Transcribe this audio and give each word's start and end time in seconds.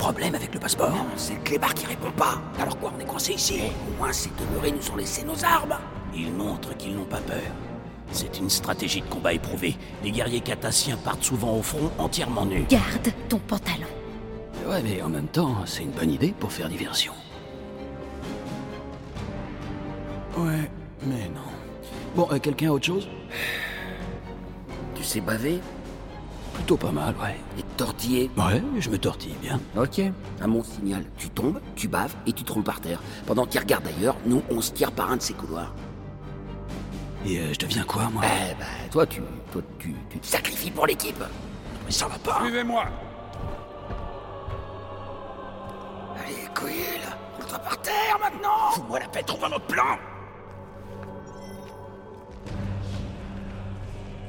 problème 0.00 0.34
avec 0.34 0.54
le 0.54 0.58
passeport 0.58 0.90
Non, 0.90 1.06
c'est 1.14 1.34
le 1.34 1.40
clébard 1.40 1.74
qui 1.74 1.84
répond 1.84 2.10
pas. 2.12 2.40
Alors 2.58 2.78
quoi, 2.78 2.90
on 2.96 3.00
est 3.00 3.04
coincé 3.04 3.34
ici 3.34 3.60
Au 3.86 3.98
moins, 3.98 4.12
ces 4.12 4.30
demeurés 4.30 4.72
nous 4.72 4.90
ont 4.90 4.96
laissé 4.96 5.22
nos 5.24 5.44
armes. 5.44 5.76
Ils 6.14 6.32
montrent 6.32 6.74
qu'ils 6.78 6.96
n'ont 6.96 7.04
pas 7.04 7.20
peur. 7.20 7.52
C'est 8.10 8.38
une 8.38 8.48
stratégie 8.48 9.02
de 9.02 9.06
combat 9.06 9.34
éprouvée. 9.34 9.76
Les 10.02 10.10
guerriers 10.10 10.40
catassiens 10.40 10.96
partent 10.96 11.22
souvent 11.22 11.54
au 11.54 11.62
front 11.62 11.90
entièrement 11.98 12.46
nus. 12.46 12.64
Garde 12.68 13.12
ton 13.28 13.38
pantalon. 13.38 13.86
Ouais, 14.66 14.82
mais 14.82 15.02
en 15.02 15.10
même 15.10 15.28
temps, 15.28 15.54
c'est 15.66 15.82
une 15.82 15.90
bonne 15.90 16.10
idée 16.10 16.34
pour 16.40 16.50
faire 16.50 16.70
diversion. 16.70 17.12
Ouais, 20.38 20.70
mais 21.02 21.28
non. 21.34 21.50
Bon, 22.16 22.26
euh, 22.32 22.38
quelqu'un 22.38 22.70
a 22.70 22.72
autre 22.72 22.86
chose? 22.86 23.06
Tu 24.94 25.04
sais 25.04 25.20
baver? 25.20 25.60
Plutôt 26.54 26.78
pas 26.78 26.90
mal, 26.90 27.14
ouais. 27.22 27.36
et 27.58 27.62
tortiller 27.80 28.30
Ouais, 28.36 28.62
je 28.78 28.90
me 28.90 28.98
tortille 28.98 29.34
bien. 29.40 29.58
Ok. 29.74 30.02
À 30.42 30.46
mon 30.46 30.62
signal, 30.62 31.02
tu 31.16 31.30
tombes, 31.30 31.60
tu 31.76 31.88
baves 31.88 32.14
et 32.26 32.32
tu 32.32 32.44
te 32.44 32.52
roules 32.52 32.62
par 32.62 32.78
terre. 32.80 33.00
Pendant 33.26 33.46
qu'il 33.46 33.58
regarde 33.58 33.86
ailleurs, 33.86 34.16
nous, 34.26 34.42
on 34.50 34.60
se 34.60 34.72
tire 34.72 34.92
par 34.92 35.10
un 35.10 35.16
de 35.16 35.22
ces 35.22 35.32
couloirs. 35.32 35.74
Et 37.24 37.38
euh, 37.38 37.54
je 37.54 37.58
deviens 37.58 37.84
quoi, 37.84 38.10
moi? 38.12 38.22
Eh 38.26 38.54
bah, 38.58 38.66
toi, 38.90 39.06
tu, 39.06 39.22
toi, 39.50 39.62
tu, 39.78 39.94
tu 40.10 40.18
te 40.18 40.26
sacrifies 40.26 40.70
pour 40.70 40.86
l'équipe. 40.86 41.22
Mais 41.86 41.90
ça 41.90 42.06
va 42.06 42.18
pas 42.18 42.40
Suivez-moi 42.42 42.84
Allez, 46.18 46.48
Quill, 46.54 47.00
roule-toi 47.38 47.58
par 47.60 47.80
terre 47.80 48.18
maintenant 48.20 48.70
Fous-moi 48.72 48.98
la 49.00 49.08
paix, 49.08 49.22
trouve 49.22 49.44
un 49.44 49.52
autre 49.52 49.66
plan 49.66 49.98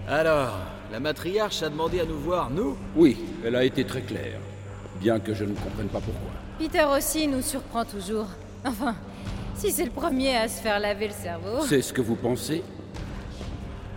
Alors, 0.07 0.57
la 0.91 0.99
matriarche 0.99 1.63
a 1.63 1.69
demandé 1.69 1.99
à 2.01 2.05
nous 2.05 2.19
voir, 2.19 2.49
nous 2.49 2.75
Oui, 2.95 3.17
elle 3.45 3.55
a 3.55 3.63
été 3.63 3.85
très 3.85 4.01
claire. 4.01 4.39
Bien 4.99 5.19
que 5.19 5.33
je 5.33 5.45
ne 5.45 5.53
comprenne 5.53 5.87
pas 5.87 6.01
pourquoi. 6.01 6.31
Peter 6.59 6.83
aussi 6.83 7.27
nous 7.27 7.41
surprend 7.41 7.85
toujours. 7.85 8.27
Enfin, 8.65 8.95
si 9.55 9.71
c'est 9.71 9.85
le 9.85 9.91
premier 9.91 10.35
à 10.35 10.47
se 10.47 10.61
faire 10.61 10.79
laver 10.79 11.07
le 11.07 11.13
cerveau. 11.13 11.65
C'est 11.65 11.81
ce 11.81 11.93
que 11.93 12.01
vous 12.01 12.15
pensez? 12.15 12.63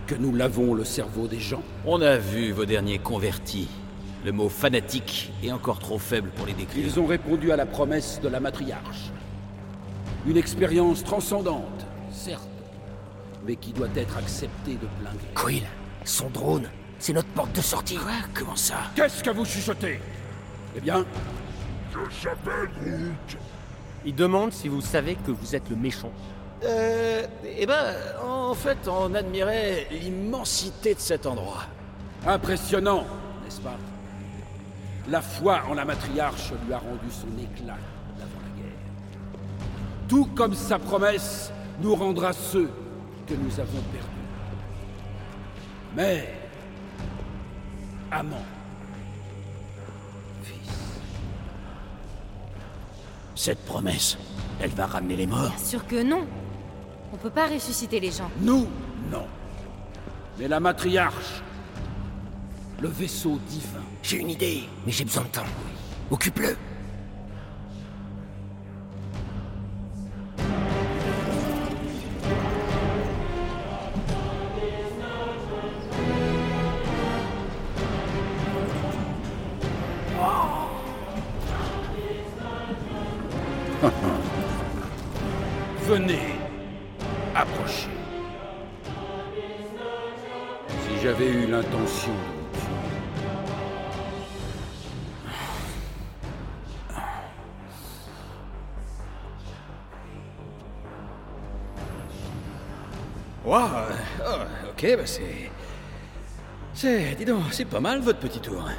Que 0.07 0.15
nous 0.15 0.33
lavons 0.33 0.73
le 0.73 0.83
cerveau 0.83 1.27
des 1.27 1.39
gens? 1.39 1.61
On 1.85 2.01
a 2.01 2.17
vu 2.17 2.51
vos 2.51 2.65
derniers 2.65 2.99
convertis. 2.99 3.67
Le 4.23 4.31
mot 4.31 4.49
fanatique 4.49 5.31
est 5.43 5.51
encore 5.51 5.79
trop 5.79 5.99
faible 5.99 6.29
pour 6.29 6.47
les 6.47 6.53
décrire. 6.53 6.85
Ils 6.85 6.99
ont 6.99 7.05
répondu 7.05 7.51
à 7.51 7.55
la 7.55 7.65
promesse 7.65 8.19
de 8.23 8.27
la 8.27 8.39
matriarche. 8.39 9.11
Une 10.25 10.37
expérience 10.37 11.03
transcendante, 11.03 11.85
certes, 12.11 12.47
mais 13.45 13.57
qui 13.57 13.71
doit 13.73 13.89
être 13.95 14.17
acceptée 14.17 14.73
de 14.73 14.87
plein 14.99 15.11
gré. 15.11 15.27
Quill, 15.35 15.63
son 16.03 16.29
drone, 16.29 16.67
c'est 17.05 17.13
notre 17.13 17.29
porte 17.29 17.55
de 17.55 17.61
sortie. 17.61 17.97
Quoi 17.97 18.13
Comment 18.33 18.55
ça 18.55 18.77
Qu'est-ce 18.95 19.23
que 19.23 19.29
vous 19.29 19.45
chuchotez 19.45 19.99
Eh 20.75 20.79
bien, 20.81 21.05
Il 24.03 24.15
demande 24.15 24.51
si 24.51 24.67
vous 24.67 24.81
savez 24.81 25.13
que 25.13 25.29
vous 25.29 25.55
êtes 25.55 25.69
le 25.69 25.75
méchant. 25.75 26.11
Euh. 26.63 27.27
Eh 27.59 27.67
ben, 27.67 27.93
en 28.27 28.55
fait, 28.55 28.87
on 28.87 29.13
admirait 29.13 29.85
l'immensité 29.91 30.95
de 30.95 30.99
cet 30.99 31.27
endroit. 31.27 31.65
impressionnant, 32.25 33.05
n'est-ce 33.43 33.61
pas 33.61 33.77
La 35.07 35.21
foi 35.21 35.61
en 35.69 35.75
la 35.75 35.85
matriarche 35.85 36.53
lui 36.65 36.73
a 36.73 36.79
rendu 36.79 37.11
son 37.11 37.27
éclat 37.37 37.77
d'avant 38.17 38.41
la 38.41 38.63
guerre. 38.63 38.79
Tout 40.07 40.25
comme 40.33 40.55
sa 40.55 40.79
promesse 40.79 41.51
nous 41.81 41.93
rendra 41.93 42.33
ceux 42.33 42.71
que 43.27 43.35
nous 43.35 43.59
avons 43.59 43.81
perdus. 43.93 44.09
Mais, 45.95 46.44
amant, 48.15 48.45
fils, 50.43 50.73
Cette 53.35 53.63
promesse, 53.65 54.17
elle 54.61 54.71
va 54.71 54.85
ramener 54.87 55.15
les 55.17 55.27
morts 55.27 55.49
Bien 55.49 55.65
sûr 55.65 55.85
que 55.85 56.01
non. 56.01 56.25
On 57.13 57.17
peut 57.17 57.29
pas 57.29 57.47
ressusciter 57.47 57.99
les 57.99 58.11
gens. 58.11 58.31
nous, 58.41 58.67
non. 59.11 59.25
Mais 60.39 60.47
la 60.47 60.59
matriarche, 60.59 61.41
le 62.81 62.89
vaisseau 62.89 63.39
divin, 63.47 63.83
J'ai 64.03 64.17
une 64.17 64.29
idée, 64.29 64.63
mais 64.85 64.91
j'ai 64.91 65.05
besoin 65.05 65.23
de 65.23 65.29
temps. 65.29 65.51
Occupe-le. 66.11 66.55
Bah 104.95 105.01
c'est... 105.05 105.51
C'est... 106.73 107.15
Dis 107.15 107.25
donc, 107.25 107.43
c'est 107.51 107.65
pas 107.65 107.79
mal 107.79 107.99
votre 107.99 108.19
petit 108.19 108.39
tour. 108.39 108.69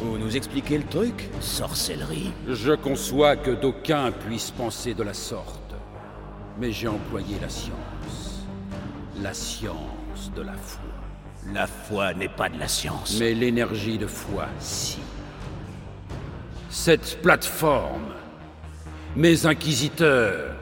Vous 0.00 0.16
nous 0.16 0.36
expliquez 0.36 0.78
le 0.78 0.84
truc 0.84 1.28
Sorcellerie 1.40 2.32
je 2.48 2.72
conçois 2.72 3.36
que 3.36 3.50
d'aucuns 3.50 4.12
puissent 4.12 4.52
penser 4.52 4.94
de 4.94 5.02
la 5.02 5.14
sorte. 5.14 5.74
Mais 6.58 6.72
j'ai 6.72 6.88
employé 6.88 7.36
la 7.40 7.48
science. 7.48 8.46
La 9.20 9.34
science 9.34 10.32
de 10.34 10.42
la 10.42 10.54
foi. 10.54 10.80
La 11.52 11.66
foi 11.66 12.14
n'est 12.14 12.28
pas 12.28 12.48
de 12.48 12.58
la 12.58 12.68
science. 12.68 13.18
Mais 13.18 13.34
l'énergie 13.34 13.98
de 13.98 14.06
foi, 14.06 14.46
si. 14.60 14.98
Cette 16.70 17.20
plateforme, 17.22 18.14
mes 19.16 19.46
inquisiteurs, 19.46 20.54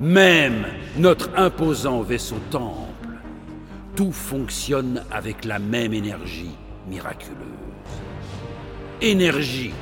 même 0.00 0.66
notre 0.96 1.30
imposant 1.36 2.02
vaisseau 2.02 2.38
temple, 2.50 2.91
tout 3.94 4.12
fonctionne 4.12 5.04
avec 5.10 5.44
la 5.44 5.58
même 5.58 5.92
énergie 5.92 6.56
miraculeuse. 6.86 7.36
Énergie 9.00 9.72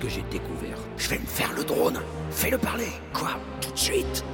que 0.00 0.08
j'ai 0.08 0.24
découverte. 0.30 0.82
Je 0.96 1.10
vais 1.10 1.18
me 1.18 1.26
faire 1.26 1.52
le 1.56 1.64
drone. 1.64 2.00
Fais-le 2.30 2.58
parler. 2.58 2.88
Quoi? 3.12 3.30
Tout 3.60 3.72
de 3.72 3.78
suite? 3.78 4.24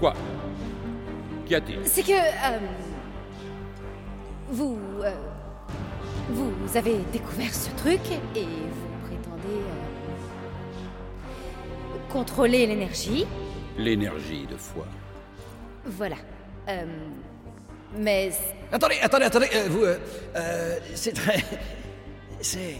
Quoi? 0.00 0.14
Qu'y 1.46 1.54
a-t-il? 1.54 1.78
C'est 1.84 2.02
que... 2.02 2.12
euh, 2.12 2.58
vous... 4.50 4.78
euh, 5.02 5.12
vous 6.30 6.76
avez 6.76 6.96
découvert 7.12 7.54
ce 7.54 7.70
truc 7.76 8.00
et 8.34 8.44
vous 8.44 9.06
prétendez... 9.06 9.54
euh, 9.54 9.84
contrôler 12.12 12.66
l'énergie. 12.66 13.26
L'énergie 13.76 14.46
de 14.46 14.56
foi. 14.56 14.86
Voilà. 15.84 16.16
Euh, 16.68 16.84
mais... 17.96 18.30
Attendez, 18.70 18.96
attendez, 19.02 19.24
attendez, 19.24 19.48
euh, 19.54 19.68
vous... 19.70 19.84
euh, 19.84 19.98
euh, 20.36 20.78
c'est 20.94 21.12
très... 21.12 21.42
C'est... 22.40 22.76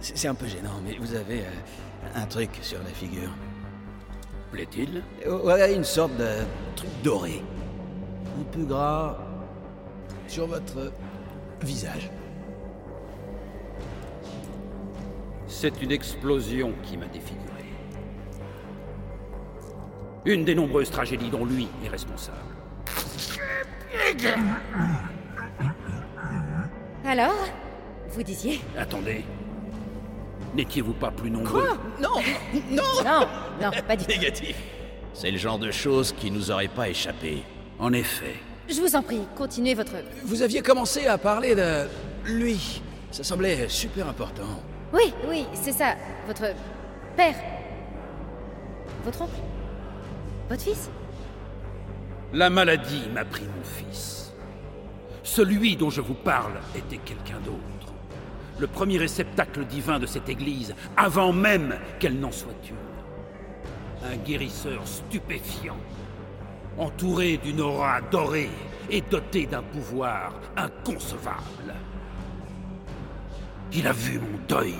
C'est 0.00 0.16
c'est 0.16 0.28
un 0.28 0.34
peu 0.34 0.46
gênant, 0.46 0.80
mais 0.82 0.96
vous 0.98 1.14
avez 1.14 1.40
euh, 1.40 2.14
un 2.14 2.24
truc 2.26 2.50
sur 2.62 2.78
la 2.78 2.90
figure. 2.90 3.30
Plaît-il? 4.50 5.02
Ouais, 5.26 5.74
une 5.74 5.84
sorte 5.84 6.16
de 6.16 6.28
truc 6.74 6.90
doré. 7.04 7.42
Un 8.40 8.44
peu 8.44 8.64
gras 8.64 9.18
sur 10.26 10.46
votre 10.46 10.92
visage. 11.62 12.10
C'est 15.46 15.82
une 15.82 15.92
explosion 15.92 16.72
qui 16.82 16.96
m'a 16.96 17.06
défiguré. 17.06 17.64
Une 20.24 20.44
des 20.44 20.54
nombreuses 20.54 20.90
tragédies 20.90 21.30
dont 21.30 21.44
lui 21.44 21.68
est 21.84 21.88
responsable. 21.88 22.38
Alors 27.04 27.48
Vous 28.10 28.22
disiez 28.22 28.60
Attendez. 28.76 29.24
N'étiez-vous 30.54 30.94
pas 30.94 31.10
plus 31.10 31.30
nombreux 31.30 31.68
Non 32.00 32.10
Non 32.70 32.82
Non, 33.04 33.26
non, 33.62 33.70
pas 33.86 33.96
du 33.96 34.04
tout. 34.04 34.10
Négatif. 34.10 34.56
C'est 35.14 35.30
le 35.30 35.38
genre 35.38 35.58
de 35.58 35.70
choses 35.70 36.12
qui 36.12 36.30
nous 36.30 36.50
aurait 36.50 36.68
pas 36.68 36.88
échappé. 36.88 37.42
En 37.78 37.92
effet. 37.92 38.34
Je 38.68 38.80
vous 38.80 38.94
en 38.94 39.02
prie, 39.02 39.20
continuez 39.36 39.74
votre... 39.74 39.92
Vous 40.24 40.42
aviez 40.42 40.60
commencé 40.62 41.06
à 41.06 41.18
parler 41.18 41.54
de 41.54 41.86
lui. 42.24 42.82
Ça 43.10 43.24
semblait 43.24 43.68
super 43.68 44.08
important. 44.08 44.62
Oui, 44.92 45.12
oui, 45.28 45.46
c'est 45.54 45.72
ça. 45.72 45.94
Votre 46.26 46.54
père. 47.16 47.34
Votre 49.04 49.22
oncle. 49.22 49.40
Votre 50.48 50.62
fils. 50.62 50.90
La 52.32 52.48
maladie 52.48 53.08
m'a 53.12 53.24
pris 53.24 53.42
mon 53.42 53.64
fils. 53.64 54.32
Celui 55.24 55.76
dont 55.76 55.90
je 55.90 56.00
vous 56.00 56.14
parle 56.14 56.60
était 56.76 56.98
quelqu'un 56.98 57.40
d'autre. 57.44 57.60
le 58.60 58.66
premier 58.66 58.98
réceptacle 58.98 59.64
divin 59.64 59.98
de 59.98 60.04
cette 60.04 60.28
église, 60.28 60.74
avant 60.96 61.32
même 61.32 61.76
qu'elle 61.98 62.20
n'en 62.20 62.30
soit 62.30 62.52
une. 62.68 64.12
Un 64.12 64.16
guérisseur 64.16 64.86
stupéfiant, 64.86 65.78
entouré 66.76 67.38
d'une 67.38 67.62
aura 67.62 68.02
dorée 68.02 68.50
et 68.90 69.00
doté 69.00 69.46
d'un 69.46 69.62
pouvoir 69.62 70.34
inconcevable. 70.58 71.74
Il 73.72 73.86
a 73.86 73.92
vu 73.92 74.18
mon 74.18 74.38
deuil, 74.46 74.74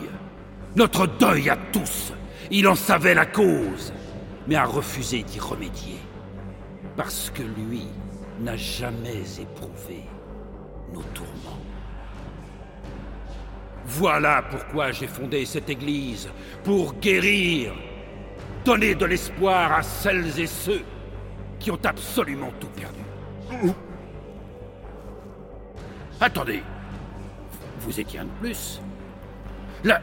notre 0.76 1.06
deuil 1.06 1.48
à 1.48 1.56
tous. 1.72 2.12
Il 2.50 2.68
en 2.68 2.74
savait 2.74 3.14
la 3.14 3.26
cause, 3.26 3.94
mais 4.46 4.56
a 4.56 4.66
refusé 4.66 5.22
d'y 5.22 5.38
remédier. 5.38 5.99
Parce 7.02 7.30
que 7.30 7.42
lui 7.42 7.86
n'a 8.40 8.58
jamais 8.58 9.22
éprouvé 9.40 10.04
nos 10.92 11.02
tourments. 11.14 11.64
Voilà 13.86 14.42
pourquoi 14.50 14.92
j'ai 14.92 15.06
fondé 15.06 15.46
cette 15.46 15.70
église, 15.70 16.28
pour 16.62 16.92
guérir, 16.96 17.72
donner 18.66 18.94
de 18.94 19.06
l'espoir 19.06 19.72
à 19.72 19.82
celles 19.82 20.38
et 20.38 20.46
ceux 20.46 20.82
qui 21.58 21.70
ont 21.70 21.78
absolument 21.82 22.52
tout 22.60 22.68
perdu. 22.68 23.72
Attendez, 26.20 26.62
vous 27.78 27.98
étiez 27.98 28.18
un 28.18 28.24
de 28.24 28.30
plus 28.42 28.78
La, 29.84 30.02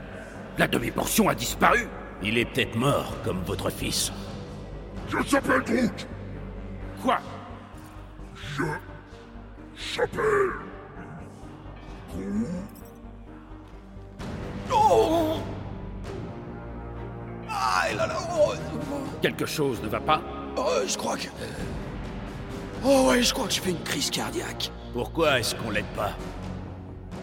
la 0.58 0.68
demi-portion 0.68 1.30
a 1.30 1.36
disparu 1.36 1.88
Il 2.24 2.40
est 2.40 2.46
peut-être 2.46 2.76
mort, 2.76 3.14
comme 3.24 3.44
votre 3.44 3.70
fils. 3.70 4.12
Je 5.10 5.24
s'appelle 5.30 5.62
Groot. 5.62 6.08
Quoi 7.04 7.20
Je 8.36 8.64
s'appelle 9.76 10.52
Groot. 12.14 12.48
Oh 14.74 15.38
Ah, 17.50 17.86
là 17.96 18.08
là 18.08 18.18
oh, 18.40 18.54
Quelque 19.22 19.46
chose 19.46 19.82
ne 19.82 19.88
va 19.88 20.00
pas 20.00 20.22
oh, 20.58 20.82
Je 20.88 20.98
crois 20.98 21.18
que... 21.18 21.28
Oh 22.84 23.08
ouais, 23.10 23.22
je 23.22 23.34
crois 23.34 23.48
que 23.48 23.54
je 23.54 23.62
fais 23.62 23.72
une 23.72 23.84
crise 23.84 24.10
cardiaque. 24.10 24.72
Pourquoi 24.94 25.40
est-ce 25.40 25.56
qu'on 25.56 25.72
l'aide 25.72 25.86
pas 25.96 26.12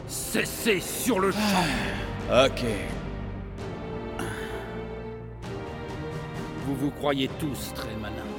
Cessez 0.07 0.81
sur 0.81 1.19
le 1.21 1.33
champ 1.33 2.45
Ok. 2.47 2.65
Vous 6.67 6.75
vous 6.77 6.91
croyez 6.91 7.29
tous 7.39 7.73
très 7.75 7.95
malins. 8.01 8.34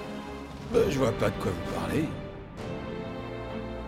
Euh, 0.75 0.89
je 0.89 0.97
vois 0.97 1.11
pas 1.13 1.29
de 1.29 1.35
quoi 1.41 1.51
vous 1.51 1.73
parlez. 1.73 2.05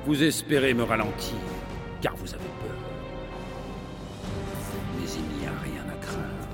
Vous 0.06 0.24
espérez 0.24 0.74
me 0.74 0.84
ralentir, 0.84 1.36
car 2.02 2.16
vous 2.16 2.34
avez 2.34 2.44
peur. 2.44 2.78
Mais 4.96 5.10
il 5.12 5.40
n'y 5.40 5.48
a 5.48 5.52
rien 5.64 5.84
à 5.92 6.06
craindre. 6.06 6.48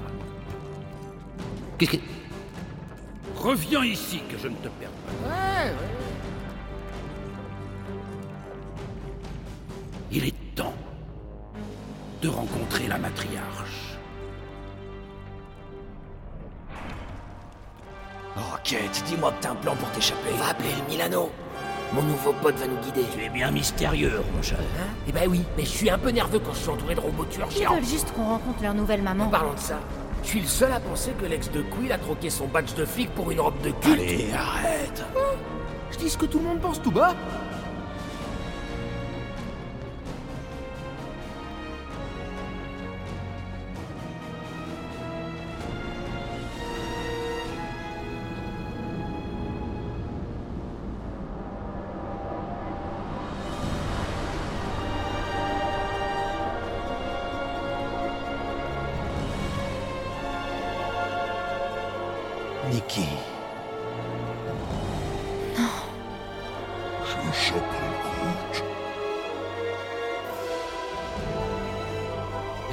Qu'est-ce 1.78 1.92
que. 1.92 1.98
Reviens 3.36 3.84
ici, 3.84 4.22
que 4.32 4.38
je 4.38 4.48
ne 4.48 4.56
te 4.56 4.70
perds 4.70 4.90
pas. 4.90 5.28
Il 10.12 10.26
est 10.26 10.56
temps 10.56 10.74
de 12.22 12.30
rencontrer 12.30 12.88
la 12.88 12.98
matriarche. 12.98 13.93
Kate, 18.64 19.04
dis-moi 19.08 19.32
que 19.32 19.44
t'as 19.44 19.52
un 19.52 19.56
plan 19.56 19.76
pour 19.76 19.90
t'échapper. 19.92 20.32
Va 20.40 20.50
appeler 20.52 20.70
le 20.80 20.90
Milano. 20.92 21.30
Mon 21.94 22.02
nouveau 22.02 22.34
pote 22.42 22.56
va 22.56 22.68
nous 22.68 22.78
guider. 22.78 23.06
Tu 23.14 23.24
es 23.26 23.30
bien 23.30 23.52
mystérieux, 23.52 24.22
Rongeur. 24.36 24.60
Eh 25.08 25.12
ben 25.12 25.28
oui, 25.30 25.42
mais 25.58 25.64
je 25.64 25.70
suis 25.70 25.90
un 25.90 25.98
peu 25.98 26.10
nerveux 26.10 26.40
quand 26.40 26.54
je 26.54 26.60
suis 26.60 26.70
entouré 26.70 26.96
de 26.96 27.00
robots 27.02 27.26
tueurs 27.26 27.48
Ils 27.52 27.58
géants. 27.58 27.76
veulent 27.76 27.86
juste 27.86 28.12
qu'on 28.14 28.26
rencontre 28.26 28.64
leur 28.64 28.74
nouvelle 28.74 29.02
maman. 29.02 29.26
En 29.26 29.30
parlant 29.30 29.54
de 29.54 29.60
ça, 29.60 29.80
je 30.24 30.30
suis 30.30 30.40
le 30.40 30.48
seul 30.48 30.72
à 30.72 30.80
penser 30.80 31.12
que 31.20 31.26
l'ex 31.26 31.52
de 31.52 31.62
Quill 31.62 31.92
a 31.92 31.98
troqué 31.98 32.30
son 32.30 32.48
badge 32.48 32.74
de 32.76 32.86
flic 32.86 33.10
pour 33.14 33.30
une 33.32 33.42
robe 33.42 33.60
de 33.62 33.72
culte. 33.72 34.00
Allez, 34.00 34.30
arrête 34.34 35.04
Je 35.92 35.98
dis 35.98 36.10
ce 36.10 36.18
que 36.18 36.26
tout 36.26 36.40
le 36.40 36.46
monde 36.46 36.60
pense 36.60 36.82
tout 36.82 36.92
bas. 36.92 37.14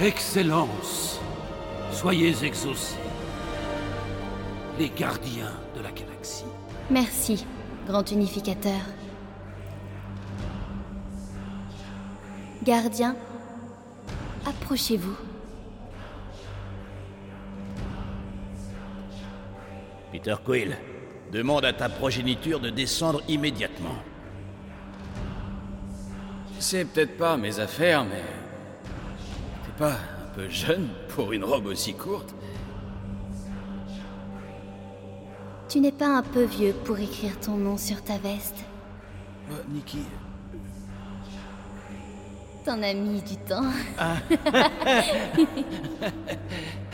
Excellence, 0.03 1.21
soyez 1.93 2.35
exaucés. 2.43 2.97
Les 4.79 4.89
gardiens 4.89 5.53
de 5.77 5.83
la 5.83 5.91
galaxie. 5.93 6.47
Merci, 6.91 7.45
grand 7.87 8.11
unificateur. 8.11 8.81
Gardien, 12.63 13.15
approchez-vous. 14.47 15.19
Peter 20.13 20.37
Quill, 20.43 20.79
demande 21.31 21.67
à 21.67 21.75
ta 21.75 21.91
progéniture 21.91 22.59
de 22.59 22.71
descendre 22.71 23.21
immédiatement. 23.29 23.97
C'est 26.59 26.87
peut-être 26.87 27.19
pas 27.19 27.37
mes 27.37 27.61
affaires, 27.61 28.03
mais... 28.05 28.23
Pas 29.81 29.93
un 29.95 30.35
peu 30.35 30.47
jeune 30.51 30.89
pour 31.09 31.33
une 31.33 31.43
robe 31.43 31.65
aussi 31.65 31.95
courte 31.95 32.35
Tu 35.71 35.81
n'es 35.81 35.91
pas 35.91 36.19
un 36.19 36.23
peu 36.23 36.45
vieux 36.45 36.75
pour 36.85 36.99
écrire 36.99 37.41
ton 37.41 37.57
nom 37.57 37.79
sur 37.79 38.05
ta 38.05 38.19
veste 38.19 38.63
Euh, 39.51 39.55
Nikki... 39.71 40.01
T'en 42.63 42.83
as 42.83 42.93
mis 42.93 43.23
du 43.23 43.37
temps. 43.39 43.73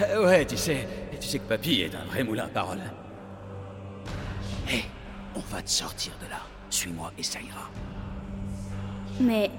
Euh, 0.00 0.24
ouais, 0.24 0.46
tu 0.46 0.56
sais... 0.56 0.86
Tu 1.20 1.26
sais 1.26 1.40
que 1.40 1.48
papy 1.48 1.80
est 1.80 1.92
un 1.92 2.04
vrai 2.04 2.22
moulin 2.22 2.44
à 2.44 2.48
paroles. 2.48 2.78
Hé, 4.70 4.84
on 5.34 5.40
va 5.52 5.60
te 5.60 5.70
sortir 5.70 6.12
de 6.24 6.30
là. 6.30 6.38
Suis-moi 6.70 7.10
et 7.18 7.24
ça 7.24 7.40
ira. 7.40 7.68
Mais 9.18 9.50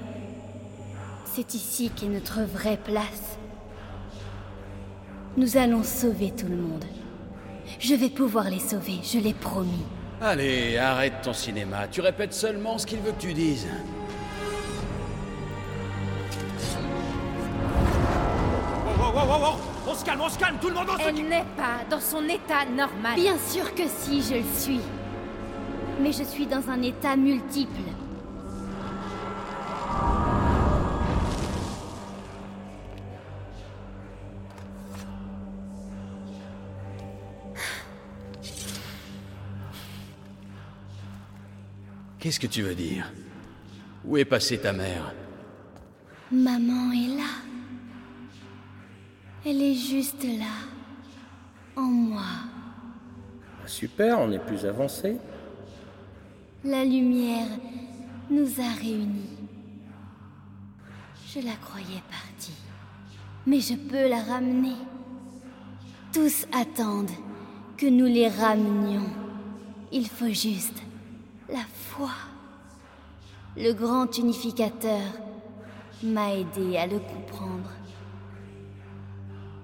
c'est 1.37 1.53
ici 1.53 1.91
qu'est 1.95 2.07
notre 2.07 2.41
vraie 2.41 2.79
place. 2.83 3.37
Nous 5.37 5.55
allons 5.55 5.83
sauver 5.83 6.31
tout 6.31 6.47
le 6.47 6.55
monde. 6.55 6.83
Je 7.79 7.93
vais 7.93 8.09
pouvoir 8.09 8.45
les 8.49 8.57
sauver, 8.57 9.01
je 9.03 9.19
l'ai 9.19 9.35
promis. 9.35 9.85
Allez, 10.19 10.79
arrête 10.79 11.21
ton 11.21 11.33
cinéma. 11.33 11.87
Tu 11.89 12.01
répètes 12.01 12.33
seulement 12.33 12.79
ce 12.79 12.87
qu'il 12.87 13.01
veut 13.01 13.11
que 13.11 13.21
tu 13.21 13.35
dises. 13.35 13.67
On 19.87 19.93
se 19.93 20.03
calme, 20.03 20.21
on 20.21 20.29
se 20.29 20.39
calme, 20.39 20.57
tout 20.59 20.69
le 20.69 20.73
monde 20.73 20.87
on 20.91 20.97
se... 20.97 21.07
Elle 21.07 21.21
n'est 21.29 21.45
pas 21.55 21.85
dans 21.87 22.01
son 22.01 22.23
état 22.23 22.65
normal. 22.65 23.13
Bien 23.15 23.37
sûr 23.47 23.75
que 23.75 23.83
si, 23.87 24.23
je 24.23 24.37
le 24.37 24.55
suis. 24.55 24.81
Mais 26.01 26.11
je 26.11 26.23
suis 26.23 26.47
dans 26.47 26.67
un 26.67 26.81
état 26.81 27.15
multiple. 27.15 27.81
Qu'est-ce 42.27 42.41
que 42.41 42.47
tu 42.47 42.61
veux 42.61 42.75
dire? 42.75 43.09
Où 44.03 44.17
est 44.17 44.25
passée 44.25 44.57
ta 44.57 44.73
mère? 44.73 45.13
Maman 46.29 46.91
est 46.91 47.15
là. 47.15 47.29
Elle 49.45 49.61
est 49.61 49.73
juste 49.73 50.25
là. 50.25 50.67
En 51.77 51.83
moi. 51.83 52.25
Super, 53.65 54.19
on 54.19 54.29
est 54.33 54.45
plus 54.45 54.65
avancé. 54.65 55.15
La 56.65 56.83
lumière 56.83 57.47
nous 58.29 58.59
a 58.59 58.73
réunis. 58.77 59.37
Je 61.33 61.39
la 61.39 61.55
croyais 61.55 62.03
partie. 62.11 62.59
Mais 63.45 63.61
je 63.61 63.75
peux 63.75 64.09
la 64.09 64.21
ramener. 64.21 64.75
Tous 66.11 66.45
attendent 66.51 67.17
que 67.77 67.85
nous 67.85 68.07
les 68.07 68.27
ramenions. 68.27 69.13
Il 69.93 70.09
faut 70.09 70.33
juste 70.33 70.83
la 71.49 71.63
foi. 71.73 72.11
Le 73.55 73.71
grand 73.73 74.17
unificateur 74.17 75.01
m'a 76.03 76.33
aidé 76.33 76.77
à 76.77 76.85
le 76.85 76.99
comprendre. 76.99 77.69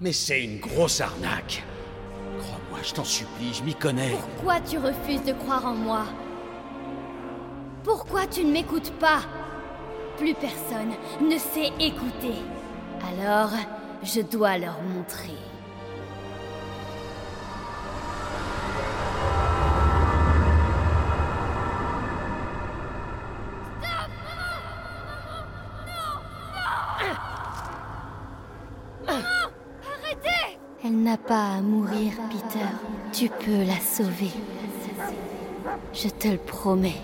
Mais 0.02 0.13
c'est 0.13 0.44
une 0.44 0.60
grosse 0.60 1.02
arnaque. 1.02 1.63
Crois-moi, 2.40 2.80
je 2.84 2.94
t'en 2.94 3.04
supplie, 3.04 3.54
je 3.54 3.63
m'y 3.63 3.75
connais. 3.75 4.12
Pourquoi 4.12 4.60
tu 4.62 4.78
refuses 4.78 5.24
de 5.24 5.34
croire 5.34 5.66
en 5.66 5.75
moi? 5.75 6.06
Pourquoi 7.84 8.25
tu 8.28 8.44
ne 8.44 8.52
m'écoutes 8.52 8.92
pas? 8.94 9.22
Plus 10.18 10.34
personne 10.34 10.94
ne 11.22 11.38
sait 11.38 11.72
écouter. 11.80 12.36
Alors, 13.20 13.52
je 14.04 14.22
dois 14.22 14.58
leur 14.58 14.82
montrer. 14.82 15.38
Elle 31.13 31.20
n'a 31.20 31.27
pas 31.27 31.58
à 31.58 31.62
mourir, 31.62 32.13
Peter. 32.32 32.65
Tu 33.12 33.29
peux 33.29 33.63
la 33.67 33.79
sauver. 33.79 34.32
Je 35.93 36.08
te 36.10 36.27
le 36.27 36.38
promets. 36.39 37.01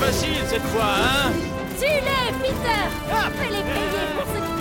Facile 0.00 0.42
cette 0.46 0.62
fois, 0.62 0.84
hein 0.84 1.32
Tue-les, 1.78 2.32
Peter. 2.42 2.84
Fais-les 3.38 3.62
payer 3.62 4.06
pour 4.16 4.26
ce 4.26 4.32
qu'ils 4.32 4.60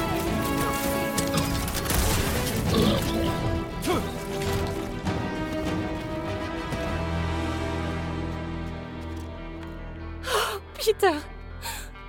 Peter. 10.78 11.12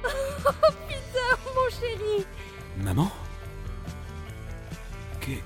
Oh, 0.04 0.50
Peter, 0.88 1.30
mon 1.54 1.68
chéri. 1.70 2.26
Maman 2.78 3.10
Qu'est- 5.20 5.42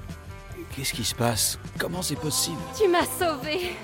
Qu'est-ce 0.74 0.92
qui 0.92 1.04
se 1.04 1.14
passe? 1.14 1.58
Comment 1.78 2.02
c'est 2.02 2.16
possible? 2.16 2.60
Tu 2.76 2.88
m'as 2.88 3.04
sauvé 3.04 3.76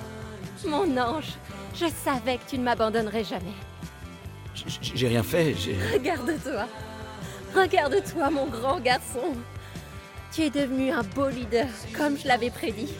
Mon 0.66 0.96
ange. 0.98 1.32
Je 1.74 1.86
savais 2.04 2.36
que 2.38 2.50
tu 2.50 2.58
ne 2.58 2.64
m'abandonnerais 2.64 3.24
jamais. 3.24 3.54
J'ai 4.54 5.08
rien 5.08 5.22
fait, 5.22 5.54
j'ai... 5.54 5.76
Regarde-toi 5.92 6.66
Regarde-toi, 7.54 8.30
mon 8.30 8.46
grand 8.46 8.80
garçon 8.80 9.34
Tu 10.32 10.42
es 10.42 10.50
devenu 10.50 10.90
un 10.90 11.02
beau 11.02 11.28
leader, 11.28 11.66
comme 11.96 12.18
je 12.18 12.26
l'avais 12.28 12.50
prédit. 12.50 12.92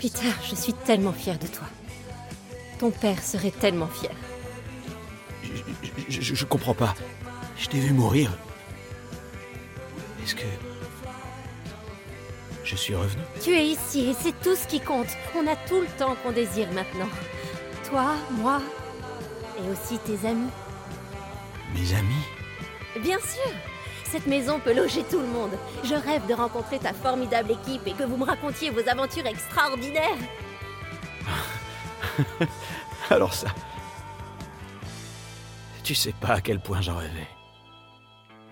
Peter, 0.00 0.28
je 0.48 0.54
suis 0.54 0.72
tellement 0.72 1.12
fière 1.12 1.38
de 1.38 1.46
toi. 1.46 1.66
Ton 2.78 2.90
père 2.90 3.22
serait 3.22 3.50
tellement 3.52 3.86
fier. 3.88 4.10
Je, 6.08 6.20
je- 6.20 6.34
je 6.34 6.44
comprends 6.44 6.74
pas. 6.74 6.94
Je 7.58 7.66
t'ai 7.68 7.78
vu 7.78 7.92
mourir. 7.92 8.30
Est-ce 10.22 10.34
que... 10.34 10.42
Je 12.64 12.76
suis 12.76 12.94
revenu? 12.94 13.22
Tu 13.42 13.50
es 13.54 13.66
ici 13.66 14.08
et 14.10 14.14
c'est 14.18 14.38
tout 14.42 14.56
ce 14.56 14.66
qui 14.66 14.80
compte. 14.80 15.06
On 15.36 15.46
a 15.46 15.54
tout 15.56 15.80
le 15.80 15.86
temps 15.98 16.16
qu'on 16.22 16.32
désire 16.32 16.70
maintenant. 16.72 17.08
Toi, 17.88 18.14
moi 18.30 18.60
et 19.58 19.70
aussi 19.70 19.98
tes 19.98 20.26
amis. 20.26 20.50
Mes 21.74 21.94
amis 21.94 22.24
Bien 23.00 23.18
sûr 23.18 23.52
Cette 24.04 24.26
maison 24.26 24.60
peut 24.60 24.74
loger 24.74 25.04
tout 25.04 25.20
le 25.20 25.26
monde. 25.26 25.52
Je 25.82 25.94
rêve 25.94 26.26
de 26.26 26.34
rencontrer 26.34 26.78
ta 26.78 26.92
formidable 26.92 27.52
équipe 27.52 27.86
et 27.86 27.92
que 27.92 28.04
vous 28.04 28.16
me 28.16 28.24
racontiez 28.24 28.70
vos 28.70 28.88
aventures 28.88 29.26
extraordinaires. 29.26 30.18
Alors 33.10 33.34
ça... 33.34 33.48
Tu 35.82 35.94
sais 35.94 36.14
pas 36.18 36.34
à 36.34 36.40
quel 36.40 36.60
point 36.60 36.80
j'en 36.80 36.96
rêvais. 36.96 37.28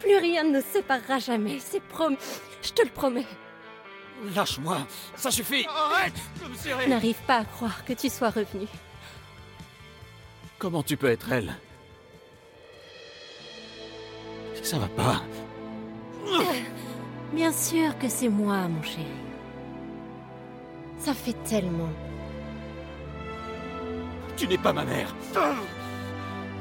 Plus 0.01 0.17
rien 0.19 0.45
ne 0.45 0.59
nous 0.59 0.65
séparera 0.73 1.19
jamais, 1.19 1.59
c'est 1.61 1.81
promis. 1.81 2.19
Je 2.61 2.73
te 2.73 2.83
le 2.83 2.91
promets. 2.91 3.27
Lâche-moi 4.35 4.79
Ça 5.17 5.31
suffit 5.31 5.67
Arrête 5.67 6.13
de 6.43 6.49
me 6.49 6.55
Je 6.55 6.59
serrer 6.59 6.87
n'arrive 6.87 7.17
pas 7.27 7.39
à 7.39 7.45
croire 7.45 7.85
que 7.85 7.93
tu 7.93 8.09
sois 8.11 8.31
revenu. 8.31 8.67
Comment 10.63 10.85
tu 10.85 10.97
peux 10.97 11.09
être 11.09 11.33
elle 11.33 11.57
Ça 14.63 14.79
va 14.79 14.87
pas. 14.87 15.23
Bien 17.33 17.51
sûr 17.51 17.99
que 17.99 18.09
c'est 18.09 18.29
moi, 18.29 18.69
mon 18.69 18.81
chéri. 18.81 19.05
Ça 21.01 21.15
fait 21.15 21.33
tellement. 21.43 21.91
Tu 24.37 24.47
n'es 24.47 24.57
pas 24.57 24.73
ma 24.73 24.85
mère 24.85 25.13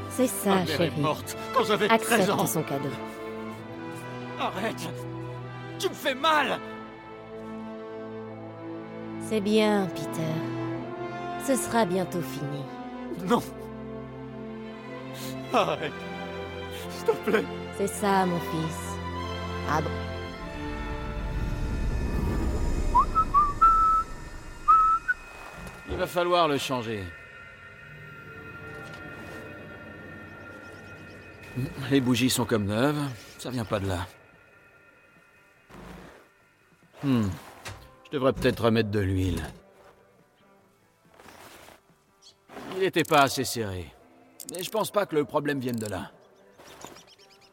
C'est 0.09 0.25
ça, 0.25 0.49
Ma 0.49 0.55
mère 0.55 0.63
est 0.63 0.77
chéri. 0.77 0.99
morte 0.99 1.37
quand 1.53 1.63
j'avais 1.63 1.87
13 1.87 2.31
ans 2.31 2.47
son 2.47 2.63
cadeau. 2.63 2.89
Arrête 4.39 4.89
Tu 5.77 5.89
me 5.89 5.93
fais 5.93 6.15
mal 6.15 6.59
C'est 9.29 9.41
bien, 9.41 9.87
Peter. 9.93 10.33
Ce 11.45 11.55
sera 11.55 11.85
bientôt 11.85 12.21
fini. 12.23 12.63
Non 13.27 13.43
Arrête 15.53 15.91
S'il 16.89 17.05
te 17.05 17.29
plaît 17.29 17.45
C'est 17.77 17.87
ça, 17.87 18.25
mon 18.25 18.39
fils. 18.39 18.95
Ah 19.69 19.81
bon 19.81 19.89
Il 25.89 25.97
va 25.97 26.07
falloir 26.07 26.47
le 26.47 26.57
changer. 26.57 27.03
Les 31.89 31.99
bougies 31.99 32.29
sont 32.29 32.45
comme 32.45 32.65
neuves, 32.65 33.09
ça 33.37 33.49
vient 33.49 33.65
pas 33.65 33.79
de 33.79 33.87
là. 33.87 34.07
Hmm. 37.03 37.27
Je 38.05 38.11
devrais 38.11 38.31
peut-être 38.31 38.63
remettre 38.63 38.89
de 38.89 38.99
l'huile. 38.99 39.43
Il 42.75 42.79
n'était 42.79 43.03
pas 43.03 43.23
assez 43.23 43.43
serré. 43.43 43.91
Mais 44.51 44.63
je 44.63 44.69
pense 44.69 44.91
pas 44.91 45.05
que 45.05 45.15
le 45.15 45.23
problème 45.23 45.59
vienne 45.59 45.77
de 45.77 45.87
là. 45.87 46.11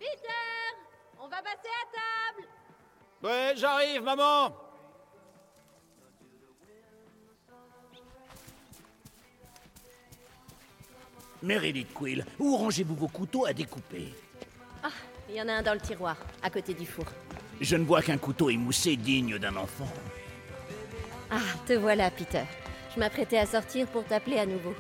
Peter 0.01 0.75
On 1.21 1.29
va 1.29 1.37
passer 1.37 1.69
à 1.69 2.35
table 2.35 2.49
Ouais, 3.23 3.53
j'arrive, 3.57 4.03
maman 4.03 4.53
Meredith 11.41 11.95
Quill, 11.95 12.25
où 12.41 12.57
rangez-vous 12.57 12.97
vos 12.97 13.07
couteaux 13.07 13.47
à 13.47 13.53
découper? 13.53 14.13
Ah, 14.83 14.89
il 15.29 15.37
y 15.37 15.41
en 15.41 15.47
a 15.47 15.53
un 15.53 15.63
dans 15.63 15.75
le 15.75 15.81
tiroir, 15.81 16.17
à 16.43 16.51
côté 16.51 16.75
du 16.75 16.85
four. 16.85 17.05
Je 17.61 17.77
ne 17.77 17.85
vois 17.85 18.03
qu'un 18.03 18.19
couteau 18.19 18.51
émoussé 18.51 18.97
digne 18.97 19.39
d'un 19.39 19.55
enfant. 19.55 19.87
Ah, 21.31 21.39
te 21.65 21.75
voilà, 21.75 22.11
Peter. 22.11 22.43
Je 22.93 22.99
m'apprêtais 22.99 23.39
à 23.39 23.47
sortir 23.47 23.87
pour 23.87 24.05
t'appeler 24.05 24.39
à 24.39 24.47
nouveau. 24.47 24.75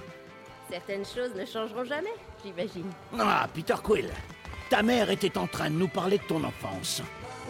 Certaines 0.71 1.05
choses 1.05 1.35
ne 1.35 1.45
changeront 1.45 1.85
jamais, 1.85 2.13
j'imagine. 2.45 2.91
Ah, 3.19 3.49
Peter 3.55 3.75
Quill, 3.83 4.11
ta 4.69 4.83
mère 4.83 5.11
était 5.11 5.39
en 5.39 5.47
train 5.47 5.71
de 5.71 5.77
nous 5.77 5.89
parler 5.89 6.19
de 6.19 6.25
ton 6.25 6.45
enfance. 6.45 7.03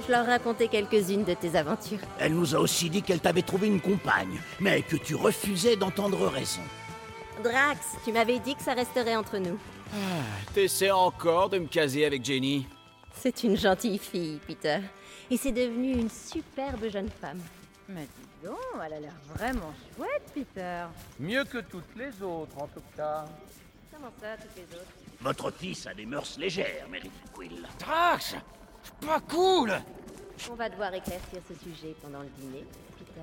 Je 0.07 0.13
leur 0.13 0.27
racontais 0.27 0.69
quelques-unes 0.69 1.25
de 1.25 1.35
tes 1.35 1.57
aventures. 1.57 1.99
Elle 2.21 2.35
nous 2.35 2.55
a 2.55 2.59
aussi 2.61 2.89
dit 2.89 3.03
qu'elle 3.03 3.21
t'avait 3.21 3.43
trouvé 3.43 3.67
une 3.67 3.81
compagne, 3.81 4.41
mais 4.61 4.83
que 4.83 4.97
tu 4.97 5.17
refusais 5.17 5.75
d'entendre 5.75 6.29
raison. 6.29 6.61
Drax, 7.43 7.79
tu 8.05 8.13
m'avais 8.13 8.39
dit 8.39 8.55
que 8.55 8.63
ça 8.63 8.75
resterait 8.75 9.17
entre 9.17 9.39
nous. 9.39 9.59
T'essaies 10.55 10.91
encore 10.91 11.49
de 11.49 11.59
me 11.59 11.67
caser 11.67 12.05
avec 12.05 12.25
Jenny 12.25 12.67
C'est 13.13 13.43
une 13.43 13.57
gentille 13.57 13.99
fille, 13.99 14.39
Peter. 14.47 14.79
Et 15.31 15.37
c'est 15.37 15.53
devenu 15.53 15.93
une 15.93 16.11
superbe 16.11 16.89
jeune 16.89 17.11
femme. 17.21 17.41
Mais 17.89 18.07
donc, 18.43 18.59
elle 18.85 18.93
a 18.93 19.01
l'air 19.01 19.15
vraiment 19.35 19.73
chouette, 19.97 20.31
Peter. 20.35 20.85
Mieux 21.19 21.45
que 21.45 21.59
toutes 21.59 21.97
les 21.97 22.23
autres, 22.23 22.57
en 22.59 22.67
tout 22.69 22.83
cas. 22.97 23.25
Comment 23.93 24.13
ça, 24.21 24.37
toutes 24.37 24.57
les 24.57 24.77
autres? 24.77 24.93
Votre 25.21 25.51
fils 25.51 25.87
a 25.87 25.95
des 25.95 26.07
mœurs 26.07 26.39
légères, 26.39 26.87
Mary 26.91 27.11
Quill. 27.35 27.67
C'est 28.81 29.07
pas 29.07 29.21
cool 29.21 29.73
On 30.51 30.55
va 30.55 30.69
devoir 30.69 30.95
éclaircir 30.95 31.41
ce 31.49 31.55
sujet 31.55 31.95
pendant 32.01 32.21
le 32.21 32.29
dîner, 32.39 32.65
Peter. 32.99 33.21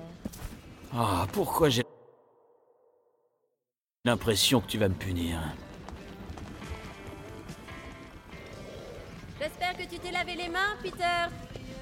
Ah, 0.94 1.26
pourquoi 1.32 1.70
j'ai 1.70 1.82
l'impression 4.04 4.60
que 4.60 4.66
tu 4.66 4.78
vas 4.78 4.88
me 4.88 4.94
punir? 4.94 5.40
J'espère 9.40 9.76
que 9.76 9.82
tu 9.82 9.98
t'es 9.98 10.10
lavé 10.10 10.34
les 10.34 10.48
mains, 10.48 10.76
Peter. 10.82 11.26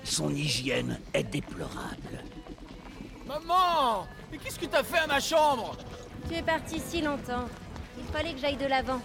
Son 0.05 0.31
hygiène 0.31 1.01
est 1.13 1.25
déplorable. 1.25 2.23
Maman 3.27 4.07
Mais 4.31 4.39
qu'est-ce 4.39 4.59
que 4.59 4.67
t'as 4.67 4.83
fait 4.83 4.99
à 4.99 5.07
ma 5.07 5.21
chambre? 5.21 5.77
Tu 6.29 6.35
es 6.35 6.43
parti 6.43 6.81
si 6.81 7.01
longtemps. 7.01 7.47
Il 7.99 8.05
fallait 8.13 8.33
que 8.33 8.39
j'aille 8.41 8.57
de 8.57 8.67
l'avant. 8.67 9.01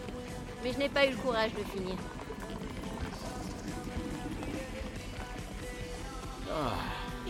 Mais 0.63 0.73
je 0.73 0.77
n'ai 0.77 0.89
pas 0.89 1.05
eu 1.05 1.11
le 1.11 1.17
courage 1.17 1.51
de 1.51 1.63
finir. 1.63 1.95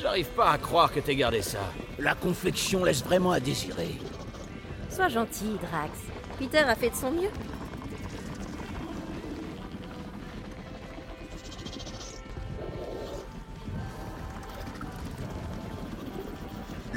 J'arrive 0.01 0.27
pas 0.29 0.51
à 0.51 0.58
croire 0.58 0.91
que 0.93 1.00
t'aies 1.01 1.15
gardé 1.15 1.41
ça. 1.41 1.60
La 1.98 2.15
confection 2.15 2.86
laisse 2.86 3.03
vraiment 3.03 3.31
à 3.31 3.39
désirer. 3.39 3.98
Sois 4.89 5.10
gentil, 5.10 5.58
Drax. 5.62 5.91
Peter 6.38 6.60
a 6.60 6.75
fait 6.75 6.89
de 6.89 6.96
son 6.96 7.12
mieux. 7.12 7.29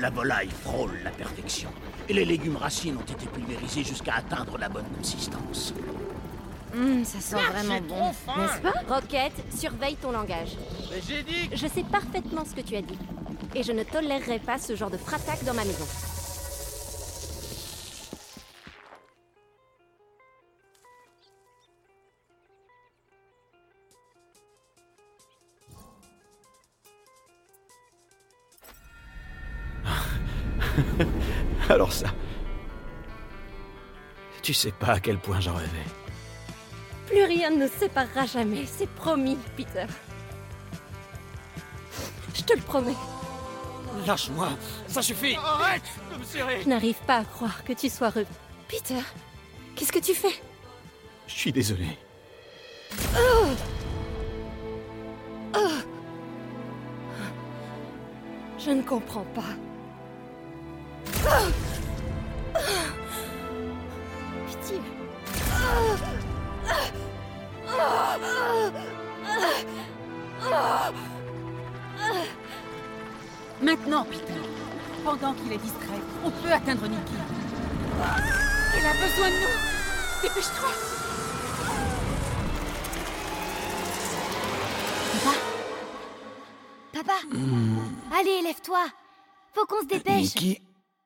La 0.03 0.11
volaille 0.11 0.51
frôle 0.51 0.99
la 1.05 1.11
perfection. 1.11 1.71
Et 2.09 2.13
les 2.13 2.25
légumes 2.25 2.57
racines 2.57 2.97
ont 2.97 3.03
été 3.03 3.25
pulvérisés 3.27 3.85
jusqu'à 3.85 4.15
atteindre 4.15 4.59
la 4.59 4.69
bonne 4.69 4.89
consistance. 4.99 5.73
Hum, 6.75 7.05
ça 7.05 7.21
sent 7.21 7.37
vraiment 7.53 7.81
bon. 7.89 8.07
N'est-ce 8.37 8.61
pas 8.63 8.73
Rocket, 8.93 9.33
surveille 9.57 9.95
ton 9.95 10.11
langage. 10.11 10.57
Mais 10.91 11.01
j'ai 11.07 11.23
dit 11.23 11.49
Je 11.53 11.69
sais 11.69 11.85
parfaitement 11.85 12.45
ce 12.45 12.53
que 12.53 12.67
tu 12.67 12.75
as 12.75 12.83
dit. 12.83 12.99
Et 13.55 13.63
je 13.63 13.71
ne 13.71 13.85
tolérerai 13.85 14.41
pas 14.41 14.59
ce 14.59 14.75
genre 14.75 14.91
de 14.91 14.97
frataque 14.97 15.45
dans 15.45 15.55
ma 15.55 15.65
maison. 15.65 15.87
Tu 34.53 34.59
sais 34.59 34.71
pas 34.71 34.93
à 34.93 35.01
quel 35.01 35.17
point 35.17 35.41
j'en 35.41 35.55
rêvais. 35.55 35.87
Plus 37.07 37.25
rien 37.25 37.49
ne 37.53 37.65
nous 37.65 37.71
séparera 37.79 38.27
jamais, 38.27 38.67
c'est 38.67 38.87
promis, 38.87 39.39
Peter. 39.57 39.87
Je 42.35 42.43
te 42.43 42.53
le 42.53 42.61
promets. 42.61 42.93
Lâche-moi 44.07 44.51
Ça 44.89 45.01
suffit 45.01 45.37
Arrête 45.37 45.81
de 46.13 46.19
me 46.19 46.25
serrer 46.25 46.61
Je 46.63 46.69
n'arrive 46.69 46.99
pas 47.07 47.21
à 47.21 47.25
croire 47.25 47.65
que 47.65 47.73
tu 47.73 47.89
sois 47.89 48.09
heureux. 48.09 48.27
Peter, 48.69 49.01
qu'est-ce 49.75 49.91
que 49.91 50.01
tu 50.01 50.13
fais? 50.13 50.43
Je 51.27 51.33
suis 51.35 51.53
désolé. 51.53 51.87
Je 58.59 58.71
ne 58.71 58.83
comprends 58.83 59.25
pas. 59.35 59.57
Pitié. 61.07 61.62
Maintenant, 73.73 74.05
Peter, 74.05 74.39
pendant 75.03 75.33
qu'il 75.33 75.51
est 75.51 75.57
distrait, 75.57 76.03
on 76.23 76.31
peut 76.31 76.53
atteindre 76.53 76.87
Nikki. 76.87 77.15
Il 78.77 78.85
a 78.85 78.93
besoin 78.93 79.31
de 79.31 79.35
nous. 79.41 79.57
Dépêche-toi. 80.23 80.69
Papa 86.93 87.15
Allez, 88.21 88.43
lève-toi. 88.43 88.85
Faut 89.55 89.65
qu'on 89.65 89.81
se 89.81 89.87
dépêche. 89.87 90.35
Nikki 90.35 90.61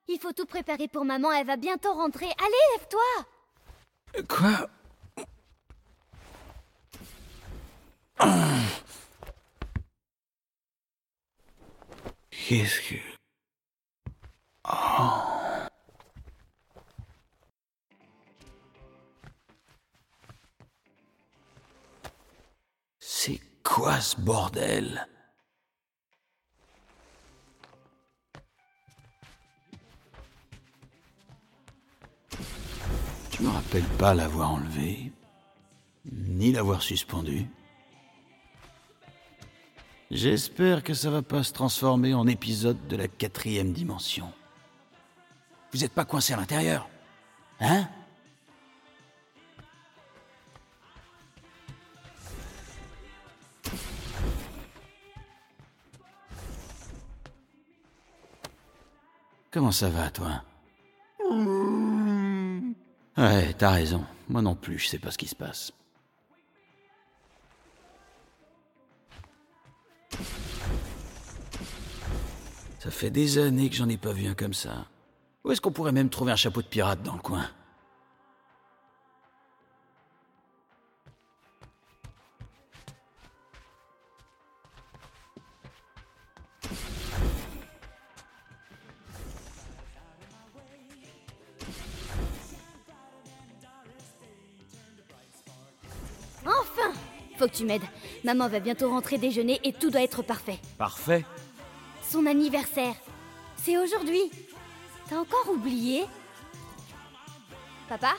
Il 0.08 0.18
faut 0.18 0.32
tout 0.32 0.46
préparer 0.46 0.88
pour 0.88 1.04
maman, 1.04 1.30
elle 1.30 1.46
va 1.46 1.56
bientôt 1.56 1.92
rentrer. 1.92 2.26
Allez, 2.26 2.66
lève-toi. 2.74 3.00
Quoi 4.28 4.68
Qu'est-ce 12.48 12.80
que... 12.80 12.94
Oh. 14.70 15.66
C'est 23.00 23.40
quoi 23.64 24.00
ce 24.00 24.20
bordel? 24.20 25.08
Je 33.32 33.42
me 33.42 33.48
rappelle 33.48 33.82
pas 33.98 34.14
l'avoir 34.14 34.52
enlevé, 34.52 35.10
ni 36.04 36.52
l'avoir 36.52 36.80
suspendu. 36.80 37.48
J'espère 40.10 40.84
que 40.84 40.94
ça 40.94 41.10
va 41.10 41.22
pas 41.22 41.42
se 41.42 41.52
transformer 41.52 42.14
en 42.14 42.26
épisode 42.26 42.86
de 42.86 42.96
la 42.96 43.08
quatrième 43.08 43.72
dimension. 43.72 44.32
Vous 45.72 45.84
êtes 45.84 45.92
pas 45.92 46.04
coincé 46.04 46.32
à 46.32 46.36
l'intérieur 46.36 46.88
Hein? 47.60 47.88
Comment 59.50 59.72
ça 59.72 59.88
va, 59.88 60.10
toi? 60.10 60.42
Ouais, 63.16 63.54
t'as 63.54 63.70
raison. 63.70 64.04
Moi 64.28 64.42
non 64.42 64.54
plus, 64.54 64.78
je 64.78 64.88
sais 64.88 64.98
pas 64.98 65.10
ce 65.10 65.18
qui 65.18 65.26
se 65.26 65.34
passe. 65.34 65.72
Ça 72.78 72.90
fait 72.92 73.10
des 73.10 73.38
années 73.38 73.68
que 73.68 73.74
j'en 73.74 73.88
ai 73.88 73.96
pas 73.96 74.12
vu 74.12 74.26
un 74.28 74.34
comme 74.34 74.54
ça. 74.54 74.86
Où 75.44 75.50
est-ce 75.50 75.60
qu'on 75.60 75.72
pourrait 75.72 75.92
même 75.92 76.08
trouver 76.08 76.30
un 76.32 76.36
chapeau 76.36 76.62
de 76.62 76.66
pirate 76.66 77.02
dans 77.02 77.14
le 77.14 77.20
coin? 77.20 77.48
Enfin 96.44 96.92
Faut 97.36 97.46
que 97.46 97.52
tu 97.52 97.64
m'aides. 97.64 97.82
Maman 98.26 98.48
va 98.48 98.58
bientôt 98.58 98.90
rentrer 98.90 99.18
déjeuner 99.18 99.60
et 99.62 99.72
tout 99.72 99.88
doit 99.88 100.02
être 100.02 100.20
parfait. 100.20 100.58
Parfait. 100.78 101.24
Son 102.02 102.26
anniversaire. 102.26 102.96
C'est 103.56 103.78
aujourd'hui. 103.78 104.32
T'as 105.08 105.18
encore 105.18 105.48
oublié? 105.48 106.02
Papa? 107.88 108.14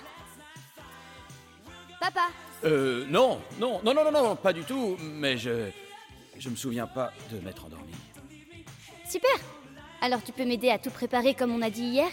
Papa? 1.99 2.21
Euh, 2.63 3.05
non, 3.09 3.41
non, 3.59 3.81
non, 3.83 3.93
non, 3.93 4.05
non, 4.05 4.11
non, 4.11 4.35
pas 4.37 4.53
du 4.53 4.63
tout, 4.63 4.95
mais 5.01 5.37
je... 5.37 5.67
Je 6.37 6.49
me 6.49 6.55
souviens 6.55 6.87
pas 6.87 7.11
de 7.29 7.39
m'être 7.39 7.65
endormi. 7.65 7.91
Super 9.09 9.29
Alors 9.99 10.23
tu 10.23 10.31
peux 10.31 10.45
m'aider 10.45 10.69
à 10.69 10.77
tout 10.77 10.91
préparer 10.91 11.33
comme 11.33 11.51
on 11.51 11.61
a 11.61 11.69
dit 11.69 11.83
hier? 11.83 12.07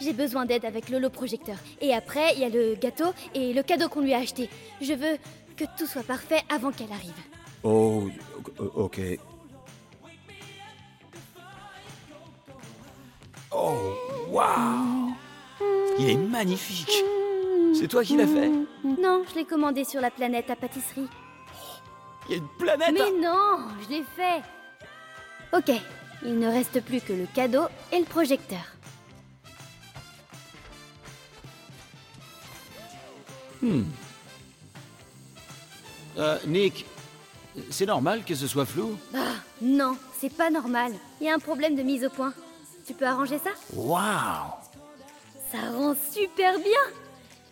J'ai 0.00 0.12
besoin 0.12 0.44
d'aide 0.44 0.64
avec 0.64 0.88
l'holoprojecteur. 0.88 1.58
Et 1.80 1.94
après, 1.94 2.34
il 2.34 2.40
y 2.40 2.44
a 2.44 2.48
le 2.48 2.74
gâteau 2.74 3.14
et 3.32 3.52
le 3.52 3.62
cadeau 3.62 3.88
qu'on 3.88 4.00
lui 4.00 4.12
a 4.12 4.18
acheté. 4.18 4.50
Je 4.80 4.92
veux 4.92 5.18
que 5.56 5.64
tout 5.76 5.86
soit 5.86 6.02
parfait 6.02 6.42
avant 6.48 6.70
qu'elle 6.70 6.92
arrive. 6.92 7.12
Oh, 7.62 8.08
ok. 8.58 9.00
Oh, 13.52 13.94
waouh 14.28 15.14
Il 15.98 16.10
est 16.10 16.16
magnifique 16.16 17.02
C'est 17.74 17.88
toi 17.88 18.04
qui 18.04 18.16
l'as 18.16 18.26
fait? 18.26 18.50
Non, 18.84 19.24
je 19.30 19.34
l'ai 19.34 19.44
commandé 19.44 19.84
sur 19.84 20.00
la 20.00 20.10
planète 20.10 20.50
à 20.50 20.56
pâtisserie. 20.56 21.08
Il 22.28 22.32
y 22.32 22.34
a 22.34 22.38
une 22.38 22.48
planète 22.58 22.92
Mais 22.92 23.20
non, 23.20 23.68
je 23.82 23.94
l'ai 23.94 24.04
fait. 24.16 24.42
Ok, 25.56 25.80
Il 26.22 26.38
ne 26.38 26.48
reste 26.48 26.80
plus 26.82 27.00
que 27.00 27.12
le 27.12 27.26
cadeau 27.34 27.64
et 27.92 27.98
le 27.98 28.04
projecteur. 28.04 28.64
Hmm. 33.62 33.84
Euh, 36.18 36.38
Nick, 36.46 36.86
c'est 37.70 37.86
normal 37.86 38.24
que 38.24 38.34
ce 38.34 38.46
soit 38.46 38.66
flou? 38.66 38.96
Ah, 39.14 39.34
non, 39.60 39.96
c'est 40.18 40.32
pas 40.32 40.50
normal. 40.50 40.92
Il 41.20 41.26
y 41.26 41.30
a 41.30 41.34
un 41.34 41.38
problème 41.38 41.76
de 41.76 41.82
mise 41.82 42.04
au 42.04 42.10
point. 42.10 42.32
Tu 42.86 42.94
peux 42.94 43.06
arranger 43.06 43.38
ça? 43.38 43.50
Waouh 43.74 44.52
Ça 45.50 45.58
rend 45.72 45.94
super 46.12 46.58
bien 46.58 47.02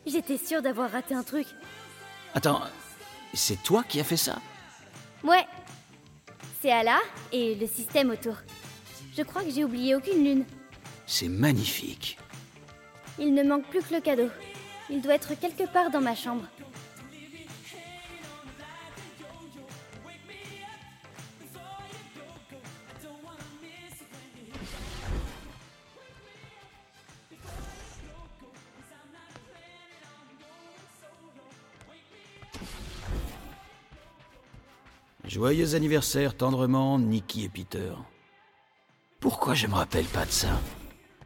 J'étais 0.06 0.38
sûre 0.38 0.62
d'avoir 0.62 0.90
raté 0.90 1.14
un 1.14 1.22
truc. 1.22 1.46
Attends, 2.34 2.62
c'est 3.32 3.62
toi 3.62 3.84
qui 3.88 4.00
as 4.00 4.04
fait 4.04 4.16
ça? 4.16 4.38
Ouais. 5.22 5.44
C'est 6.60 6.70
Ala 6.70 6.98
et 7.32 7.54
le 7.54 7.66
système 7.66 8.10
autour. 8.10 8.36
Je 9.16 9.22
crois 9.22 9.42
que 9.42 9.50
j'ai 9.50 9.64
oublié 9.64 9.94
aucune 9.94 10.24
lune. 10.24 10.44
C'est 11.06 11.28
magnifique. 11.28 12.18
Il 13.18 13.34
ne 13.34 13.42
manque 13.42 13.66
plus 13.66 13.82
que 13.82 13.94
le 13.94 14.00
cadeau. 14.00 14.28
Il 14.90 15.00
doit 15.00 15.14
être 15.14 15.34
quelque 15.38 15.64
part 15.72 15.90
dans 15.90 16.00
ma 16.00 16.14
chambre. 16.14 16.44
Joyeux 35.34 35.74
anniversaire 35.74 36.36
tendrement, 36.36 36.96
Nicky 36.96 37.42
et 37.42 37.48
Peter. 37.48 37.92
Pourquoi 39.18 39.54
je 39.54 39.66
me 39.66 39.74
rappelle 39.74 40.04
pas 40.04 40.24
de 40.24 40.30
ça 40.30 40.60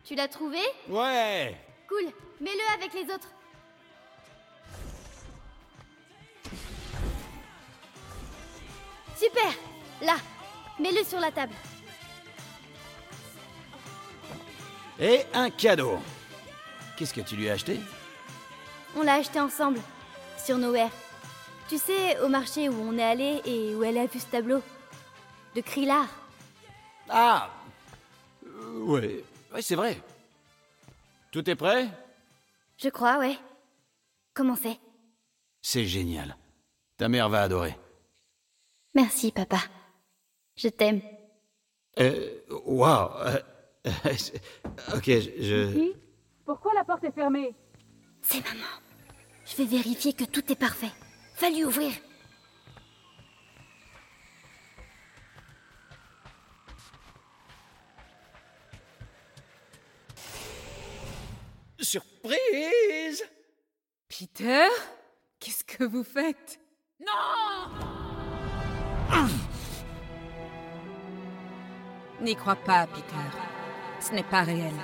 Tu 0.03 0.15
l'as 0.15 0.29
trouvé 0.29 0.57
Ouais 0.89 1.55
Cool, 1.87 2.11
mets-le 2.41 2.75
avec 2.75 2.95
les 2.95 3.03
autres. 3.15 3.29
Super 9.15 9.53
Là, 10.01 10.17
mets-le 10.81 11.05
sur 11.05 11.21
la 11.21 11.31
table. 11.31 11.53
Et 14.99 15.21
un 15.35 15.51
cadeau. 15.51 15.99
Qu'est-ce 16.97 17.13
que 17.13 17.21
tu 17.21 17.37
lui 17.37 17.51
as 17.51 17.53
acheté? 17.53 17.79
On 18.97 19.03
l'a 19.03 19.17
acheté 19.17 19.39
ensemble, 19.39 19.81
sur 20.43 20.57
Nowhere. 20.57 20.89
Tu 21.69 21.77
sais, 21.79 22.19
au 22.21 22.29
marché 22.29 22.69
où 22.69 22.75
on 22.75 22.97
est 22.97 23.03
allé 23.03 23.43
et 23.45 23.75
où 23.75 23.85
elle 23.85 23.99
a 23.99 24.07
vu 24.07 24.19
ce 24.19 24.27
tableau. 24.27 24.63
De 25.55 25.61
Krillard. 25.61 26.09
Ah 27.09 27.51
Euh, 28.47 28.81
Ouais, 28.85 29.25
ouais 29.53 29.63
c'est 29.63 29.75
vrai. 29.75 30.01
Tout 31.31 31.49
est 31.51 31.55
prêt? 31.57 31.89
Je 32.79 32.89
crois, 32.89 33.19
ouais. 33.19 33.37
Comment 34.35 34.57
c'est? 34.57 34.79
C'est 35.61 35.85
génial. 35.85 36.37
Ta 36.97 37.09
mère 37.09 37.29
va 37.29 37.43
adorer. 37.43 37.77
Merci, 38.95 39.31
papa. 39.33 39.59
Je 40.57 40.69
t'aime. 40.69 41.01
Euh, 41.99 42.41
waouh 42.65 43.11
euh, 43.27 43.39
Ok, 44.97 45.05
je... 45.07 45.31
je- 45.41 45.93
Pourquoi 46.45 46.73
la 46.75 46.85
porte 46.85 47.05
est 47.05 47.13
fermée? 47.13 47.55
C'est 48.23 48.43
maman. 48.45 48.67
Je 49.45 49.57
vais 49.57 49.65
vérifier 49.67 50.13
que 50.13 50.25
tout 50.25 50.51
est 50.53 50.57
parfait. 50.59 50.91
Fallu 51.39 51.67
ouvrir. 51.67 51.93
Surprise 61.79 63.23
Peter 64.09 64.67
Qu'est-ce 65.39 65.63
que 65.63 65.85
vous 65.85 66.03
faites? 66.03 66.59
Non 67.01 67.07
N'y 72.21 72.35
crois 72.35 72.57
pas, 72.57 72.89
Peter. 72.89 73.15
Ce 74.01 74.11
n'est 74.11 74.25
pas 74.25 74.43
réel. 74.43 74.75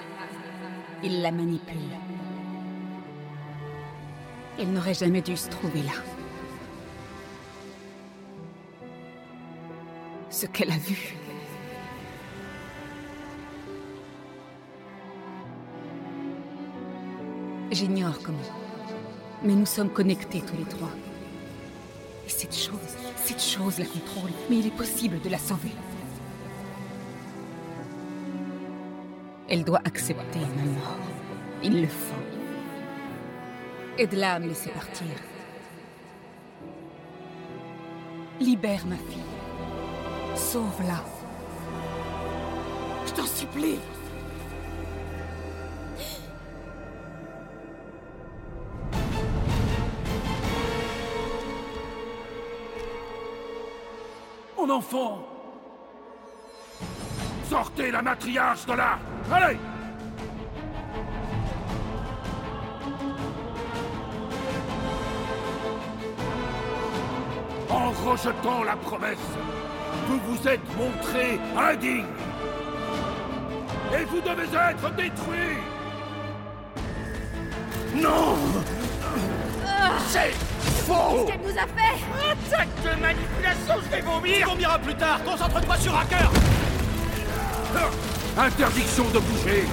Il 1.03 1.21
la 1.21 1.33
manipule. 1.33 1.99
Il 4.61 4.73
n'aurait 4.73 4.95
jamais 4.95 5.21
dû 5.21 5.37
se 5.37 5.49
trouver 5.49 5.83
là. 5.83 6.14
Ce 10.35 10.47
qu'elle 10.47 10.73
a 10.73 10.77
vu. 10.77 11.15
J'ignore 17.71 18.19
comment. 18.21 18.39
Mais 19.45 19.55
nous 19.55 19.65
sommes 19.65 19.91
connectés 19.91 20.41
tous 20.41 20.57
les 20.57 20.65
trois. 20.65 20.91
Et 22.27 22.29
cette 22.29 22.57
chose, 22.57 22.97
cette 23.15 23.41
chose 23.41 23.79
la 23.79 23.85
contrôle. 23.85 24.33
Mais 24.51 24.59
il 24.59 24.67
est 24.67 24.77
possible 24.77 25.21
de 25.21 25.29
la 25.29 25.39
sauver. 25.39 25.71
Elle 29.49 29.63
doit 29.63 29.83
accepter 29.85 30.41
ma 30.41 30.65
mort. 30.65 30.99
Il 31.63 31.81
le 31.81 31.87
faut. 31.87 32.25
Aide-la 33.99 34.33
à 34.33 34.39
me 34.41 34.49
laisser 34.49 34.71
partir. 34.71 35.07
Libère 38.41 38.85
ma 38.87 38.97
fille. 38.97 39.34
Sauve-la. 40.35 41.01
Je 43.07 43.13
t'en 43.13 43.27
supplie. 43.27 43.79
Mon 54.57 54.71
enfant 54.71 55.19
Sortez 57.51 57.91
la 57.91 58.01
matriarche 58.03 58.65
de 58.67 58.73
là 58.73 58.99
Allez 59.31 59.59
En 67.71 67.91
rejetant 67.91 68.63
la 68.63 68.77
promesse, 68.77 69.19
vous 70.07 70.21
vous 70.29 70.49
êtes 70.49 70.77
montré 70.77 71.39
indigne. 71.57 72.05
Et 73.97 74.05
vous 74.05 74.21
devez 74.21 74.45
être 74.45 74.91
détruit. 74.97 75.59
Non. 77.95 78.37
C'est 80.09 80.33
faux. 80.87 81.27
Qu'elle 81.27 81.41
nous 81.41 81.59
a 81.59 81.67
fait? 81.67 81.97
Attaque 82.31 82.69
de 82.83 83.01
manipulation, 83.01 83.75
je 83.85 83.91
vais 83.91 84.03
vomir. 84.03 84.39
Tu 84.39 84.45
vomira 84.45 84.79
plus 84.79 84.95
tard. 84.95 85.23
Concentre-toi 85.25 85.77
sur 85.77 85.97
Hacker. 85.97 86.31
Interdiction 88.37 89.05
de 89.11 89.19
bouger 89.21 89.65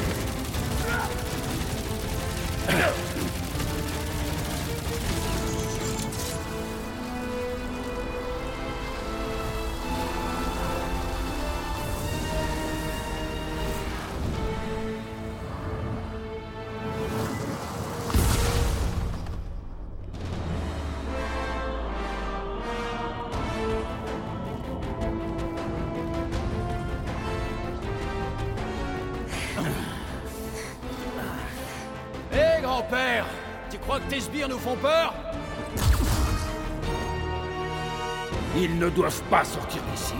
pas 39.32 39.46
sortir 39.46 39.82
d'ici. 39.94 40.14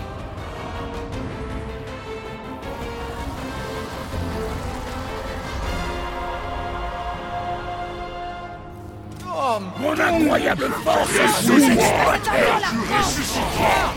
Oh, 9.28 9.60
Mon 9.80 10.00
incroyable 10.00 10.70
force 10.86 11.10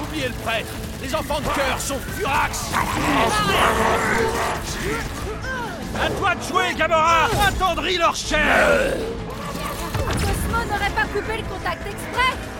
Oubliez 0.03 0.29
le 0.29 0.35
prêtre. 0.44 0.66
Les 1.00 1.14
enfants 1.14 1.38
de 1.38 1.44
cœur 1.44 1.79
sont 1.79 1.98
furax. 2.16 2.72
À 6.03 6.11
toi 6.11 6.35
de 6.35 6.42
jouer, 6.42 6.74
Gamora 6.77 7.29
Attendris 7.46 7.98
leur 7.98 8.16
chair 8.16 8.94
Cosmo 10.09 10.64
n'aurait 10.68 10.90
pas 10.90 11.07
coupé 11.12 11.37
le 11.37 11.44
contact 11.44 11.87
exprès 11.87 12.54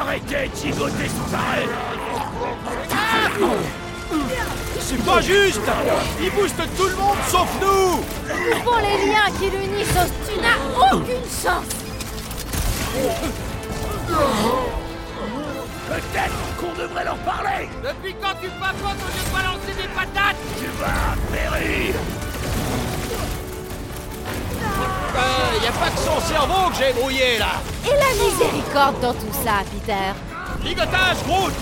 Arrêtez 0.00 0.48
de 0.48 0.56
gigoter 0.56 1.08
sans 1.08 1.36
arrêt. 1.36 1.68
C'est 4.80 5.04
pas 5.04 5.20
juste. 5.20 5.60
Ils 6.20 6.30
boostent 6.32 6.76
tout 6.76 6.88
le 6.88 6.96
monde 6.96 7.16
sauf 7.28 7.48
nous. 7.60 8.02
Coupons 8.52 8.78
les 8.78 9.06
liens 9.06 9.30
qui 9.38 9.50
l'unissent, 9.50 10.12
tu 10.28 10.40
n'as 10.40 10.92
aucune 10.92 11.28
chance 11.42 11.64
Peut-être 15.88 16.38
qu'on 16.58 16.80
devrait 16.80 17.04
leur 17.04 17.18
parler. 17.18 17.68
Depuis 17.82 18.14
quand 18.20 18.34
tu 18.40 18.48
papotes 18.48 19.00
au 19.00 19.10
lieu 19.14 19.24
de 19.24 19.32
balancer 19.32 19.74
des 19.76 19.88
patates? 19.94 20.36
Tu 20.58 20.66
vas 20.78 21.14
périr 21.32 21.94
Euh, 25.16 25.62
y 25.62 25.66
a 25.66 25.72
pas 25.72 25.90
que 25.90 25.98
son 25.98 26.20
cerveau 26.20 26.70
que 26.70 26.76
j'ai 26.76 26.92
brouillé 26.92 27.38
là. 27.38 27.60
Et 27.86 27.90
la 27.90 28.24
miséricorde 28.24 29.00
dans 29.00 29.12
tout 29.12 29.32
ça, 29.44 29.62
Peter. 29.70 30.12
Ligotage, 30.64 31.22
Groot. 31.26 31.52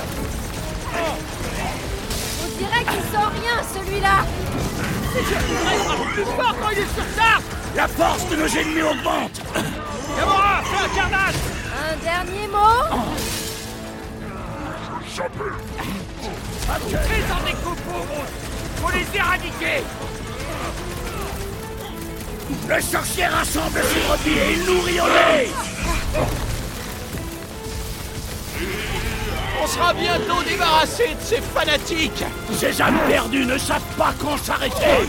On 2.44 2.48
dirait 2.58 2.84
qu'il 2.84 3.02
sent 3.10 3.28
rien, 3.42 3.56
celui-là. 3.74 4.24
Plus 6.14 6.24
fort 6.24 6.54
quand 6.60 6.70
il 6.70 6.78
est 6.78 6.94
sur 6.94 7.04
ça. 7.16 7.40
La 7.76 7.88
force 7.88 8.26
de 8.28 8.36
nos 8.36 8.46
ennemis 8.46 8.82
augmente. 8.82 9.40
Gamora, 10.16 10.62
fais 10.64 10.84
un 10.84 10.88
carnage. 10.94 11.34
Un 11.90 11.96
dernier 12.02 12.48
mot? 12.48 12.84
Fais-en 16.88 17.40
des 17.44 17.52
copeaux, 17.52 18.04
Groot. 18.08 18.30
Faut 18.76 18.90
les 18.90 19.18
éradiquer 19.18 19.84
Le 22.68 22.80
sorcier 22.80 23.26
rassemble 23.26 23.80
ses 23.82 24.00
brebis 24.00 24.38
et 24.38 24.52
il 24.54 24.64
nourrit 24.64 25.00
au 25.00 25.04
nez 25.04 25.48
On 29.62 29.66
sera 29.66 29.94
bientôt 29.94 30.42
débarrassé 30.42 31.08
de 31.08 31.20
ces 31.22 31.40
fanatiques. 31.40 32.24
Ces 32.52 32.82
âmes 32.82 32.98
perdues 33.08 33.46
ne 33.46 33.56
savent 33.58 33.80
pas 33.96 34.12
quand 34.18 34.36
s'arrêter. 34.36 35.06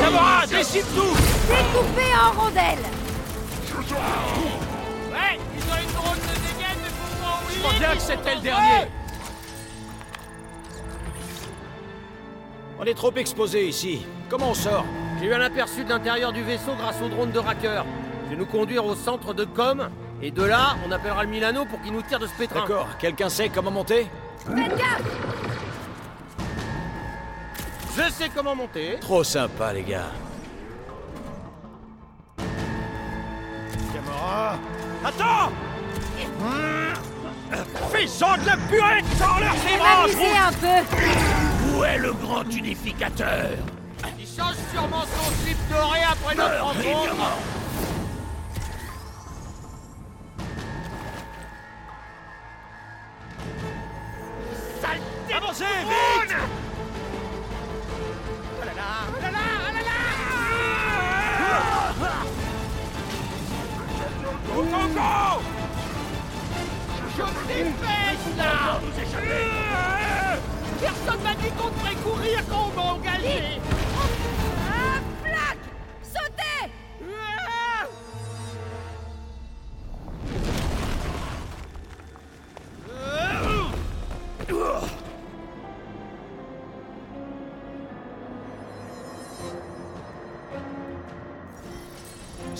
Gamora, 0.00 0.46
décide 0.46 0.84
tout 0.94 1.16
Découpé 1.48 2.06
en 2.14 2.40
rondelles. 2.40 2.78
Ouais, 5.12 5.38
ils 5.56 5.62
ont 5.62 5.82
une 5.82 5.92
drôle 5.94 6.16
de 6.16 6.34
dégaine, 6.40 6.78
mais 6.82 6.88
faut 6.88 7.16
pas 7.22 7.40
oublier 7.42 7.54
Je 7.54 7.58
crois 7.60 7.78
bien 7.78 7.94
que 7.94 8.00
c'était 8.00 8.34
le 8.34 8.40
dernier 8.40 8.90
On 12.80 12.84
est 12.84 12.94
trop 12.94 13.12
exposé 13.14 13.66
ici. 13.66 14.06
Comment 14.28 14.50
on 14.50 14.54
sort? 14.54 14.84
J'ai 15.20 15.26
eu 15.26 15.34
un 15.34 15.40
aperçu 15.40 15.84
de 15.84 15.88
l'intérieur 15.88 16.32
du 16.32 16.42
vaisseau 16.42 16.74
grâce 16.78 17.00
au 17.02 17.08
drone 17.08 17.32
de 17.32 17.38
Racker. 17.38 17.84
Je 18.24 18.30
vais 18.30 18.36
nous 18.36 18.46
conduire 18.46 18.84
au 18.84 18.94
centre 18.94 19.34
de 19.34 19.44
com, 19.44 19.88
et 20.22 20.30
de 20.30 20.44
là, 20.44 20.76
on 20.86 20.92
appellera 20.92 21.24
le 21.24 21.30
Milano 21.30 21.64
pour 21.64 21.80
qu'il 21.82 21.92
nous 21.92 22.02
tire 22.02 22.18
de 22.20 22.26
ce 22.26 22.34
pétrin. 22.34 22.60
D'accord, 22.60 22.88
quelqu'un 22.98 23.28
sait 23.28 23.48
comment 23.48 23.70
monter? 23.70 24.06
Faites 24.46 24.76
gaffe! 24.76 25.02
Je 27.96 28.12
sais 28.12 28.30
comment 28.32 28.54
monter. 28.54 28.98
Trop 29.00 29.24
sympa, 29.24 29.72
les 29.72 29.82
gars. 29.82 30.12
Gamora 33.92 34.56
Attends! 35.04 35.52
Fais-en 37.90 38.36
de 38.36 38.46
la 38.46 38.56
purée 38.68 39.02
sans 39.18 39.38
leur 39.40 39.54
Je 39.56 39.66
vais 39.66 39.78
m'amuser 39.78 40.36
un 40.36 40.52
peu. 40.52 41.76
Où 41.76 41.84
est 41.84 41.98
le 41.98 42.12
grand 42.12 42.44
unificateur? 42.44 43.48
Change 44.38 44.54
sûrement 44.72 45.02
son 45.02 45.42
slip 45.42 45.58
doré 45.68 46.00
après 46.10 46.34
notre 46.34 46.62
rencontre. 46.62 47.57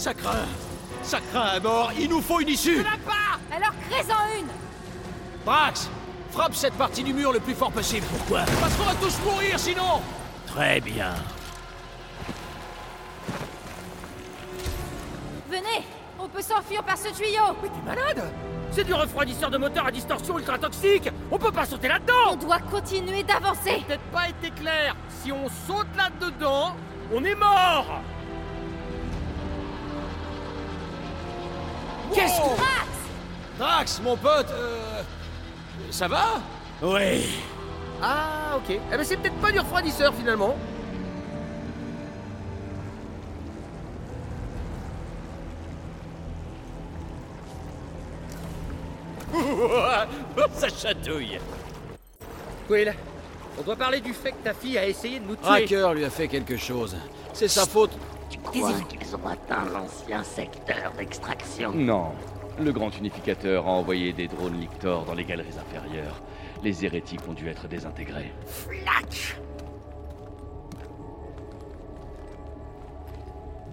Ça 0.09 0.15
craint 0.15 0.49
Ça 1.03 1.21
craint 1.21 1.49
à 1.57 1.61
mort 1.61 1.93
Il 1.99 2.09
nous 2.09 2.23
faut 2.23 2.41
une 2.41 2.49
issue. 2.49 2.83
Pas 2.83 3.55
Alors 3.55 3.73
crée-en 3.91 4.39
une. 4.41 4.47
Drax 5.45 5.91
Frappe 6.31 6.55
cette 6.55 6.73
partie 6.75 7.05
du 7.05 7.13
mur 7.13 7.31
le 7.31 7.41
plus 7.41 7.53
fort 7.53 7.71
possible. 7.71 8.07
Pourquoi? 8.17 8.41
Parce 8.59 8.75
qu'on 8.75 8.85
va 8.85 8.95
tous 8.95 9.19
mourir 9.23 9.59
sinon. 9.59 10.01
Très 10.47 10.81
bien. 10.81 11.13
Venez 15.51 15.85
On 16.19 16.27
peut 16.27 16.41
s'enfuir 16.41 16.83
par 16.85 16.97
ce 16.97 17.09
tuyau. 17.09 17.55
T'es 17.63 17.69
malade? 17.85 18.33
C'est 18.71 18.85
du 18.85 18.95
refroidisseur 18.95 19.51
de 19.51 19.59
moteur 19.59 19.87
à 19.87 19.91
distorsion 19.91 20.39
ultra 20.39 20.57
toxique. 20.57 21.11
On 21.31 21.37
peut 21.37 21.53
pas 21.53 21.67
sauter 21.67 21.89
là-dedans. 21.89 22.33
On 22.33 22.37
doit 22.37 22.61
continuer 22.61 23.25
d'avancer. 23.25 23.85
Peut-être 23.87 24.11
pas 24.11 24.31
été 24.31 24.53
clair. 24.53 24.97
Si 25.23 25.33
on 25.33 25.51
saute 25.67 25.89
là-dedans, 25.99 26.75
on 27.13 27.23
est 27.25 27.35
mort 27.35 28.01
Qu'est-ce 32.19 32.41
que... 32.41 32.57
Drax 32.57 32.89
Drax, 33.59 34.01
mon 34.03 34.17
pote, 34.17 34.51
euh... 34.51 35.03
Ça 35.91 36.09
va? 36.09 36.41
Oui. 36.83 37.39
Ah, 38.03 38.57
ok. 38.57 38.71
Eh 38.71 38.97
ben 38.97 39.05
c'est 39.05 39.17
peut-être 39.17 39.37
pas 39.37 39.53
du 39.53 39.61
refroidisseur 39.61 40.13
finalement. 40.15 40.57
Ça 50.55 50.69
chatouille 50.69 51.39
Quill, 52.67 52.95
on 53.59 53.63
doit 53.63 53.77
parler 53.77 54.01
du 54.01 54.13
fait 54.13 54.33
que 54.33 54.43
ta 54.43 54.55
fille 54.55 54.77
a 54.77 54.89
essayé 54.89 55.21
de 55.21 55.27
nous 55.27 55.37
tuer. 55.37 55.47
Racker 55.49 55.93
lui 55.95 56.05
a 56.05 56.11
fait 56.11 56.27
quelque 56.27 56.57
chose. 56.57 56.97
C'est 57.33 57.47
sa 57.47 57.65
faute. 57.65 57.93
Crois 58.53 58.73
qu'ils 58.89 59.17
ont 59.17 59.27
atteint 59.27 59.65
l'ancien 59.73 60.23
secteur 60.25 60.93
d'extraction 60.97 61.73
Non. 61.73 62.13
Le 62.61 62.73
grand 62.73 62.91
unificateur 62.97 63.67
a 63.67 63.71
envoyé 63.71 64.13
des 64.13 64.27
drones 64.27 64.59
Lictor 64.59 65.05
dans 65.05 65.15
les 65.15 65.25
galeries 65.25 65.59
inférieures. 65.59 66.21
Les 66.63 66.85
hérétiques 66.85 67.21
ont 67.29 67.33
dû 67.35 67.49
être 67.49 67.69
désintégrés. 67.69 68.33
Flash 68.47 69.37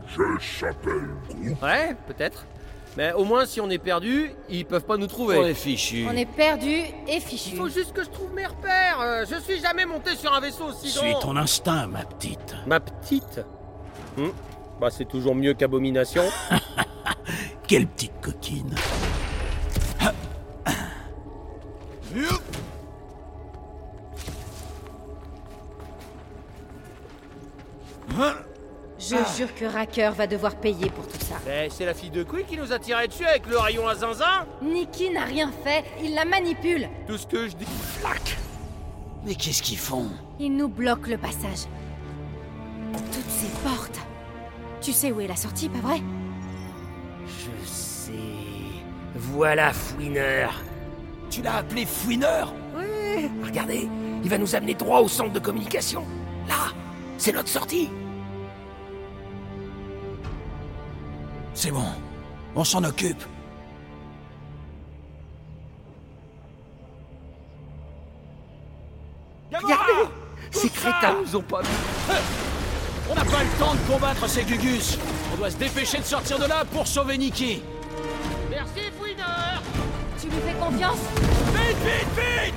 Je 0.07 0.21
s'appelle. 0.59 1.09
Ouais, 1.61 1.95
peut-être. 2.07 2.45
Mais 2.97 3.11
au 3.13 3.25
moins, 3.25 3.45
si 3.45 3.59
on 3.59 3.69
est 3.69 3.77
perdu, 3.79 4.31
ils 4.47 4.65
peuvent 4.65 4.85
pas 4.85 4.95
nous 4.97 5.07
trouver. 5.07 5.38
On 5.38 5.45
est 5.45 5.53
fichu. 5.53 6.05
On 6.09 6.15
est 6.15 6.25
perdu 6.29 6.83
et 7.07 7.19
fichu. 7.19 7.49
Il 7.51 7.57
faut 7.57 7.67
juste 7.67 7.91
que 7.91 8.03
je 8.03 8.09
trouve 8.09 8.33
mes 8.33 8.45
repères. 8.45 9.01
Euh, 9.01 9.25
je 9.29 9.35
suis 9.41 9.59
jamais 9.59 9.85
monté 9.85 10.15
sur 10.15 10.33
un 10.33 10.39
vaisseau 10.39 10.65
aussi 10.65 10.89
Suis 10.89 11.11
grand. 11.11 11.19
ton 11.19 11.35
instinct, 11.35 11.88
ma 11.88 12.05
petite. 12.05 12.55
Ma 12.65 12.79
petite? 12.79 13.41
Hmm. 14.15 14.29
Bah, 14.79 14.89
c'est 14.89 15.05
toujours 15.05 15.35
mieux 15.35 15.53
qu'Abomination. 15.53 16.23
Quelle 17.67 17.88
petite 17.88 18.13
coquine. 18.21 18.75
Je 28.97 29.15
jure 29.38 29.53
que 29.53 29.65
Racker 29.65 30.11
va 30.15 30.25
devoir 30.25 30.55
payer 30.55 30.89
pour 30.89 31.07
tout 31.07 31.19
ça. 31.19 31.35
Mais 31.45 31.69
c'est 31.69 31.85
la 31.85 31.93
fille 31.93 32.09
de 32.09 32.23
Quill 32.23 32.45
qui 32.45 32.57
nous 32.57 32.71
a 32.71 32.79
tiré 32.79 33.07
dessus 33.07 33.25
avec 33.25 33.45
le 33.47 33.57
rayon 33.57 33.88
à 33.88 33.95
zinzin. 33.95 34.45
Nikki 34.61 35.11
n'a 35.11 35.25
rien 35.25 35.51
fait, 35.63 35.83
il 36.03 36.15
la 36.15 36.25
manipule. 36.25 36.89
Tout 37.07 37.17
ce 37.17 37.27
que 37.27 37.47
je 37.47 37.55
dis. 37.55 37.67
Mais 39.25 39.35
qu'est-ce 39.35 39.61
qu'ils 39.61 39.77
font? 39.77 40.07
Il 40.39 40.55
nous 40.55 40.69
bloque 40.69 41.07
le 41.07 41.17
passage. 41.17 41.67
Toutes 42.93 43.29
ces 43.29 43.49
portes. 43.63 44.04
Tu 44.86 44.93
sais 44.93 45.12
où 45.12 45.19
est 45.19 45.26
la 45.26 45.36
sortie, 45.36 45.67
pas 45.67 45.80
vrai? 45.80 46.00
Je 47.26 47.67
sais. 47.67 48.12
Voilà 49.15 49.74
Fouineur. 49.74 50.62
Tu 51.32 51.41
l'as 51.41 51.56
appelé 51.56 51.88
Fouineur 51.88 52.54
Oui. 52.78 53.28
Regardez, 53.43 53.89
il 54.24 54.30
va 54.30 54.38
nous 54.38 54.54
amener 54.54 54.76
droit 54.76 55.00
au 55.00 55.08
centre 55.08 55.34
de 55.34 55.39
communication. 55.39 56.06
Là, 56.48 56.71
c'est 57.17 57.32
notre 57.32 57.48
sortie. 57.48 57.89
C'est 61.56 61.71
bon. 61.71 61.88
On 62.56 62.63
s'en 62.63 62.84
occupe. 62.84 63.24
Regardez 69.52 70.12
Ces 70.52 70.69
crétins 70.69 70.93
hein. 71.06 71.17
nous 71.26 71.36
ont 71.38 71.41
pas 71.41 71.63
vu 71.63 71.69
on 73.09 73.13
n'a 73.13 73.23
pas 73.23 73.43
le 73.43 73.59
temps 73.59 73.73
de 73.75 73.91
combattre 73.91 74.27
ces 74.27 74.43
Gugus. 74.43 74.97
On 75.33 75.37
doit 75.37 75.51
se 75.51 75.57
dépêcher 75.57 75.99
de 75.99 76.03
sortir 76.03 76.39
de 76.39 76.45
là 76.45 76.65
pour 76.71 76.87
sauver 76.87 77.17
Nikki. 77.17 77.61
Merci, 78.49 78.91
Fouineur. 78.97 79.61
Tu 80.19 80.27
lui 80.27 80.37
fais 80.45 80.53
confiance 80.53 80.97
Vite, 81.53 81.77
vite, 81.85 82.07
vite! 82.17 82.55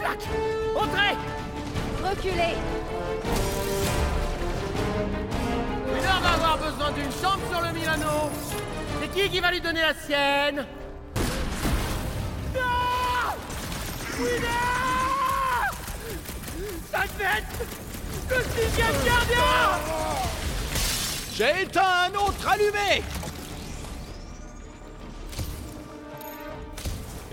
Flac! 0.00 0.18
Entrez! 0.74 1.16
Reculez. 2.02 2.56
Fouineur 5.86 6.20
va 6.20 6.32
avoir 6.32 6.58
besoin 6.58 6.90
d'une 6.92 7.12
chambre 7.12 7.42
sur 7.50 7.60
le 7.60 7.72
Milano. 7.72 8.30
C'est 9.00 9.08
qui 9.12 9.28
qui 9.30 9.40
va 9.40 9.52
lui 9.52 9.60
donner 9.60 9.82
la 9.82 9.94
sienne? 9.94 10.66
Non 12.54 13.32
Fouineur! 14.00 14.56
Ça 16.90 17.02
fait 17.18 17.44
le 17.60 17.85
sixième 18.28 19.04
gardien 19.04 19.78
J'ai 21.34 21.62
éteint 21.62 22.08
un 22.08 22.14
autre 22.14 22.48
allumé 22.48 23.02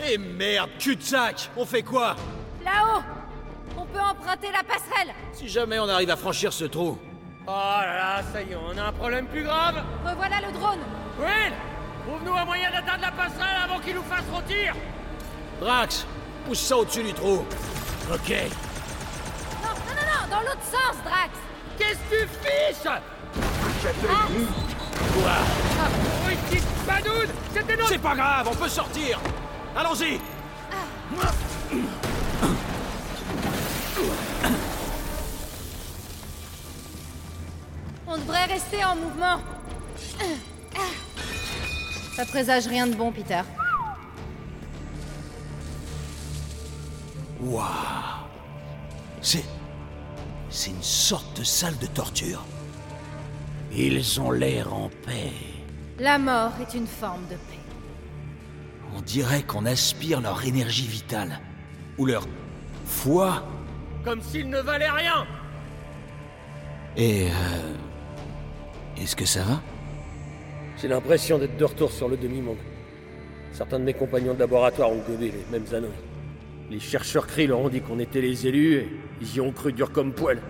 Eh 0.06 0.17
merde, 0.17 0.69
cul-de-sac 0.79 1.49
On 1.58 1.65
fait 1.65 1.84
quoi? 1.84 2.15
Là-haut 2.63 3.01
On 3.77 3.86
peut 3.86 3.99
emprunter 3.99 4.47
la 4.51 4.63
passerelle 4.63 5.13
Si 5.34 5.47
jamais 5.47 5.79
on 5.79 5.88
arrive 5.89 6.10
à 6.10 6.17
franchir 6.17 6.51
ce 6.51 6.65
trou. 6.65 6.97
Oh 7.45 7.49
là 7.49 7.95
là, 7.97 8.21
ça 8.32 8.41
y 8.41 8.51
est, 8.51 8.56
on 8.56 8.77
a 8.77 8.86
un 8.86 8.91
problème 8.93 9.27
plus 9.27 9.43
grave 9.43 9.84
Revoilà 10.06 10.39
le 10.47 10.53
drone 10.58 10.79
Will 11.19 11.53
Trouve-nous 12.08 12.34
un 12.34 12.45
moyen 12.45 12.71
d'atteindre 12.71 13.01
la 13.01 13.12
passerelle 13.12 13.58
avant 13.63 13.79
qu'il 13.79 13.95
nous 13.95 14.03
fasse 14.03 14.23
rôtir 14.34 14.73
Drax, 15.60 16.06
pousse 16.45 16.60
ça 16.60 16.77
au-dessus 16.77 17.03
du 17.03 17.13
trou. 17.13 17.45
Ok. 18.12 18.29
Non, 19.62 19.69
non, 19.69 19.93
non, 19.95 20.06
non 20.12 20.29
Dans 20.29 20.33
l'autre 20.45 20.63
sens, 20.63 20.95
Drax. 21.03 21.32
Qu'est-ce 21.77 21.99
que 22.10 22.23
tu 22.23 22.29
fiches? 22.41 22.84
Quoi 25.13 25.32
Ah, 25.79 25.88
oui, 26.27 26.36
petite 26.49 26.67
badoune 26.88 27.29
C'était 27.53 27.75
notre... 27.75 27.89
C'est 27.89 27.97
pas 27.97 28.15
grave, 28.15 28.47
on 28.51 28.56
peut 28.56 28.69
sortir. 28.69 29.19
Allons-y. 29.75 30.19
On 38.08 38.17
devrait 38.17 38.45
rester 38.45 38.84
en 38.84 38.95
mouvement. 38.95 39.39
Ça 42.15 42.25
présage 42.25 42.67
rien 42.67 42.86
de 42.86 42.95
bon, 42.95 43.12
Peter. 43.12 43.41
Waouh. 47.41 47.65
C'est. 49.21 49.43
C'est 50.56 50.70
une 50.70 50.84
sorte 50.84 51.39
de 51.39 51.44
salle 51.44 51.76
de 51.80 51.88
torture. 51.88 52.46
Ils 53.76 54.22
ont 54.22 54.30
l'air 54.30 54.72
en 54.72 54.88
paix. 55.04 55.34
La 55.98 56.20
mort 56.20 56.52
est 56.62 56.78
une 56.78 56.86
forme 56.86 57.24
de 57.24 57.34
paix. 57.34 57.60
On 58.96 59.02
dirait 59.02 59.42
qu'on 59.42 59.66
aspire 59.66 60.22
leur 60.22 60.46
énergie 60.46 60.86
vitale. 60.86 61.39
Ou 61.98 62.06
leur 62.06 62.28
foi. 62.86 63.44
Comme 64.06 64.22
s'il 64.22 64.48
ne 64.48 64.60
valait 64.60 64.92
rien 64.92 65.26
Et. 66.98 67.30
Euh... 67.30 67.74
Est-ce 69.02 69.16
que 69.16 69.26
ça 69.26 69.42
va? 69.42 69.60
J'ai 70.80 70.88
l'impression 70.88 71.39
d'être 71.39 71.58
de 71.58 71.66
retour 71.66 71.92
sur 71.92 72.08
le 72.08 72.16
demi-monde. 72.16 72.60
Certains 73.54 73.80
de 73.80 73.86
mes 73.86 73.96
compagnons 73.96 74.36
de 74.36 74.39
laboratoire 74.39 74.92
ont 74.92 75.02
gobé 75.02 75.32
les 75.32 75.46
mêmes 75.52 75.74
anneaux. 75.74 75.94
Les 76.73 76.79
chercheurs 76.79 77.27
cris 77.27 77.45
leur 77.45 77.59
ont 77.59 77.69
dit 77.69 77.81
qu'on 77.81 77.99
était 77.99 78.19
les 78.19 78.47
élus 78.47 78.77
et 78.77 78.89
ils 79.21 79.36
y 79.36 79.39
ont 79.39 79.51
cru 79.51 79.71
dur 79.71 79.91
comme 79.91 80.12
poil. 80.12 80.41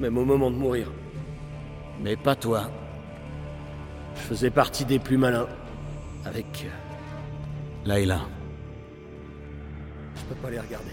Même 0.00 0.16
au 0.16 0.24
moment 0.24 0.50
de 0.50 0.56
mourir. 0.56 0.90
Mais 2.00 2.16
pas 2.16 2.34
toi. 2.34 2.70
Je 4.14 4.20
faisais 4.22 4.48
partie 4.48 4.86
des 4.86 4.98
plus 4.98 5.18
malins. 5.18 5.46
Avec. 6.24 6.64
euh, 6.64 7.86
Layla. 7.86 8.22
Je 10.16 10.22
peux 10.22 10.40
pas 10.40 10.48
les 10.48 10.58
regarder. 10.60 10.92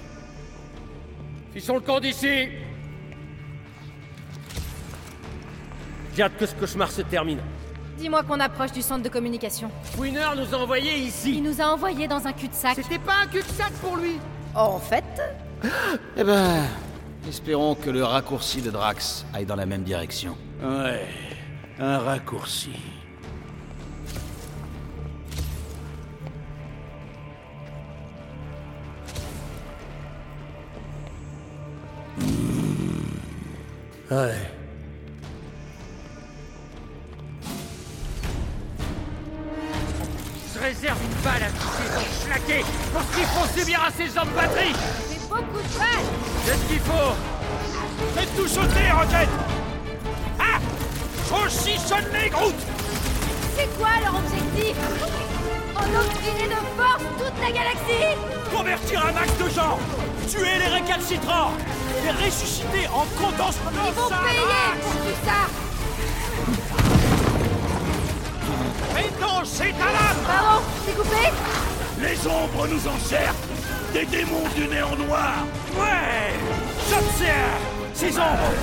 Fissons 1.53 1.75
le 1.75 1.79
camp 1.79 2.01
d'ici 2.01 2.49
J'ai 6.17 6.23
hâte 6.23 6.35
que 6.37 6.45
ce 6.45 6.55
cauchemar 6.55 6.91
se 6.91 7.03
termine. 7.03 7.39
Dis-moi 7.99 8.23
qu'on 8.23 8.39
approche 8.39 8.71
du 8.71 8.81
centre 8.81 9.03
de 9.03 9.09
communication. 9.09 9.69
Winner 9.97 10.29
nous 10.37 10.55
a 10.55 10.57
envoyés 10.57 10.97
ici. 10.99 11.35
Il 11.35 11.43
nous 11.43 11.59
a 11.59 11.65
envoyés 11.65 12.07
dans 12.07 12.25
un 12.25 12.31
cul-de-sac. 12.31 12.75
C'était 12.75 12.97
pas 12.97 13.15
un 13.23 13.27
cul-de-sac 13.27 13.73
pour 13.81 13.97
lui. 13.97 14.17
En 14.55 14.79
fait, 14.79 15.03
Eh 16.17 16.23
ben. 16.23 16.63
Espérons 17.27 17.75
que 17.75 17.89
le 17.89 18.03
raccourci 18.03 18.61
de 18.61 18.71
Drax 18.71 19.25
aille 19.33 19.45
dans 19.45 19.57
la 19.57 19.65
même 19.65 19.83
direction. 19.83 20.37
Ouais. 20.63 21.05
Un 21.77 21.97
raccourci. 21.99 22.71
Hmm. 34.09 34.58
Subir 43.59 43.79
à 43.83 43.91
ces 43.91 44.17
hommes 44.17 44.29
batteries 44.35 44.73
C'est 45.09 45.29
beaucoup 45.29 45.57
de 45.57 45.77
balles 45.77 46.07
C'est 46.45 46.53
ce 46.55 46.65
qu'il 46.67 46.79
faut? 46.79 47.15
Faites 48.15 48.35
tout 48.35 48.47
sauter, 48.47 48.91
Rocket 48.91 49.29
Ah! 50.39 50.59
Saucissonne-les, 51.27 52.29
Groot 52.29 52.55
C'est 53.57 53.77
quoi 53.77 53.89
leur 54.01 54.15
objectif? 54.15 54.75
Endoctriner 55.75 56.47
de 56.47 56.61
force 56.77 57.03
toute 57.17 57.41
la 57.41 57.51
galaxie? 57.51 58.17
Convertir 58.55 59.05
un 59.05 59.11
max 59.11 59.29
de 59.37 59.49
gens. 59.49 59.77
Tuer 60.27 60.57
les 60.59 60.73
récalcitrants. 60.75 61.51
Les 62.03 62.25
ressusciter 62.25 62.87
en 62.87 63.05
condensant 63.21 63.59
Ils 63.71 63.93
vont 63.93 64.07
payer 64.07 64.81
pour 64.81 64.91
tout 64.93 65.19
ça. 65.25 65.39
Maintenant, 68.93 69.41
c'est 69.45 69.71
ta 69.71 69.85
lame 69.85 70.21
Pardon, 70.27 70.61
c'est 70.85 70.95
coupé? 70.95 71.31
Les 72.01 72.27
ombres 72.27 72.67
nous 72.67 72.87
encerclent 72.87 73.48
Des 73.93 74.05
démons 74.05 74.47
du 74.55 74.67
néant 74.67 74.95
noir. 74.95 75.45
Ouais 75.75 76.33
J'observe 76.87 77.59
Ces 77.93 78.17
ombres. 78.19 78.53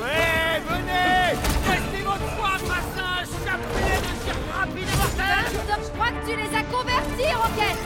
Ouais, 0.00 0.60
venez. 0.68 1.38
Restez 1.66 2.02
votre 2.04 2.28
foi 2.36 2.50
un 2.54 3.24
chapelet 3.24 3.96
de 3.96 4.12
tir 4.24 4.36
rapide 4.54 4.88
et 4.92 4.96
mortel 4.96 5.44
Je 5.82 5.90
crois 5.92 6.08
que 6.08 6.30
tu 6.30 6.36
les 6.36 6.56
as 6.56 6.64
convertis, 6.64 7.34
Rocket 7.34 7.78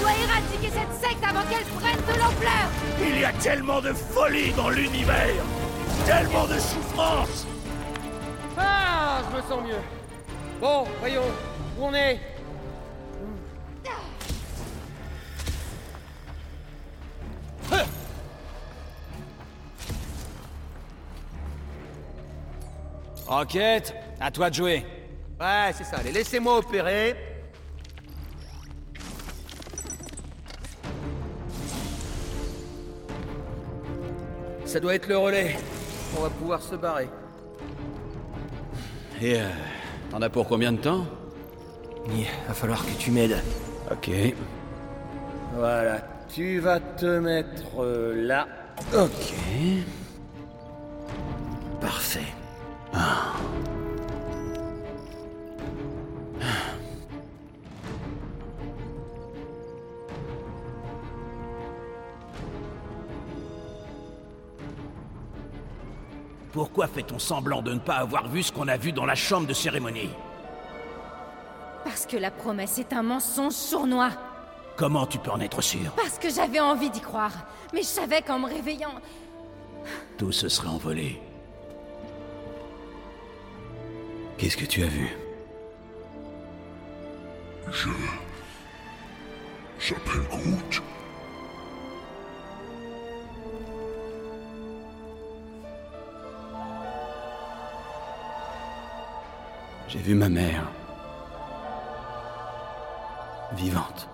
Tu 0.00 0.06
dois 0.06 0.14
éradiquer 0.14 0.70
cette 0.70 1.10
secte 1.10 1.22
avant 1.22 1.42
qu'elle 1.42 1.64
prenne 1.78 2.00
de 2.06 2.18
l'ampleur 2.18 2.70
Il 3.06 3.20
y 3.20 3.24
a 3.24 3.32
tellement 3.34 3.82
de 3.82 3.92
folie 3.92 4.50
dans 4.52 4.70
l'univers 4.70 5.44
Tellement 6.06 6.46
de 6.46 6.54
souffrance 6.54 7.46
Ah, 8.56 9.20
je 9.30 9.36
me 9.36 9.42
sens 9.42 9.62
mieux. 9.62 9.82
Bon, 10.58 10.86
voyons, 11.00 11.24
où 11.78 11.84
on 11.84 11.92
est 11.92 12.18
Rocket, 23.26 23.94
à 24.18 24.30
toi 24.30 24.48
de 24.48 24.54
jouer. 24.54 24.86
Ouais, 25.38 25.72
c'est 25.74 25.84
ça, 25.84 25.98
allez, 25.98 26.10
laissez-moi 26.10 26.56
opérer. 26.56 27.29
Ça 34.70 34.78
doit 34.78 34.94
être 34.94 35.08
le 35.08 35.18
relais. 35.18 35.56
On 36.16 36.22
va 36.22 36.30
pouvoir 36.30 36.62
se 36.62 36.76
barrer. 36.76 37.08
Et 39.20 39.40
euh, 39.40 39.48
t'en 40.12 40.22
as 40.22 40.30
pour 40.30 40.46
combien 40.46 40.70
de 40.70 40.76
temps? 40.76 41.06
Il 42.14 42.24
va 42.46 42.54
falloir 42.54 42.86
que 42.86 42.92
tu 42.92 43.10
m'aides. 43.10 43.42
Ok. 43.90 44.10
Voilà, 45.56 45.98
tu 46.32 46.60
vas 46.60 46.78
te 46.78 47.18
mettre 47.18 47.80
euh, 47.82 48.14
là. 48.24 48.46
Ok. 48.94 49.34
Pourquoi 66.52 66.88
fait-on 66.88 67.18
semblant 67.18 67.62
de 67.62 67.72
ne 67.74 67.78
pas 67.78 67.96
avoir 67.96 68.28
vu 68.28 68.42
ce 68.42 68.52
qu'on 68.52 68.68
a 68.68 68.76
vu 68.76 68.92
dans 68.92 69.06
la 69.06 69.14
chambre 69.14 69.46
de 69.46 69.52
cérémonie 69.52 70.10
Parce 71.84 72.06
que 72.06 72.16
la 72.16 72.30
promesse 72.30 72.78
est 72.78 72.92
un 72.92 73.02
mensonge 73.02 73.52
sournois. 73.52 74.10
Comment 74.76 75.06
tu 75.06 75.18
peux 75.18 75.30
en 75.30 75.40
être 75.40 75.62
sûr 75.62 75.92
Parce 75.96 76.18
que 76.18 76.30
j'avais 76.30 76.60
envie 76.60 76.90
d'y 76.90 77.00
croire. 77.00 77.32
Mais 77.72 77.82
je 77.82 77.86
savais 77.86 78.22
qu'en 78.22 78.38
me 78.38 78.46
réveillant... 78.46 78.94
Tout 80.18 80.32
se 80.32 80.48
serait 80.48 80.68
envolé. 80.68 81.20
Qu'est-ce 84.36 84.56
que 84.56 84.64
tu 84.64 84.82
as 84.82 84.86
vu 84.88 85.08
Je. 87.70 87.88
J'appelle 89.78 90.22
Groot. 90.30 90.82
J'ai 99.92 99.98
vu 99.98 100.14
ma 100.14 100.28
mère. 100.28 100.70
Vivante. 103.54 104.08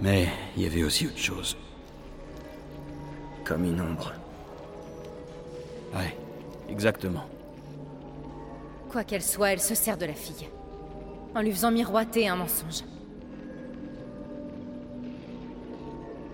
Mais 0.00 0.26
il 0.56 0.64
y 0.64 0.66
avait 0.66 0.82
aussi 0.82 1.06
autre 1.06 1.18
chose. 1.18 1.56
Comme 3.44 3.64
une 3.64 3.80
ombre. 3.80 4.12
Ouais, 5.94 6.16
exactement. 6.68 7.24
Quoi 8.90 9.04
qu'elle 9.04 9.22
soit, 9.22 9.52
elle 9.52 9.60
se 9.60 9.76
sert 9.76 9.96
de 9.96 10.06
la 10.06 10.14
fille. 10.14 10.48
En 11.36 11.40
lui 11.40 11.52
faisant 11.52 11.70
miroiter 11.70 12.26
un 12.26 12.34
mensonge. 12.34 12.82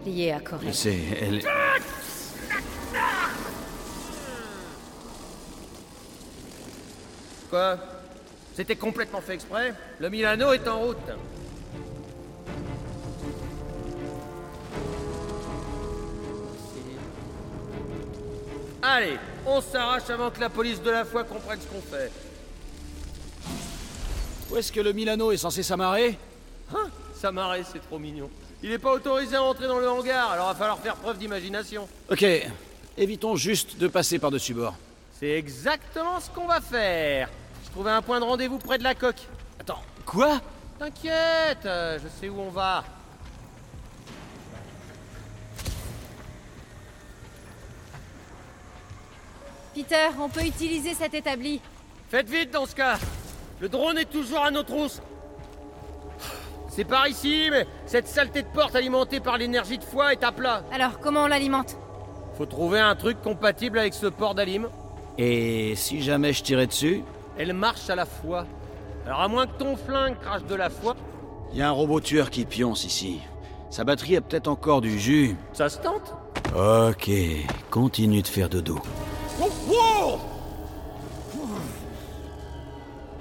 Lié 0.07 0.32
à 0.32 0.41
Corée. 0.41 0.68
Je 0.68 0.72
sais, 0.72 0.99
elle... 1.20 1.43
Quoi? 7.51 7.78
C'était 8.55 8.76
complètement 8.76 9.20
fait 9.20 9.34
exprès? 9.34 9.74
Le 10.01 10.11
Milano 10.11 10.53
est 10.53 10.66
en 10.68 10.80
route. 10.80 10.96
Allez, 18.82 19.18
on 19.46 19.61
s'arrache 19.61 20.09
avant 20.11 20.30
que 20.30 20.40
la 20.40 20.51
police 20.51 20.82
de 20.82 20.90
la 20.90 21.05
foi 21.05 21.24
comprenne 21.24 21.59
ce 21.61 21.66
qu'on 21.66 21.80
fait. 21.80 22.11
Où 24.51 24.57
est-ce 24.57 24.72
que 24.72 24.80
le 24.80 24.92
Milano 24.92 25.30
est 25.30 25.36
censé 25.36 25.62
s'amarrer? 25.62 26.18
Hein? 26.74 26.88
S'amarrer, 27.14 27.64
c'est 27.70 27.80
trop 27.80 27.99
mignon. 27.99 28.30
Il 28.62 28.70
n'est 28.70 28.78
pas 28.78 28.92
autorisé 28.92 29.36
à 29.36 29.42
entrer 29.42 29.66
dans 29.66 29.78
le 29.78 29.88
hangar, 29.88 30.32
alors 30.32 30.49
va 30.49 30.55
falloir 30.55 30.78
faire 30.78 30.96
preuve 30.96 31.18
d'imagination. 31.18 31.88
Ok, 32.11 32.24
évitons 32.96 33.36
juste 33.36 33.78
de 33.78 33.88
passer 33.88 34.18
par-dessus 34.18 34.55
bord. 34.55 34.74
C'est 35.18 35.30
exactement 35.30 36.18
ce 36.20 36.30
qu'on 36.30 36.46
va 36.46 36.61
faire. 36.61 37.28
Je 37.69 37.73
trouvais 37.75 37.91
un 37.91 38.01
point 38.01 38.19
de 38.19 38.25
rendez-vous 38.25 38.57
près 38.57 38.79
de 38.79 38.83
la 38.83 38.95
coque. 38.95 39.29
Attends, 39.61 39.83
quoi? 40.07 40.41
T'inquiète, 40.79 41.66
euh, 41.66 41.99
je 42.03 42.09
sais 42.09 42.31
où 42.31 42.41
on 42.41 42.49
va. 42.49 42.83
Peter, 49.75 50.09
on 50.19 50.31
peut 50.31 50.47
utiliser 50.47 50.95
cet 50.95 51.12
établi. 51.12 51.61
Faites 52.09 52.29
vite 52.31 52.51
dans 52.51 52.64
ce 52.64 52.75
cas. 52.75 52.99
Le 53.61 53.69
drone 53.69 53.99
est 53.99 54.11
toujours 54.11 54.43
à 54.43 54.51
nos 54.51 54.62
trousses. 54.62 55.03
C'est 56.71 56.85
par 56.85 57.07
ici, 57.07 57.49
mais 57.51 57.66
cette 57.85 58.09
saleté 58.09 58.43
de 58.43 58.49
porte 58.49 58.77
alimentée 58.77 59.21
par 59.21 59.37
l'énergie 59.37 59.77
de 59.77 59.85
foi 59.85 60.14
est 60.14 60.25
à 60.25 60.33
plat. 60.33 60.62
Alors, 60.73 60.99
comment 61.01 61.25
on 61.25 61.27
l'alimente? 61.27 61.77
Faut 62.39 62.47
trouver 62.47 62.81
un 62.81 62.97
truc 62.97 63.21
compatible 63.21 63.79
avec 63.79 63.93
ce 63.93 64.07
port 64.07 64.35
d'alim. 64.35 64.69
Et 65.19 65.75
si 65.77 66.01
jamais 66.01 66.33
je 66.33 66.43
tirais 66.43 66.66
dessus 66.66 67.05
Elle 67.39 67.53
marche 67.53 67.89
à 67.89 67.95
la 67.95 68.05
fois. 68.05 68.47
Alors 69.07 69.20
à 69.20 69.28
moins 69.28 69.47
que 69.47 69.57
ton 69.59 69.76
flingue 69.76 70.18
crache 70.18 70.45
de 70.45 70.55
la 70.55 70.68
foi. 70.68 70.97
Il 71.53 71.59
y 71.59 71.62
a 71.62 71.68
un 71.68 71.72
robot 71.72 72.01
tueur 72.01 72.30
qui 72.30 72.45
pionce 72.45 72.84
ici. 72.84 73.20
Sa 73.70 73.84
batterie 73.84 74.16
a 74.16 74.20
peut-être 74.20 74.49
encore 74.49 74.80
du 74.80 74.99
jus. 74.99 75.36
Ça 75.53 75.68
se 75.68 75.78
tente? 75.78 76.14
Ok, 76.55 77.11
continue 77.70 78.22
de 78.22 78.26
faire 78.26 78.49
dodo. 78.49 78.78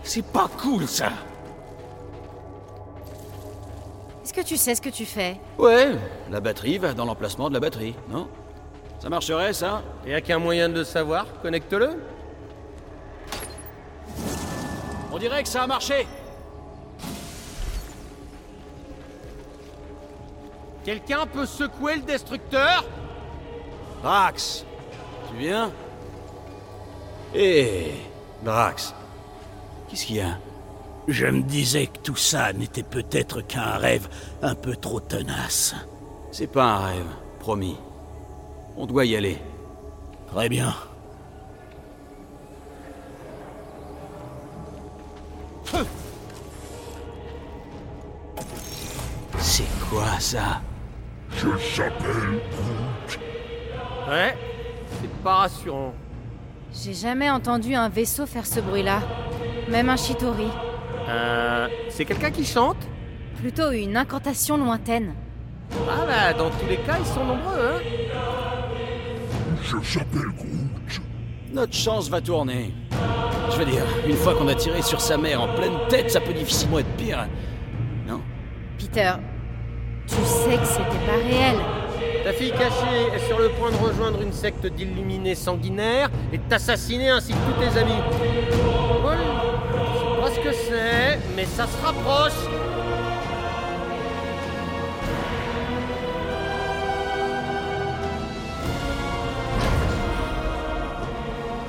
C'est 0.04 0.26
pas 0.26 0.50
cool 0.58 0.88
ça 0.88 1.10
Est-ce 4.24 4.34
que 4.34 4.42
tu 4.42 4.58
sais 4.58 4.74
ce 4.74 4.82
que 4.82 4.90
tu 4.90 5.06
fais? 5.06 5.40
Ouais, 5.58 5.92
la 6.32 6.40
batterie 6.40 6.78
va 6.78 6.94
dans 6.94 7.06
l'emplacement 7.06 7.50
de 7.50 7.54
la 7.54 7.60
batterie, 7.60 7.96
non? 8.10 8.28
Ça 9.00 9.10
marcherait, 9.10 9.54
ça? 9.54 9.84
Et 10.06 10.16
a 10.16 10.22
qu'un 10.22 10.40
moyen 10.40 10.70
de 10.70 10.76
le 10.76 10.84
savoir? 10.84 11.26
Connecte-le. 11.42 11.98
On 15.18 15.20
dirait 15.20 15.42
que 15.42 15.50
ça 15.50 15.64
a 15.64 15.68
marché 15.68 16.06
Quelqu'un 20.86 21.26
peut 21.26 21.48
secouer 21.48 21.96
le 21.96 22.02
destructeur? 22.04 22.86
Drax 24.04 24.64
Tu 25.28 25.38
viens? 25.38 25.72
Hé 27.34 27.94
Drax 28.44 28.94
Qu'est-ce 29.90 30.06
qu'il 30.06 30.18
y 30.18 30.22
a? 30.22 30.38
Je 31.08 31.26
me 31.26 31.42
disais 31.42 31.88
que 31.88 31.98
tout 31.98 32.16
ça 32.16 32.54
n'était 32.54 32.84
peut-être 32.84 33.42
qu'un 33.42 33.78
rêve 33.78 34.08
un 34.44 34.54
peu 34.54 34.76
trop 34.76 35.00
tenace. 35.00 35.74
C'est 36.32 36.46
pas 36.46 36.66
un 36.66 36.86
rêve, 36.86 37.08
promis. 37.40 37.78
On 38.76 38.86
doit 38.86 39.06
y 39.06 39.16
aller. 39.16 39.40
Très 40.32 40.48
bien. 40.48 40.76
C'est 49.40 49.64
quoi 49.90 50.20
ça 50.20 50.62
Je 51.32 51.58
s'appelle 51.58 52.40
Groot. 52.52 53.20
Ouais, 54.10 54.38
c'est 55.02 55.12
pas 55.24 55.36
rassurant. 55.36 55.94
J'ai 56.74 56.94
jamais 56.94 57.30
entendu 57.30 57.76
un 57.76 57.90
vaisseau 57.90 58.26
faire 58.26 58.46
ce 58.46 58.60
bruit-là. 58.60 59.02
Même 59.70 59.90
un 59.90 59.98
Chitori. 59.98 60.48
Euh. 61.10 61.68
C'est 61.90 62.06
quelqu'un 62.06 62.32
qui 62.32 62.46
chante 62.46 62.78
Plutôt 63.40 63.72
une 63.72 63.98
incantation 63.98 64.58
lointaine. 64.58 65.14
Ah 65.72 66.06
bah, 66.06 66.34
dans 66.34 66.50
tous 66.50 66.66
les 66.68 66.78
cas, 66.78 66.98
ils 67.00 67.06
sont 67.06 67.24
nombreux, 67.24 67.60
hein 67.60 67.82
Je 69.64 69.78
s'appelle 69.86 70.30
Groot. 70.36 71.02
Notre 71.54 71.74
chance 71.74 72.10
va 72.10 72.22
tourner. 72.22 72.74
Je 73.50 73.58
veux 73.58 73.66
dire, 73.66 73.84
une 74.06 74.16
fois 74.16 74.36
qu'on 74.36 74.48
a 74.48 74.56
tiré 74.56 74.82
sur 74.82 75.02
sa 75.02 75.18
mère 75.18 75.42
en 75.42 75.48
pleine 75.56 75.78
tête, 75.90 76.12
ça 76.12 76.20
peut 76.20 76.34
difficilement 76.34 76.80
être 76.80 76.96
pire. 76.98 77.28
Non 78.08 78.22
Peter, 78.78 79.14
tu 80.06 80.16
sais 80.16 80.58
que 80.58 80.66
c'était 80.66 81.06
pas 81.06 81.18
réel. 81.24 81.58
Ta 82.24 82.34
fille 82.34 82.52
cachée 82.52 83.16
est 83.16 83.26
sur 83.28 83.40
le 83.40 83.50
point 83.50 83.72
de 83.72 83.78
rejoindre 83.78 84.22
une 84.22 84.34
secte 84.34 84.66
d'illuminés 84.68 85.34
sanguinaires 85.36 86.10
et 86.34 86.38
de 86.38 86.44
t'assassiner 86.44 87.10
ainsi 87.10 87.34
que 87.34 87.38
tous 87.38 87.60
tes 87.60 87.80
amis. 87.80 88.02
Paul, 89.02 89.18
je 89.72 90.00
sais 90.00 90.22
pas 90.22 90.32
ce 90.32 90.40
que 90.40 90.54
c'est, 90.54 91.20
mais 91.36 91.46
ça 91.46 91.66
se 91.66 91.86
rapproche. 91.86 92.34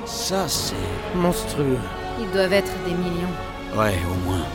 Ça, 0.05 0.47
c'est... 0.47 0.75
Monstrueux. 1.15 1.77
Ils 2.19 2.29
doivent 2.31 2.53
être 2.53 2.71
des 2.85 2.93
millions. 2.93 3.33
Ouais, 3.75 3.95
au 4.09 4.15
moins. 4.27 4.45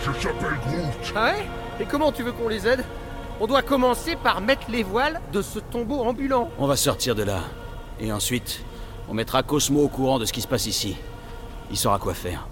Je 0.00 0.12
s'appelle 0.20 0.58
Groot. 0.66 1.12
Ah 1.14 1.24
ouais? 1.32 1.46
Et 1.80 1.84
comment 1.84 2.12
tu 2.12 2.22
veux 2.22 2.32
qu'on 2.32 2.48
les 2.48 2.66
aide? 2.66 2.84
On 3.40 3.46
doit 3.46 3.62
commencer 3.62 4.16
par 4.16 4.40
mettre 4.40 4.70
les 4.70 4.82
voiles 4.82 5.20
de 5.32 5.42
ce 5.42 5.58
tombeau 5.58 6.00
ambulant. 6.00 6.48
On 6.58 6.66
va 6.66 6.76
sortir 6.76 7.14
de 7.14 7.22
là. 7.22 7.40
Et 8.00 8.12
ensuite, 8.12 8.62
on 9.08 9.14
mettra 9.14 9.42
Cosmo 9.42 9.84
au 9.84 9.88
courant 9.88 10.18
de 10.18 10.24
ce 10.24 10.32
qui 10.32 10.40
se 10.40 10.48
passe 10.48 10.66
ici. 10.66 10.96
Il 11.70 11.76
saura 11.76 11.98
quoi 11.98 12.14
faire. 12.14 12.46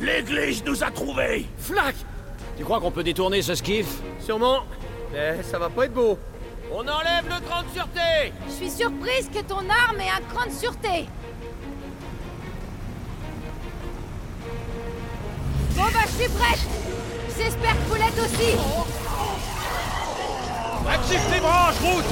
L'église 0.00 0.64
nous 0.64 0.82
a 0.84 0.90
trouvés 0.90 1.46
Flac 1.58 1.94
Tu 2.58 2.64
crois 2.64 2.80
qu'on 2.80 2.90
peut 2.90 3.04
détourner 3.04 3.40
ce 3.42 3.54
skiff? 3.54 3.86
Sûrement. 4.20 4.60
Mais 5.12 5.42
ça 5.42 5.58
va 5.58 5.70
pas 5.70 5.86
être 5.86 5.94
beau. 5.94 6.18
On 6.72 6.80
enlève 6.80 7.24
le 7.28 7.40
cran 7.46 7.62
de 7.62 7.68
sûreté 7.72 8.32
Je 8.48 8.52
suis 8.52 8.70
surprise 8.70 9.30
que 9.32 9.40
ton 9.40 9.58
arme 9.58 10.00
ait 10.00 10.10
un 10.10 10.34
cran 10.34 10.46
de 10.46 10.52
sûreté. 10.52 11.06
Bon 15.76 15.82
bah 15.92 16.00
je 16.06 16.22
suis 16.22 16.28
prête 16.30 16.60
J'espère 17.36 17.72
que 17.72 17.88
vous 17.88 17.94
l'êtes 17.96 18.18
aussi. 18.18 18.56
Active 20.88 21.20
tes 21.30 21.40
branches, 21.40 21.78
route 21.82 22.04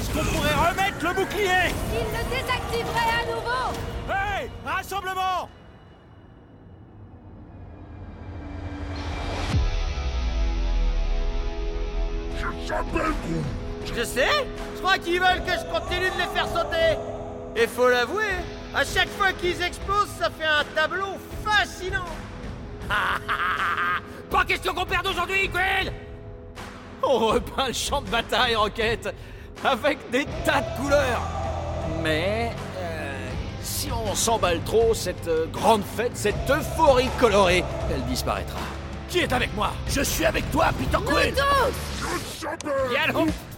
Est-ce 0.00 0.10
qu'on 0.10 0.24
pourrait 0.34 0.54
remettre 0.54 1.04
le 1.04 1.14
bouclier? 1.14 1.70
Il 1.92 2.06
le 2.10 2.22
désactiverait 2.28 3.12
à 3.20 3.26
nouveau. 3.26 3.64
Hey 4.10 4.50
Rassemblement. 4.64 5.48
Je 12.36 12.66
s'appelle 12.66 13.12
Groot. 13.22 13.94
Je 13.94 14.04
sais. 14.04 14.46
Je 14.74 14.80
crois 14.80 14.98
qu'ils 14.98 15.20
veulent 15.20 15.44
que 15.44 15.52
je 15.52 15.72
continue 15.72 16.10
de 16.10 16.18
les 16.18 16.34
faire 16.34 16.48
sauter. 16.48 16.98
Et 17.54 17.66
faut 17.66 17.88
l'avouer, 17.88 18.34
à 18.74 18.84
chaque 18.84 19.08
fois 19.10 19.32
qu'ils 19.32 19.62
explosent, 19.62 20.10
ça 20.18 20.30
fait 20.30 20.44
un 20.44 20.64
tableau 20.74 21.18
fascinant. 21.44 22.06
Pas 24.30 24.44
question 24.44 24.74
qu'on 24.74 24.84
perde 24.84 25.06
aujourd'hui, 25.06 25.48
Quill. 25.48 25.92
On 27.02 27.18
repeint 27.26 27.68
le 27.68 27.72
champ 27.72 28.00
de 28.00 28.08
bataille, 28.08 28.54
Rocket, 28.54 29.14
avec 29.64 29.98
des 30.10 30.26
tas 30.44 30.60
de 30.60 30.80
couleurs. 30.80 31.22
Mais 32.02 32.52
euh, 32.78 33.28
si 33.62 33.90
on 33.92 34.14
s'emballe 34.14 34.62
trop, 34.64 34.94
cette 34.94 35.28
euh, 35.28 35.46
grande 35.46 35.82
fête, 35.84 36.16
cette 36.16 36.48
euphorie 36.48 37.10
colorée, 37.18 37.64
elle 37.92 38.04
disparaîtra. 38.04 38.60
Qui 39.08 39.20
est 39.20 39.32
avec 39.32 39.54
moi? 39.54 39.72
Je 39.88 40.02
suis 40.02 40.24
avec 40.24 40.50
toi, 40.50 40.70
Peter 40.78 41.04
Quill. 41.04 41.34
Je 41.34 42.40
s'appelle 42.40 43.51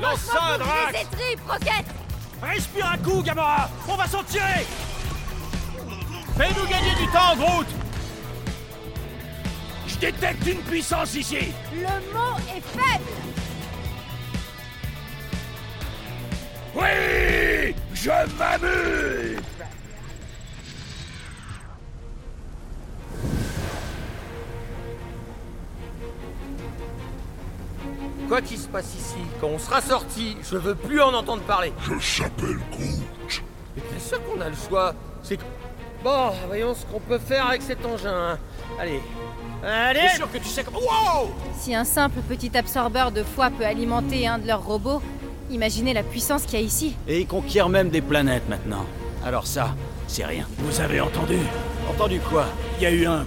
Lance 0.00 0.20
ça, 0.20 0.58
Drax 0.58 0.92
briser 0.92 1.06
tripes, 1.10 1.40
Rocket 1.48 1.84
Respire 2.42 2.86
un 2.86 2.98
coup, 2.98 3.22
Gamora. 3.22 3.68
On 3.88 3.96
va 3.96 4.06
s'en 4.06 4.22
tirer. 4.22 4.66
Fais-nous 6.36 6.66
gagner 6.66 6.94
du 6.98 7.06
temps, 7.12 7.36
Groot. 7.36 7.66
Je 9.86 9.96
détecte 9.98 10.46
une 10.46 10.62
puissance 10.62 11.14
ici. 11.14 11.52
Le 11.74 12.14
mot 12.14 12.36
est 12.56 12.62
faible. 12.62 13.04
Oui 16.74 17.74
Je 17.92 18.10
m'amuse 18.38 19.49
Quoi 28.30 28.42
qu'il 28.42 28.58
se 28.58 28.68
passe 28.68 28.94
ici, 28.96 29.16
quand 29.40 29.48
on 29.48 29.58
sera 29.58 29.80
sorti, 29.80 30.36
je 30.48 30.56
veux 30.56 30.76
plus 30.76 31.00
en 31.02 31.12
entendre 31.14 31.42
parler. 31.42 31.72
Je 31.82 31.98
s'appelle 31.98 32.60
Groot. 32.70 33.42
Mais 33.74 33.82
bien 33.90 33.98
sûr 33.98 34.22
qu'on 34.22 34.40
a 34.40 34.48
le 34.48 34.54
choix. 34.54 34.94
C'est 35.24 35.36
que... 35.36 35.42
Bon, 36.04 36.30
voyons 36.46 36.72
ce 36.72 36.86
qu'on 36.86 37.00
peut 37.00 37.18
faire 37.18 37.48
avec 37.48 37.60
cet 37.60 37.84
engin. 37.84 38.38
Allez. 38.78 39.00
Allez 39.64 39.98
T'es 40.02 40.14
sûr 40.14 40.30
que 40.30 40.38
tu 40.38 40.44
sais 40.44 40.62
comment... 40.62 40.78
Wow 40.78 41.34
Si 41.58 41.74
un 41.74 41.82
simple 41.82 42.20
petit 42.20 42.56
absorbeur 42.56 43.10
de 43.10 43.24
foie 43.24 43.50
peut 43.50 43.66
alimenter 43.66 44.28
un 44.28 44.38
de 44.38 44.46
leurs 44.46 44.64
robots, 44.64 45.02
imaginez 45.50 45.92
la 45.92 46.04
puissance 46.04 46.44
qu'il 46.44 46.60
y 46.60 46.62
a 46.62 46.64
ici. 46.64 46.94
Et 47.08 47.18
ils 47.22 47.26
conquièrent 47.26 47.68
même 47.68 47.90
des 47.90 48.00
planètes 48.00 48.48
maintenant. 48.48 48.86
Alors 49.26 49.48
ça, 49.48 49.74
c'est 50.06 50.24
rien. 50.24 50.46
Vous 50.58 50.80
avez 50.80 51.00
entendu? 51.00 51.38
Entendu 51.90 52.20
quoi? 52.20 52.46
Il 52.78 52.84
y 52.84 52.86
a 52.86 52.92
eu 52.92 53.06
un... 53.06 53.26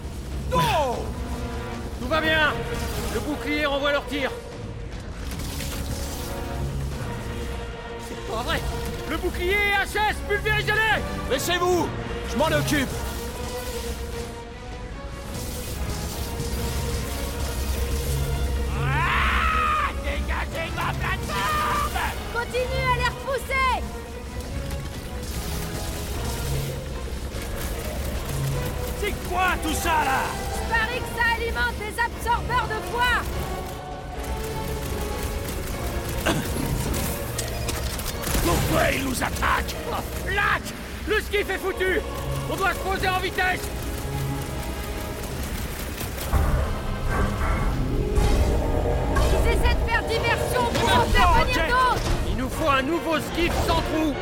Tout 0.50 2.08
va 2.08 2.22
bien 2.22 2.54
Le 3.14 3.20
bouclier 3.20 3.66
renvoie 3.66 3.92
leur 3.92 4.06
tir. 4.06 4.32
Pas 8.34 8.42
vrai. 8.44 8.60
Le 9.10 9.18
bouclier 9.18 9.58
HS 9.86 10.16
Pulvérisez-les 10.28 11.02
Laissez-vous. 11.32 11.88
Je 12.32 12.38
m'en 12.38 12.48
occupe. 12.48 12.90
Dégagez 20.04 20.70
de 20.70 20.76
ma 20.76 20.92
plateforme. 20.94 22.00
Continue 22.34 22.84
à 22.92 22.96
les 22.98 23.10
repousser. 23.10 23.72
C'est 29.02 29.16
quoi 29.30 29.50
tout 29.64 29.74
ça 29.76 29.98
là? 30.06 30.22
Je 30.56 30.62
parie 30.74 31.00
que 31.00 31.12
ça 31.18 31.26
alimente 31.36 31.78
des 31.78 31.96
absorbeurs 32.00 32.68
de 32.68 32.80
foie 32.92 33.22
Pourquoi 38.46 38.92
ils 38.92 39.06
nous 39.06 39.24
attaquent 39.24 39.76
Lac 40.28 40.64
Le 41.08 41.20
skiff 41.22 41.50
est 41.50 41.58
foutu. 41.58 42.00
On 42.52 42.56
doit 42.56 42.74
se 42.74 42.80
poser 42.80 43.08
en 43.08 43.20
vitesse. 43.20 43.62
Ils 49.44 49.50
essaient 49.50 49.76
de 49.76 49.90
faire 49.90 50.04
diversion 50.04 50.64
pour 50.74 50.90
en 50.90 51.06
faire 51.06 51.44
venir 51.44 51.64
d'autres. 51.68 52.02
Il 52.30 52.38
nous 52.38 52.50
faut 52.50 52.70
un 52.70 52.82
nouveau 52.82 53.18
skiff 53.32 53.54
sans 53.68 53.82
trou 53.82 54.14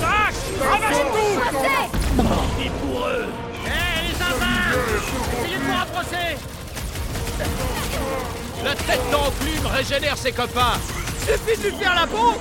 Tac 0.00 0.34
Ramasse 0.60 0.98
tout. 0.98 1.40
Passez 2.16 2.66
Et 2.66 2.70
pour 2.70 3.06
eux. 3.06 3.26
Hé 3.64 4.08
les 4.08 4.14
zinzins 4.14 4.66
Essayez 5.44 5.58
de 5.58 5.62
vous 5.62 5.72
rapprocher. 5.72 6.36
La 8.64 8.74
tête 8.74 9.10
d'enclume 9.10 9.66
régénère 9.66 10.16
ses 10.16 10.32
copains. 10.32 10.78
Suffit 11.20 11.60
de 11.60 11.68
lui 11.68 11.76
faire 11.76 11.94
la 11.94 12.06
peau 12.06 12.34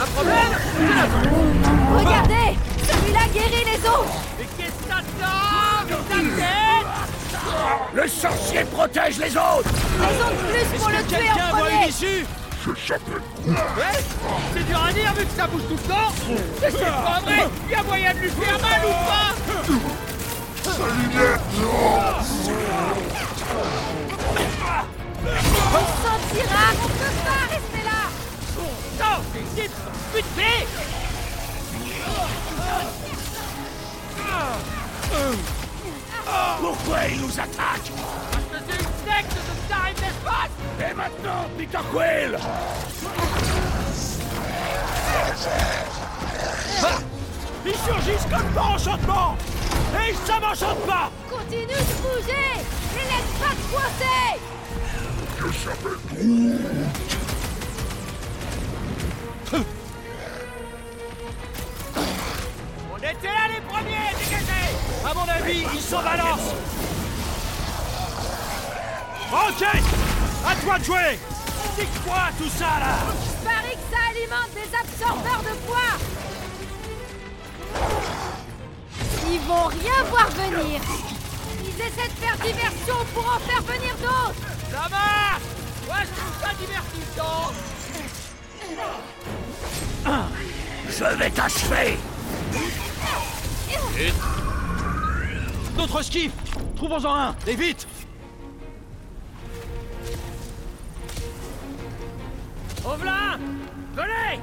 Un 0.00 0.06
problème 0.06 0.52
Regardez 1.94 2.56
Celui-là 2.88 3.20
guérit 3.34 3.64
les 3.64 3.86
autres. 3.86 4.14
Mais 4.38 4.46
qu'est-ce 4.56 4.70
que 4.70 4.88
ça 4.88 5.00
sort 5.20 5.84
Mais 5.86 5.94
ta 6.08 6.20
tête 6.36 7.92
Le 7.94 8.08
sorcier 8.08 8.64
protège 8.64 9.18
les 9.18 9.36
autres. 9.36 9.68
Ils 9.98 10.22
ont 10.22 10.30
de 10.30 10.52
plus 10.52 10.78
pour 10.78 10.88
le 10.88 11.02
tuer 11.04 11.16
Quelqu'un 11.16 11.32
en 11.34 11.56
voit 11.56 11.68
une 11.70 11.74
premier 11.76 11.88
issue 11.88 12.26
Je 12.64 12.86
s'appelle 12.86 13.22
Groot. 13.44 13.56
Ouais 13.76 13.98
C'est 14.54 14.66
dur 14.66 14.82
à 14.82 14.92
dire 14.92 15.12
vu 15.14 15.24
que 15.26 15.32
ça 15.36 15.46
bouge 15.46 15.62
tout 15.68 15.76
le 15.76 15.88
temps. 15.92 16.12
Mais 16.62 16.70
c'est 16.70 16.78
pas 16.78 17.20
vrai 17.22 17.48
Il 17.66 17.72
y 17.72 17.74
a 17.74 17.82
moyen 17.82 18.14
de 18.14 18.18
lui 18.20 18.30
faire 18.30 18.58
mal 18.60 18.80
ou 18.86 18.88
pas? 19.06 19.34
On 25.72 25.84
s'en 26.02 26.18
tira 26.34 26.66
On 26.82 26.88
peut 26.88 27.16
pas 27.24 27.42
rester 27.50 27.82
là. 27.84 28.00
Non 28.98 29.16
C'est 30.12 30.18
vite 30.18 30.68
Putain 35.04 35.38
Pourquoi 36.60 36.98
ils 37.10 37.20
nous 37.20 37.38
attaquent 37.38 37.92
Parce 38.32 38.44
que 38.44 38.58
c'est 38.68 38.78
une 38.78 38.94
secte 39.06 39.34
de 39.34 39.52
Starry 39.66 39.94
d'espace 39.94 40.54
Et 40.80 40.94
maintenant, 40.94 41.42
Peter 41.56 41.84
Quill 41.92 42.38
Ils 47.66 47.74
surgissent 47.74 48.26
comme 48.30 48.50
par 48.54 48.72
enchantement. 48.72 49.36
Et 49.94 50.14
ça 50.26 50.40
m'enchante 50.40 50.80
pas. 50.86 51.10
Continue 51.30 51.66
de 51.66 51.94
bouger. 52.02 52.56
Les 52.94 53.04
laisse 53.04 53.32
pas 53.38 53.54
te 53.54 53.62
coincer. 53.70 54.30
Je 55.38 55.52
s'appelle 55.52 55.98
Groot. 63.10 63.16
On 63.16 63.18
était 63.18 63.26
là 63.26 63.48
les 63.48 63.60
premiers 63.62 64.12
Dégagez. 64.18 64.70
À 65.04 65.14
mon 65.14 65.28
avis, 65.28 65.64
ils 65.74 65.80
s'en 65.80 66.02
balancent 66.02 66.54
Rocket 69.30 69.84
À 70.46 70.54
toi 70.56 70.78
de 70.78 70.84
jouer. 70.84 71.18
C'est 71.76 72.02
quoi 72.04 72.30
tout 72.38 72.48
ça 72.48 72.78
là. 72.80 72.96
Je 73.22 73.44
parie 73.44 73.76
que 73.76 73.86
ça 73.90 74.00
alimente 74.10 74.52
des 74.54 74.70
absorbeurs 74.76 75.42
de 75.42 75.54
poids. 75.66 75.96
Ils 79.30 79.40
vont 79.40 79.66
rien 79.66 80.02
voir 80.10 80.28
venir. 80.30 80.80
Ils 81.62 81.80
essaient 81.80 82.08
de 82.08 82.18
faire 82.18 82.36
diversion 82.36 82.96
pour 83.14 83.24
en 83.24 83.38
faire 83.38 83.62
venir 83.62 83.94
d'autres. 83.96 84.48
Ça 84.70 84.88
marche 84.88 85.42
Moi 85.86 85.96
je 86.00 86.10
trouve 86.20 86.36
ça 86.42 86.50
divertissant. 86.58 87.52
Je 90.88 91.04
vais 91.16 91.30
t'achever 91.30 91.98
D'autres 95.76 96.02
skiffs 96.02 96.32
Trouvons-en 96.76 97.14
un. 97.14 97.34
Et 97.46 97.54
vite. 97.56 97.86
Ovelin 102.84 103.38
Venez. 103.94 104.40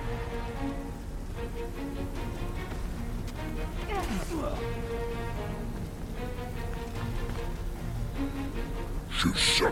Je 9.09 9.27
s'appelle 9.35 9.71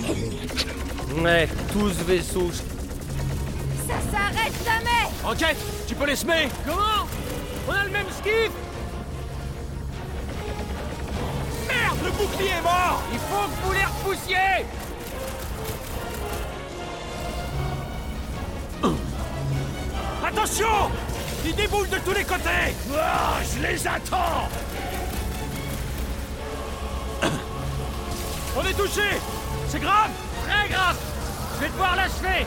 Groot. 0.00 1.22
Ouais, 1.22 1.48
tous 1.72 1.92
vaisseaux. 2.04 2.52
Ça 2.52 3.94
s'arrête 4.12 4.54
jamais. 4.64 5.08
Rocket 5.24 5.56
Tu 5.88 5.94
peux 5.96 6.06
les 6.06 6.16
semer. 6.16 6.48
Comment? 6.64 7.08
On 7.68 7.72
a 7.72 7.84
le 7.84 7.90
même 7.90 8.06
skiff 8.10 8.52
Le 12.04 12.10
bouclier 12.10 12.50
est 12.50 12.62
mort. 12.62 13.02
Il 13.12 13.18
faut 13.18 13.48
que 13.48 13.66
vous 13.66 13.72
les 13.72 13.84
repoussiez 13.84 14.66
Attention. 20.26 20.90
Ils 21.46 21.54
déboulent 21.54 21.88
de 21.88 21.98
tous 21.98 22.12
les 22.12 22.24
côtés. 22.24 22.74
Ah, 22.94 23.38
Je 23.54 23.62
les 23.66 23.86
attends. 23.86 24.48
On 28.56 28.62
est 28.66 28.74
touché. 28.74 29.20
C'est 29.68 29.80
grave. 29.80 30.10
Très 30.46 30.68
grave. 30.68 30.96
Je 31.54 31.60
vais 31.64 31.68
devoir 31.70 31.96
l'achever 31.96 32.46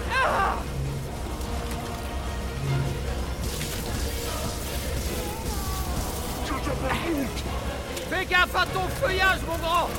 Fais 8.10 8.26
gaffe 8.26 8.56
à 8.56 8.66
ton 8.68 8.88
feuillage, 9.02 9.40
mon 9.46 9.58
grand. 9.58 9.90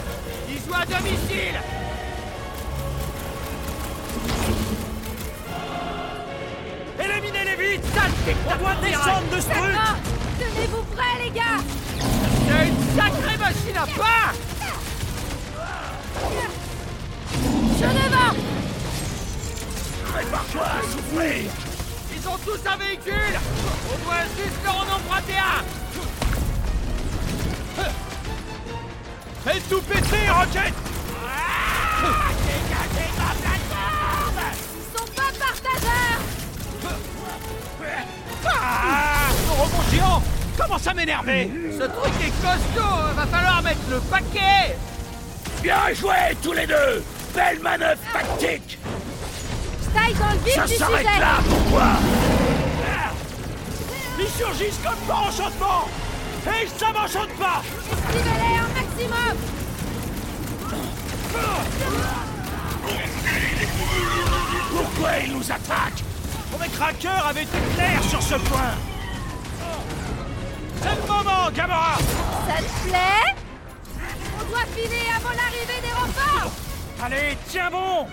Il 0.48 0.56
joue 0.56 0.74
à 0.74 0.86
domicile. 0.86 1.60
Éliminez-les 6.98 7.56
vite 7.56 7.84
On 8.46 8.56
doit 8.56 8.74
descendre 8.82 9.28
de 9.30 9.40
ce 9.40 9.46
truc 9.46 9.76
Tenez-vous 10.38 10.82
prêts, 10.96 11.24
les 11.24 11.30
gars. 11.30 11.60
C'est 12.46 12.68
une 12.68 12.96
sacrée 12.96 13.36
machine 13.36 13.76
à 13.76 13.86
pas 13.86 14.32
Je 17.74 17.84
devant 17.84 18.34
Prépare-toi 20.12 20.62
à 20.62 20.82
souffrir. 20.82 21.50
Ils 22.16 22.28
ont 22.28 22.38
tous 22.44 22.68
un 22.68 22.76
véhicule. 22.76 23.38
On 23.92 24.04
doit 24.04 24.24
juste 24.36 24.64
leur 24.64 24.76
en 24.76 24.96
emprunter 24.96 25.38
un 25.38 25.87
Fais 29.44 29.60
tout 29.70 29.80
péter, 29.82 30.28
Rocket! 30.30 30.74
Dégagez 32.44 33.10
ma 33.16 33.30
plateforme 33.34 34.42
Ils 34.76 34.98
sont 34.98 35.08
pas 35.14 35.30
partageurs! 35.38 36.20
Ah 38.60 39.28
Le 39.46 39.52
rebond 39.62 39.84
géant 39.90 40.22
Commence 40.58 40.86
à 40.86 40.94
m'énerver. 40.94 41.50
Ce 41.72 41.84
truc 41.84 42.12
est 42.20 42.32
costaud 42.42 42.96
Va 43.14 43.26
falloir 43.26 43.62
mettre 43.62 43.80
le 43.90 44.00
paquet. 44.00 44.76
Bien 45.62 45.94
joué, 45.94 46.14
tous 46.42 46.52
les 46.52 46.66
deux. 46.66 47.04
Belle 47.34 47.60
manœuvre 47.60 48.00
tactique. 48.12 48.78
Taille 49.94 50.14
dans 50.14 50.32
le 50.32 50.38
vif 50.44 50.54
Ça 50.54 50.66
du 50.66 50.74
s'arrête 50.74 51.04
là, 51.04 51.38
pourquoi 51.48 51.86
Ils 54.18 54.28
surgissent 54.28 54.80
comme 54.84 54.98
par 55.06 55.28
enchantement 55.28 55.88
Et 56.46 56.66
ça 56.78 56.92
m'enchante 56.92 57.30
pas. 57.38 57.62
Esquivez-les 57.90 58.58
un 58.58 58.68
maximum 58.74 59.36
Pourquoi 64.70 65.10
ils 65.24 65.32
nous 65.32 65.50
attaquent 65.52 66.04
Mon 66.52 66.58
craqueur 66.68 67.26
avait 67.26 67.42
été 67.42 67.58
clair 67.74 68.02
sur 68.04 68.22
ce 68.22 68.34
point. 68.34 68.74
C'est 70.80 70.94
le 70.94 71.06
moment, 71.06 71.50
Gamora. 71.54 71.98
Ça 72.46 72.56
te 72.62 72.88
plaît 72.88 73.34
On 74.40 74.44
doit 74.50 74.66
filer 74.74 75.06
avant 75.16 75.30
l'arrivée 75.30 75.80
des 75.82 75.92
renforts. 75.92 76.52
Allez, 77.02 77.36
tiens 77.48 77.70
bon 77.70 78.06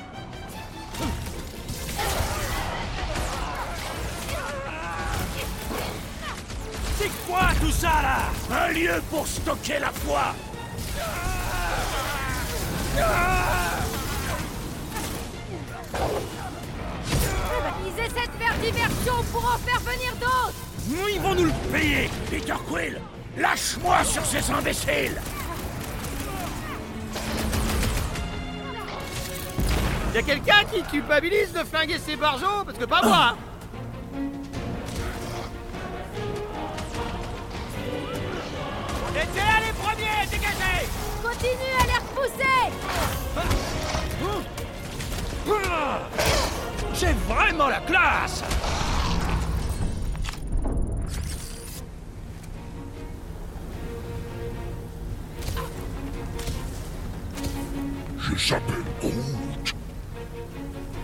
C'est 6.97 7.11
quoi 7.27 7.49
tout 7.59 7.71
ça 7.71 8.01
là? 8.01 8.17
Un 8.51 8.71
lieu 8.71 9.01
pour 9.09 9.27
stocker 9.27 9.79
la 9.79 9.91
foi. 9.91 10.33
Ils 17.85 17.99
essaient 17.99 18.27
de 18.27 18.43
faire 18.43 18.55
diversion 18.61 19.23
pour 19.31 19.45
en 19.45 19.57
faire 19.57 19.79
venir 19.81 20.13
d'autres. 20.19 20.53
Nous, 20.87 21.07
ils 21.13 21.19
vont 21.19 21.35
nous 21.35 21.45
le 21.45 21.53
payer 21.71 22.09
Peter 22.29 22.53
Quill. 22.69 23.01
Lâche-moi 23.37 24.03
sur 24.03 24.25
ces 24.25 24.49
imbéciles. 24.51 25.21
Y'a 30.13 30.21
quelqu'un 30.21 30.63
qui 30.71 30.81
culpabilise 30.83 31.51
de 31.51 31.63
flinguer 31.65 31.99
ses 31.99 32.15
barjots? 32.15 32.63
Parce 32.65 32.77
que 32.77 32.85
pas 32.85 33.01
moi 33.03 33.35
était 39.35 39.45
là 39.45 39.59
les 39.65 39.73
premiers, 39.73 40.25
dégagez! 40.29 40.87
Continue 41.21 41.73
à 41.79 41.85
les 41.85 41.99
repousser! 41.99 42.71
J'ai 46.93 47.13
vraiment 47.27 47.67
la 47.67 47.81
classe! 47.81 48.43
Je 58.17 58.37
s'appelle 58.37 58.83
Groot. 59.01 59.75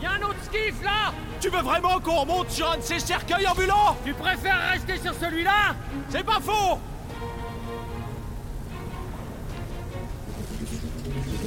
Y'a 0.02 0.12
un 0.12 0.22
autre 0.22 0.36
skiff 0.44 0.82
là! 0.84 1.14
Tu 1.40 1.50
veux 1.50 1.62
vraiment 1.62 2.00
qu'on 2.00 2.22
remonte 2.22 2.50
sur 2.52 2.72
un 2.72 2.78
de 2.78 2.82
ces 2.82 3.00
cercueils 3.00 3.48
ambulants? 3.48 3.98
Tu 4.06 4.14
préfères 4.14 4.70
rester 4.72 4.98
sur 4.98 5.14
celui-là? 5.16 5.76
C'est 6.10 6.24
pas 6.24 6.40
faux 6.40 6.80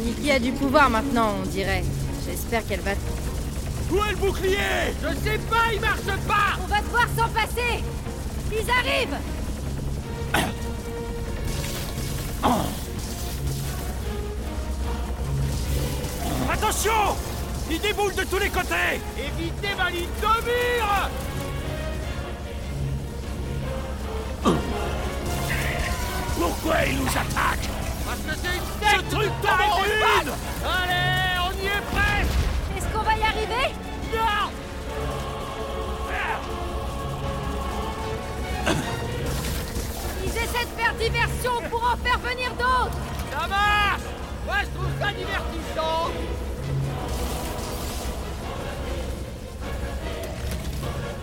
Nikki 0.04 0.30
a 0.30 0.38
du 0.38 0.52
pouvoir 0.52 0.90
maintenant, 0.90 1.36
on 1.42 1.46
dirait. 1.46 1.82
J'espère 2.26 2.66
qu'elle 2.66 2.80
va... 2.80 2.90
Où 3.90 3.96
est 4.04 4.10
le 4.10 4.16
bouclier? 4.16 4.58
Je 5.02 5.08
sais 5.08 5.38
pas, 5.48 5.72
il 5.72 5.80
marche 5.80 6.04
pas! 6.28 6.58
On 6.62 6.66
va 6.66 6.82
devoir 6.82 7.06
s'en 7.16 7.30
passer! 7.30 7.82
Ils 8.52 8.70
arrivent! 8.70 9.16
Attention! 16.52 17.16
Il 17.70 17.80
déboule 17.80 18.14
de 18.14 18.24
tous 18.24 18.38
les 18.38 18.50
côtés! 18.50 19.00
Évitez 19.16 19.74
ma 19.78 19.88
ligne 19.90 20.04
de 20.20 20.26
mire! 20.44 21.08
Pourquoi 26.38 26.84
ils 26.86 26.98
nous 26.98 27.08
attaquent 27.08 27.70
Parce 28.04 28.20
que 28.20 28.34
c'est 28.42 28.54
une 28.54 28.73
Ce 28.94 29.00
truc 29.10 29.30
tombe 29.42 29.60
en 29.60 29.76
ruine 29.76 30.32
Allez, 30.64 31.40
on 31.40 31.52
y 31.62 31.66
est 31.66 31.84
presque 31.90 32.38
Est-ce 32.76 32.86
qu'on 32.92 33.02
va 33.02 33.16
y 33.16 33.22
arriver? 33.22 33.74
Non. 34.12 34.50
Ils 40.22 40.30
essaient 40.30 40.64
de 40.64 40.80
faire 40.80 40.94
diversion 40.94 41.52
pour 41.70 41.82
en 41.82 41.96
faire 41.96 42.18
venir 42.18 42.50
d'autres. 42.52 42.96
Ça 43.32 43.46
marche. 43.48 44.02
Moi, 44.46 44.56
je 44.60 44.78
trouve 44.78 44.92
ça 45.00 45.08
divertissant. 45.08 46.10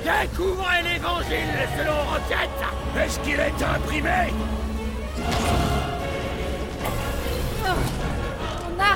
Découvrez 0.04 0.82
l'évangile 0.84 1.70
selon 1.78 1.96
Rocket 2.12 2.50
Est-ce 2.98 3.20
qu'il 3.20 3.40
est 3.40 3.64
imprimé? 3.64 4.34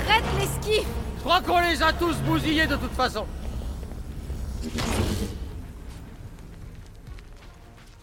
Arrête 0.09 0.23
les 0.39 0.45
skis 0.47 0.85
Je 1.17 1.21
crois 1.23 1.41
qu'on 1.41 1.59
les 1.59 1.81
a 1.81 1.93
tous 1.93 2.15
bousillés 2.17 2.67
de 2.67 2.75
toute 2.75 2.93
façon. 2.93 3.25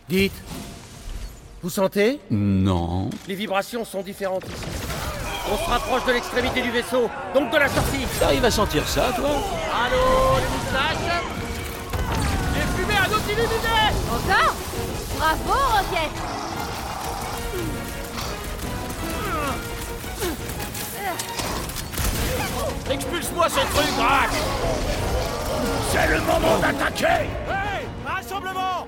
Dites. 0.09 0.33
Vous 1.63 1.71
sentez? 1.71 2.21
Non. 2.31 3.09
Les 3.29 3.35
vibrations 3.35 3.85
sont 3.85 4.03
différentes 4.03 4.45
ici. 4.47 4.67
On 5.53 5.57
se 5.57 5.71
rapproche 5.71 6.05
de 6.07 6.13
l'extrémité 6.13 6.63
du 6.63 6.71
vaisseau, 6.71 7.09
donc 7.35 7.53
de 7.53 7.57
la 7.57 7.69
sortie. 7.69 8.05
T'arrives 8.19 8.45
à 8.45 8.51
sentir 8.51 8.87
ça, 8.89 9.13
toi? 9.17 9.29
Allô, 9.29 10.37
les 10.39 10.49
moustaches? 10.57 11.23
J'ai 12.55 12.83
fumé 12.83 12.95
un 12.97 13.07
autre 13.07 13.29
illuminé 13.29 13.93
Encore? 14.11 14.55
Bravo, 15.19 15.53
Rocket 15.53 16.13
Expulse-moi 22.91 23.49
ce 23.49 23.61
truc, 23.75 23.97
Drax 23.97 24.37
C'est 25.91 26.09
le 26.09 26.21
moment 26.21 26.59
d'attaquer. 26.59 27.27
Hey 27.49 27.87
Rassemblement. 28.07 28.87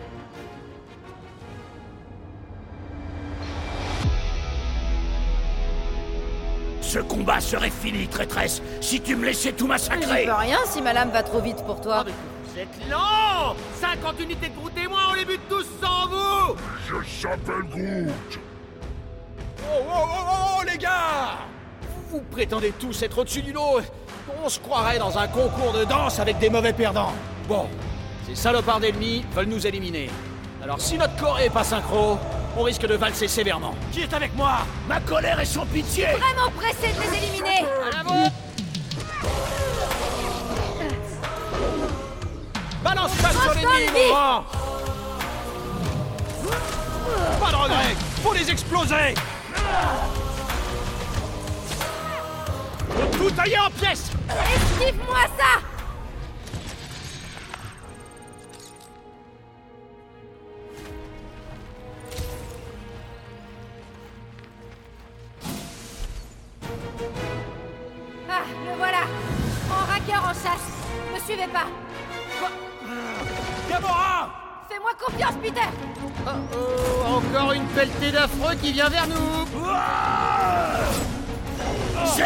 Ce 6.80 6.98
combat 6.98 7.40
serait 7.40 7.70
fini, 7.70 8.06
traîtresse, 8.06 8.62
si 8.80 9.00
tu 9.00 9.16
me 9.16 9.24
laissais 9.24 9.52
tout 9.52 9.66
massacrer. 9.66 10.26
Peux 10.26 10.32
rien 10.32 10.58
si 10.66 10.80
ma 10.80 10.92
lame 10.92 11.10
va 11.10 11.22
trop 11.22 11.40
vite 11.40 11.64
pour 11.64 11.80
toi. 11.80 12.04
Vous 12.04 12.58
êtes 12.60 12.90
lent. 12.90 13.56
50 13.80 14.20
unités 14.20 14.48
de 14.48 14.54
Groot 14.54 14.72
et 14.76 14.86
moi, 14.86 15.00
on 15.10 15.14
les 15.14 15.24
bute 15.24 15.40
tous 15.48 15.66
sans 15.82 16.06
vous. 16.08 16.56
Je 16.86 17.20
s'appelle 17.22 17.64
Groot. 17.70 18.38
Oh, 19.66 19.82
oh, 19.88 19.92
oh, 19.92 20.58
oh, 20.58 20.62
les 20.70 20.78
gars 20.78 21.38
Vous 22.14 22.20
prétendez 22.30 22.72
tous 22.78 23.02
être 23.02 23.18
au-dessus 23.18 23.42
du 23.42 23.52
lot? 23.52 23.80
On 24.44 24.48
se 24.48 24.60
croirait 24.60 25.00
dans 25.00 25.18
un 25.18 25.26
concours 25.26 25.72
de 25.72 25.82
danse 25.82 26.20
avec 26.20 26.38
des 26.38 26.48
mauvais 26.48 26.72
perdants. 26.72 27.12
Bon, 27.48 27.66
ces 28.24 28.36
salopards 28.36 28.78
d'ennemis 28.78 29.24
veulent 29.34 29.48
nous 29.48 29.66
éliminer. 29.66 30.08
Alors 30.62 30.80
si 30.80 30.96
notre 30.96 31.16
corps 31.16 31.40
est 31.40 31.50
pas 31.50 31.64
synchro, 31.64 32.16
on 32.56 32.62
risque 32.62 32.86
de 32.86 32.94
valser 32.94 33.26
sévèrement. 33.26 33.74
Qui 33.90 34.02
est 34.02 34.14
avec 34.14 34.32
moi? 34.36 34.58
Ma 34.86 35.00
colère 35.00 35.40
est 35.40 35.44
sans 35.44 35.66
pitié! 35.66 36.04
Vraiment 36.04 36.52
pressé 36.56 36.94
de 36.94 37.00
les 37.02 37.18
éliminer! 37.18 37.64
À 37.92 38.04
Balance 42.84 43.12
pas 43.16 43.30
sur 43.30 43.54
l'ennemi, 43.54 44.12
Pas 47.40 47.50
de 47.50 47.56
regret 47.56 47.96
Faut 48.22 48.34
les 48.34 48.48
exploser 48.52 49.14
Faut 52.94 53.18
tout 53.18 53.30
tailler 53.30 53.58
en 53.58 53.70
pièces. 53.70 54.10
Esquive-moi 54.28 55.18
ça. 55.36 55.60
Ah, 68.30 68.42
le 68.64 68.76
voilà. 68.76 69.02
En 69.70 69.92
raqueur 69.92 70.24
en 70.24 70.32
chasse. 70.32 70.70
Me 71.12 71.20
suivez 71.20 71.48
pas. 71.48 71.66
Gamora 73.70 74.30
Fais-moi 74.68 74.90
confiance, 74.98 75.34
Peter. 75.42 75.60
Oh, 76.26 77.16
encore 77.16 77.52
une 77.52 77.66
pelletée 77.66 78.12
d'affreux 78.12 78.54
qui 78.60 78.72
vient 78.72 78.88
vers 78.88 79.06
nous 79.06 79.43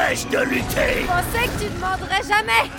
Cesse 0.09 0.27
de 0.31 0.39
lutter. 0.39 1.03
Je 1.03 1.07
pensais 1.07 1.49
que 1.49 1.65
tu 1.65 1.69
demanderais 1.69 2.23
jamais. 2.27 2.71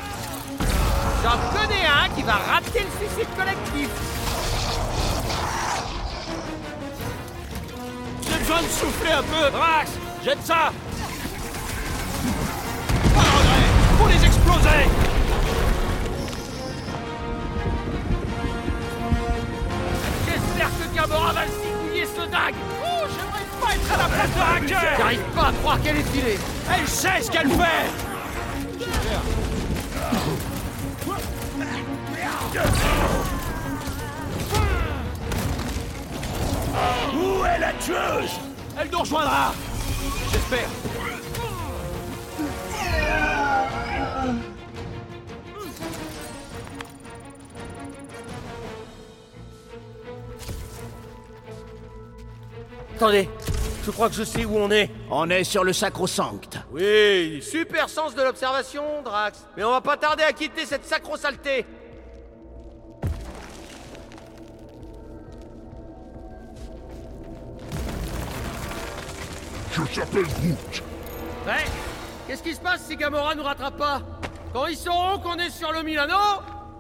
J'en 1.24 1.38
connais 1.56 1.86
un 1.86 2.10
qui 2.16 2.24
va 2.24 2.34
rater 2.34 2.80
le 2.80 3.08
suicide 3.08 3.28
collectif. 3.38 3.90
J'ai 8.24 8.40
besoin 8.40 8.62
de 8.64 8.68
souffler 8.68 9.12
un 9.12 9.22
peu. 9.22 9.52
Drax 9.52 9.92
Jette 10.26 10.44
ça. 10.44 10.72
Pas 13.14 13.22
de 13.22 13.28
regret 13.38 13.68
Faut 14.00 14.08
les 14.08 14.26
exploser. 14.26 14.90
J'espère 20.26 20.70
que 20.70 20.96
Gamora 20.96 21.34
va 21.34 21.46
le 21.46 21.52
cigouiller 21.52 22.06
ce 22.08 22.22
dague 22.22 22.56
à 23.94 23.98
la 23.98 24.06
place 24.06 24.30
de 24.30 24.66
hacker 24.66 24.98
J'arrive 24.98 25.22
pas 25.36 25.48
à 25.48 25.52
croire 25.54 25.82
qu'elle 25.82 25.98
est 25.98 26.12
filée. 26.12 26.40
Elle 26.74 26.88
sait 26.88 27.22
ce 27.22 27.32
qu'elle 27.32 27.50
fait. 27.50 28.10
Où 37.16 37.46
est 37.46 37.60
la 37.60 37.74
tueuse? 37.74 38.32
Elle 38.80 38.90
nous 38.92 39.00
rejoindra. 39.00 39.54
J'espère. 40.32 40.70
Attendez, 52.96 53.30
je 53.90 53.94
crois 53.96 54.08
que 54.08 54.14
je 54.14 54.24
sais 54.24 54.46
où 54.46 54.56
on 54.56 54.70
est. 54.70 54.88
On 55.10 55.28
est 55.32 55.44
sur 55.44 55.64
le 55.64 55.74
sacro-sancte. 55.74 56.60
Oui, 56.72 57.42
super 57.42 57.90
sens 57.90 58.14
de 58.14 58.22
l'observation, 58.22 58.84
Drax. 59.04 59.48
Mais 59.58 59.64
on 59.64 59.72
va 59.72 59.82
pas 59.82 59.98
tarder 59.98 60.22
à 60.22 60.32
quitter 60.32 60.64
cette 60.68 60.86
sacro-saleté. 60.86 61.66
Je 69.72 69.96
s'appelle 69.96 70.24
Groot. 70.24 70.84
Ouais 71.48 71.66
Qu'est-ce 72.28 72.44
qui 72.44 72.54
se 72.54 72.60
passe 72.60 72.86
si 72.88 72.96
Gamora 72.96 73.34
nous 73.34 73.42
rattrape 73.44 73.78
pas 73.78 74.02
Quand 74.54 74.68
ils 74.68 74.78
sauront 74.78 75.18
qu'on 75.18 75.38
est 75.38 75.50
sur 75.50 75.72
le 75.72 75.82
Milano, 75.82 76.14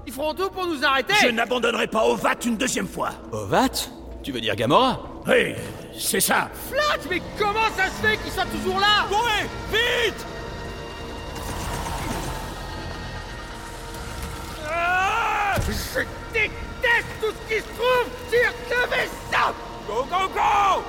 ils 0.06 0.14
feront 0.14 0.36
tout 0.36 0.50
pour 0.52 0.68
nous 0.68 0.86
arrêter 0.86 1.16
Je 1.24 1.30
n'abandonnerai 1.30 1.88
pas 1.88 2.06
Ovat 2.06 2.36
une 2.46 2.58
deuxième 2.58 2.88
fois. 2.88 3.10
Ovat? 3.32 3.90
Tu 4.22 4.32
veux 4.32 4.42
dire 4.42 4.56
Gamora? 4.56 5.02
Oui, 5.28 5.56
c'est 5.98 6.20
ça. 6.20 6.50
Flash, 6.70 7.06
mais 7.10 7.22
comment 7.38 7.70
ça 7.76 7.86
se 7.86 8.08
fait 8.08 8.18
qu'ils 8.18 8.32
soient 8.32 8.46
toujours 8.46 8.80
là? 8.80 9.06
Courez 9.10 9.50
Vite! 9.72 10.26
Ah! 14.70 15.56
Je 15.68 16.00
déteste 16.34 17.08
tout 17.22 17.28
ce 17.28 17.54
qui 17.54 17.62
se 17.62 17.68
trouve 17.76 18.08
sur 18.30 18.52
ce 18.70 18.90
vaisseau! 18.90 19.54
Go, 19.88 20.06
go, 20.10 20.28
go! 20.34 20.84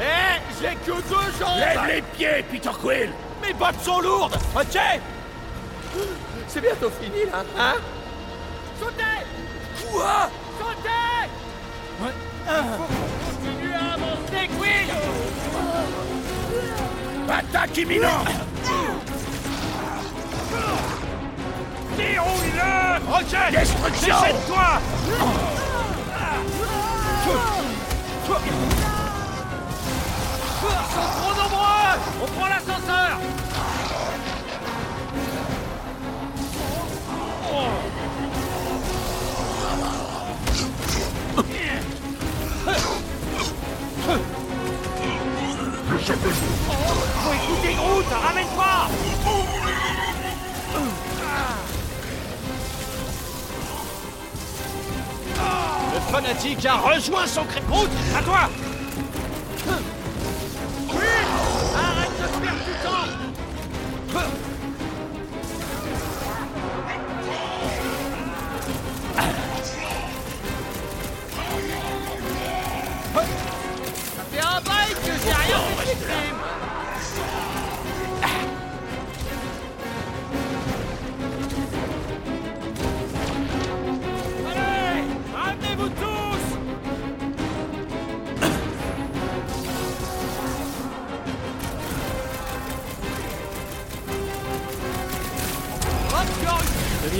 Eh, 0.00 0.40
j'ai 0.60 0.74
que 0.76 1.00
deux 1.08 1.38
jambes. 1.38 1.58
Lève 1.58 1.86
les 1.86 2.02
pieds, 2.02 2.44
Peter 2.50 2.70
Quill! 2.80 3.10
Mes 3.42 3.52
bottes 3.52 3.80
sont 3.82 4.00
lourdes 4.00 4.36
Ok! 4.56 4.78
C'est 6.48 6.60
bientôt 6.60 6.90
fini, 7.00 7.24
là, 7.30 7.44
hein? 7.58 7.74
Sautez! 8.80 9.24
Quoi? 9.92 10.30
Sautez! 10.58 11.30
Avancer, 12.46 12.84
Quill 12.88 13.13
Attaque 17.28 17.76
imminente. 17.78 18.28
Déroule-le. 21.96 22.72
Ok. 23.10 23.52
Destruction. 23.52 24.14
Déchaîne-toi. 24.20 24.80
Ils 30.62 30.82
sont 30.94 31.10
trop 31.20 31.34
nombreux. 31.42 31.92
On 32.22 32.26
prend 32.26 32.48
l'ascenseur 32.48 33.12
Je 46.06 46.12
Groot. 46.12 46.34
Faut 46.68 47.32
écouter 47.32 47.74
Groot 47.74 48.04
Ramène-toi 48.10 48.64
Le 55.94 56.12
fanatique 56.12 56.66
a 56.66 56.76
rejoint 56.76 57.26
son 57.26 57.44
cré... 57.44 57.62
Groot 57.68 57.88
À 58.18 58.22
toi 58.22 58.50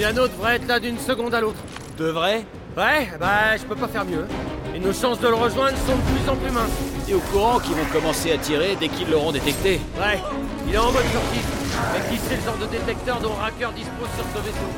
Milano 0.04 0.28
devrait 0.28 0.56
être 0.56 0.68
là 0.68 0.78
d'une 0.78 0.98
seconde 0.98 1.34
à 1.34 1.40
l'autre. 1.40 1.60
Devrait 1.96 2.44
Ouais, 2.76 3.08
bah 3.18 3.56
je 3.56 3.64
peux 3.64 3.74
pas 3.74 3.88
faire 3.88 4.04
mieux. 4.04 4.26
Et 4.74 4.78
nos 4.78 4.92
chances 4.92 5.18
de 5.18 5.28
le 5.28 5.34
rejoindre 5.34 5.78
sont 5.78 5.96
de 5.96 6.02
plus 6.02 6.28
en 6.30 6.36
plus 6.36 6.50
minces. 6.50 6.72
T'es 7.06 7.14
au 7.14 7.20
courant 7.20 7.58
qu'ils 7.58 7.74
vont 7.74 7.86
commencer 7.90 8.30
à 8.32 8.36
tirer 8.36 8.76
dès 8.78 8.88
qu'ils 8.88 9.10
l'auront 9.10 9.32
détecté 9.32 9.80
Ouais, 9.98 10.20
il 10.68 10.74
est 10.74 10.78
en 10.78 10.92
mode 10.92 11.04
furtif. 11.04 11.46
Mais 11.94 12.00
qui 12.10 12.20
c'est 12.22 12.36
le 12.36 12.42
genre 12.42 12.58
de 12.58 12.66
détecteur 12.66 13.18
dont 13.20 13.32
Racker 13.32 13.70
dispose 13.74 14.08
sur 14.14 14.26
ce 14.34 14.40
vaisseau 14.44 14.70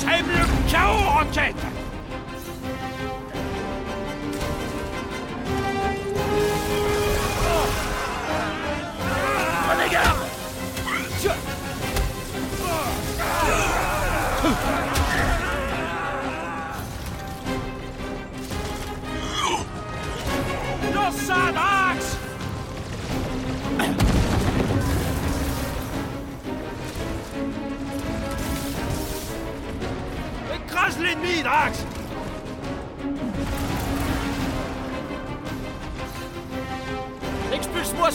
J'aime 0.00 0.26
le 0.26 0.70
chaos, 0.72 1.18
Rocket 1.18 1.56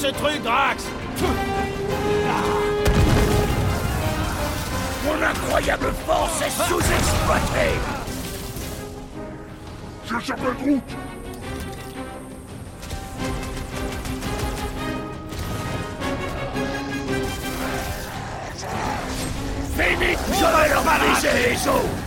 ce 0.05 0.11
truc, 0.11 0.43
Drax. 0.43 0.85
Mon 5.05 5.23
incroyable 5.23 5.93
force 6.05 6.41
est 6.41 6.49
sous-exploitée. 6.49 7.79
Je 10.05 10.25
s'appelle 10.25 10.53
Groot 10.61 10.83
Phoenix, 19.75 20.19
je 20.27 20.45
vais 20.45 20.69
leur 20.69 20.83
briser 20.83 21.49
les 21.49 21.67
os 21.67 22.04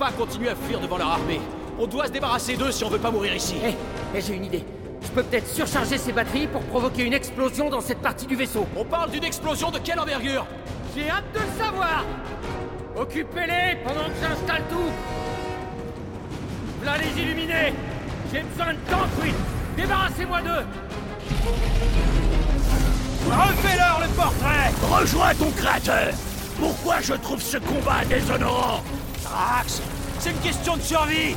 pas 0.00 0.10
continuer 0.12 0.48
à 0.48 0.56
fuir 0.56 0.80
devant 0.80 0.96
leur 0.96 1.10
armée. 1.10 1.42
On 1.78 1.86
doit 1.86 2.06
se 2.06 2.12
débarrasser 2.12 2.56
d'eux 2.56 2.72
si 2.72 2.82
on 2.84 2.88
veut 2.88 2.98
pas 2.98 3.10
mourir 3.10 3.34
ici. 3.36 3.56
Hé, 3.62 3.76
hé, 4.16 4.22
j'ai 4.22 4.34
une 4.34 4.46
idée. 4.46 4.64
Je 5.02 5.08
peux 5.08 5.22
peut-être 5.22 5.46
surcharger 5.46 5.98
ces 5.98 6.12
batteries 6.12 6.46
pour 6.46 6.62
provoquer 6.62 7.04
une 7.04 7.12
explosion 7.12 7.68
dans 7.68 7.82
cette 7.82 7.98
partie 7.98 8.26
du 8.26 8.34
vaisseau. 8.34 8.66
On 8.76 8.84
parle 8.86 9.10
d'une 9.10 9.24
explosion 9.24 9.70
de 9.70 9.78
quelle 9.78 10.00
envergure? 10.00 10.46
J'ai 10.96 11.10
hâte 11.10 11.24
de 11.34 11.40
le 11.40 11.62
savoir. 11.62 12.06
Occupez-les 12.96 13.76
pendant 13.84 14.06
que 14.06 14.16
j'installe 14.22 14.62
tout. 14.70 14.90
Là 16.82 16.92
les 16.96 17.22
illuminés. 17.22 17.74
J'ai 18.32 18.40
besoin 18.40 18.72
de 18.72 18.78
temps, 18.90 19.06
Quill 19.20 19.34
Débarrassez-moi 19.76 20.40
d'eux. 20.40 20.64
Refais-leur 23.26 24.00
le 24.00 24.08
portrait. 24.16 24.72
Rejoins 24.82 25.34
ton 25.34 25.50
créateur. 25.50 26.14
Pourquoi 26.58 27.00
je 27.02 27.12
trouve 27.14 27.42
ce 27.42 27.58
combat 27.58 28.02
déshonorant? 28.08 28.82
C'est 30.18 30.30
une 30.30 30.40
question 30.40 30.76
de 30.76 30.82
survie. 30.82 31.34
Est-ce 31.34 31.36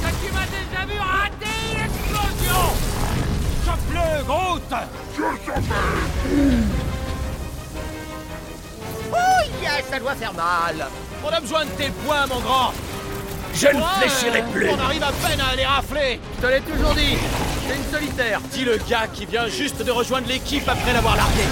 que 0.00 0.26
tu 0.26 0.32
m'as 0.32 0.46
déjà 0.46 0.86
vu 0.86 0.98
rater 0.98 1.56
une 1.72 1.80
explosion? 1.84 2.64
Chope-le, 3.64 4.24
Groot. 4.24 4.72
Je 5.16 5.22
Oh 9.12 9.42
yes, 9.62 9.84
ça 9.90 9.98
doit 9.98 10.14
faire 10.14 10.34
mal. 10.34 10.86
On 11.24 11.28
a 11.28 11.40
besoin 11.40 11.64
de 11.64 11.70
tes 11.70 11.90
poings, 11.90 12.26
mon 12.26 12.40
grand 12.40 12.72
Je 13.54 13.68
ne 13.68 13.74
Ouais, 13.74 13.82
fléchirai 14.00 14.42
plus. 14.52 14.68
On 14.70 14.78
arrive 14.80 15.02
à 15.02 15.12
peine 15.12 15.40
à 15.40 15.54
les 15.54 15.64
rafler. 15.64 16.20
Je 16.36 16.42
te 16.42 16.46
l'ai 16.52 16.60
toujours 16.60 16.94
dit 16.94 17.16
C'est 17.68 17.76
une 17.76 17.84
solitaire. 17.92 18.40
Dis 18.52 18.64
le 18.64 18.78
gars 18.88 19.06
qui 19.12 19.26
vient 19.26 19.46
juste 19.48 19.82
de 19.82 19.90
rejoindre 19.90 20.26
l'équipe 20.28 20.68
après 20.68 20.92
l'avoir 20.92 21.16
largué. 21.16 21.42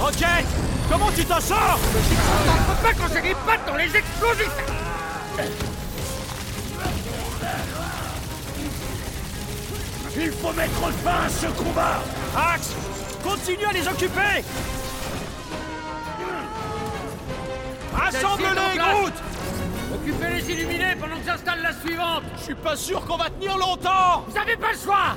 Rocket 0.00 0.46
Comment 0.90 1.10
tu 1.16 1.24
t'en 1.24 1.40
sors? 1.40 1.78
On 1.80 2.72
peut 2.74 2.82
pas 2.82 2.92
quand 2.94 3.12
j'ai 3.14 3.22
des 3.22 3.34
pattes 3.46 3.66
dans 3.66 3.76
les 3.76 3.96
explosifs. 3.96 4.50
Il 10.14 10.30
faut 10.30 10.52
mettre 10.52 10.92
fin 11.02 11.24
à 11.26 11.28
ce 11.28 11.46
combat. 11.46 12.02
Axe 12.36 12.70
Continue 13.24 13.64
à 13.64 13.72
les 13.72 13.86
occuper 13.88 14.44
Rassemble-les, 17.94 18.78
Groot 18.78 19.12
Occupez 19.94 20.30
les 20.36 20.50
illuminés 20.50 20.96
pendant 20.98 21.16
que 21.16 21.26
j'installe 21.26 21.62
la 21.62 21.72
suivante. 21.72 22.22
Je 22.38 22.42
suis 22.42 22.54
pas 22.54 22.76
sûr 22.76 23.04
qu'on 23.04 23.16
va 23.16 23.28
tenir 23.30 23.56
longtemps. 23.56 24.24
Vous 24.26 24.38
avez 24.38 24.56
pas 24.56 24.72
le 24.72 24.78
choix. 24.78 25.16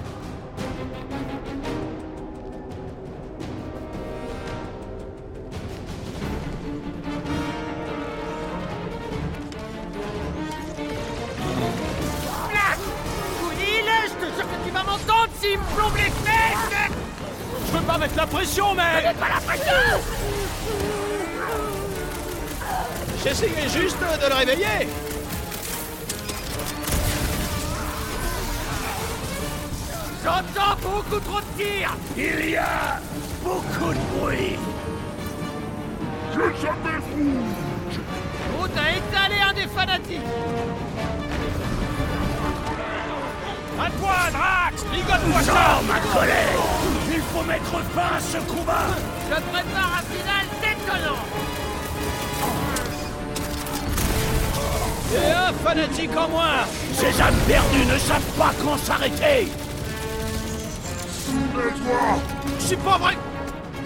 Je 15.35 15.47
s'il 15.47 15.57
me 15.57 15.63
plombe 15.75 15.95
les 15.95 16.03
fesses. 16.03 16.91
Je 17.67 17.77
veux 17.77 17.83
pas 17.83 17.97
mettre 17.97 18.15
la 18.15 18.27
pression, 18.27 18.73
mais... 18.73 19.13
Pas 19.19 19.29
la 19.29 19.41
pression 19.41 20.34
J'essayais 23.25 23.67
juste 23.69 23.97
de 23.99 24.29
le 24.29 24.35
réveiller. 24.35 24.87
J'entends 30.23 30.77
beaucoup 30.79 31.19
trop 31.21 31.39
de 31.39 31.63
tirs. 31.63 31.97
Il 32.15 32.49
y 32.51 32.57
a 32.57 33.01
beaucoup 33.43 33.93
de 33.93 34.19
bruit. 34.19 34.59
Je 36.35 36.39
s'appelle 36.61 37.01
Groot 37.15 37.99
Groot 38.51 38.71
a 38.77 38.91
étalé 38.91 39.41
un 39.41 39.53
des 39.53 39.67
fanatiques. 39.69 40.21
À 43.79 43.89
toi, 43.89 44.15
Drax 44.31 44.85
Ligote-moi 44.93 45.41
ça 45.41 45.81
ma 45.87 45.99
colère. 46.13 46.59
Il 47.11 47.21
faut 47.21 47.43
mettre 47.43 47.81
fin 47.95 48.17
à 48.17 48.19
ce 48.19 48.37
combat. 48.53 48.85
Je 49.29 49.35
prépare 49.35 49.99
un 49.99 50.13
final 50.13 50.45
détonnant 50.61 51.64
Et 55.13 55.31
un 55.31 55.53
fanatique 55.63 56.15
en 56.17 56.29
moins. 56.29 56.65
Ces 56.93 57.21
âmes 57.21 57.35
perdues 57.47 57.85
ne 57.85 57.97
savent 57.97 58.31
pas 58.37 58.51
quand 58.63 58.77
s'arrêter. 58.77 59.47
Soulève-toi 61.25 62.19
C'est 62.59 62.79
pas 62.79 62.97
vrai. 62.97 63.17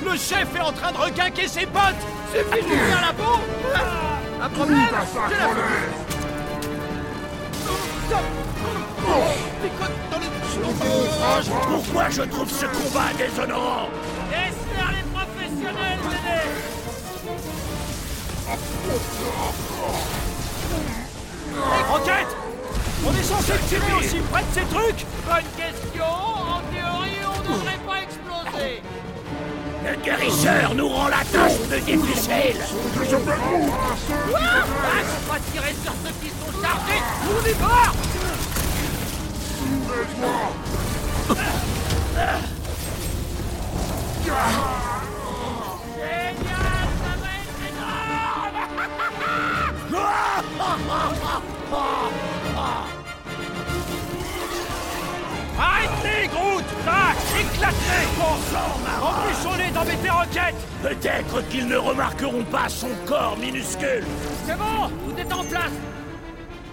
Le 0.03 0.11
chef 0.17 0.47
est 0.55 0.61
en 0.61 0.71
train 0.71 0.91
de 0.91 0.97
requinquer 0.97 1.47
ses 1.47 1.65
bottes 1.65 2.01
Suffit 2.33 2.63
de 2.63 2.69
lui 2.69 2.77
faire 2.77 3.01
la 3.01 3.13
peau 3.13 3.39
Ah, 3.75 4.45
Un 4.45 4.49
problème. 4.49 4.79
À 4.79 5.29
J'ai 5.29 5.35
la. 5.35 5.47
Pourquoi 11.67 12.09
je 12.09 12.21
trouve 12.23 12.49
ce 12.49 12.65
combat 12.65 13.11
déshonorant 13.17 13.89
Laisse 14.31 14.55
faire 14.75 14.91
les 14.91 15.03
professionnels, 15.11 15.99
Rocket 21.89 22.27
On 23.05 23.11
est 23.11 23.23
censé 23.23 23.53
tirer 23.67 23.93
aussi 23.99 24.17
près 24.31 24.41
de 24.41 24.53
ces 24.53 24.65
trucs 24.73 25.05
Bonne 25.25 25.49
question. 25.57 26.05
En 26.05 26.61
théorie, 26.71 27.21
on 27.25 27.41
devrait 27.51 27.79
pas 27.87 28.01
exploser. 28.03 28.81
Le 29.85 29.95
guérisseur 30.03 30.75
nous 30.75 30.89
rend 30.89 31.07
la 31.07 31.23
tâche 31.31 31.53
Je 31.71 33.05
s'appelle 33.05 33.39
Groot 33.39 33.71
Ah, 34.35 34.63
on 35.27 35.31
va 35.31 35.39
tirer 35.51 35.73
sur 35.83 35.93
ceux 36.03 36.13
qui 36.21 36.29
sont 36.29 36.51
chargés. 36.61 37.01
On 37.23 37.65
va. 37.65 37.83
Soulève-toi 39.59 40.29
Génial 45.95 46.87
Ça 46.99 47.13
va 47.19 47.29
être 47.39 47.59
énorme 47.69 48.59
Arrête-les, 55.59 56.27
Groot 56.27 56.63
Drax 56.85 57.17
Éclate-les 57.39 58.07
Empêchons-les 59.01 59.71
d'embêter 59.71 60.09
Rocket. 60.09 60.55
Peut-être 60.81 61.47
qu'ils 61.49 61.67
ne 61.67 61.77
remarqueront 61.77 62.43
pas 62.45 62.69
son 62.69 62.89
corps 63.05 63.37
minuscule. 63.37 64.05
C'est 64.45 64.57
bon 64.57 64.87
Tout 64.87 65.19
est 65.19 65.33
en 65.33 65.43
place. 65.43 65.71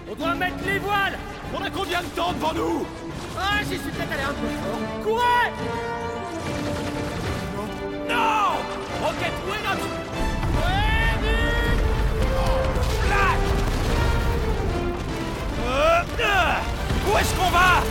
On 0.09 0.15
doit 0.15 0.35
mettre 0.35 0.55
les 0.65 0.79
voiles. 0.79 1.17
On 1.53 1.63
a 1.63 1.69
combien 1.69 2.01
de 2.01 2.07
temps 2.07 2.33
devant 2.33 2.53
nous? 2.53 2.85
Ah, 3.37 3.59
j'y 3.61 3.77
suis 3.77 3.89
peut-être 3.89 4.11
allé 4.11 4.23
un 4.23 4.33
peu 4.33 4.47
fort 4.47 5.03
Courez! 5.03 5.51
Non! 8.09 8.57
Rocket, 9.03 9.33
où 9.47 9.53
est 9.53 9.63
notre... 9.63 10.06
Euh, 15.77 16.01
euh, 16.19 17.11
Où 17.11 17.17
est-ce 17.17 17.35
qu'on 17.35 17.49
va? 17.51 17.83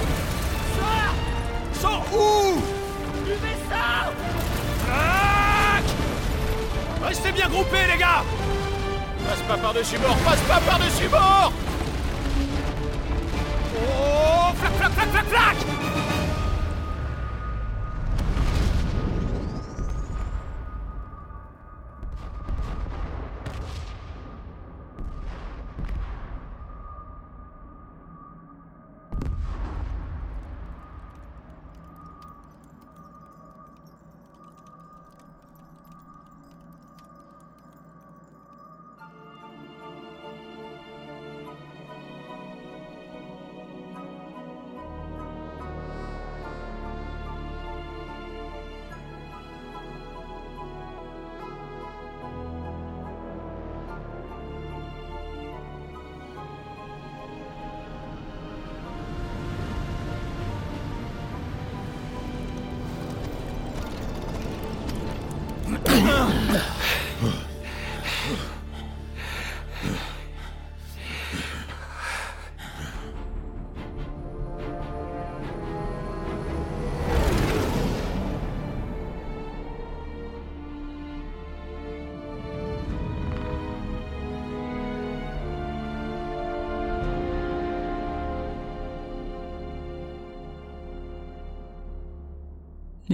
Sors! 0.77 1.15
Sors! 1.81 2.05
Où! 2.13 2.61
Du 3.25 3.33
vaisseau 3.33 4.13
Restez 7.05 7.33
bien 7.33 7.49
groupés, 7.49 7.87
les 7.93 7.99
gars! 7.99 8.25
Passe 9.29 9.43
pas 9.49 9.57
par-dessus 9.57 9.99
bord, 9.99 10.17
passe 10.19 10.41
pas 10.41 10.61
par-dessus 10.69 11.09
bord! 11.09 11.53
Oh 13.77 14.53
Flac, 14.57 14.73
flac, 14.73 14.93
flac, 14.93 15.09
flac, 15.11 15.27
flac 15.27 15.76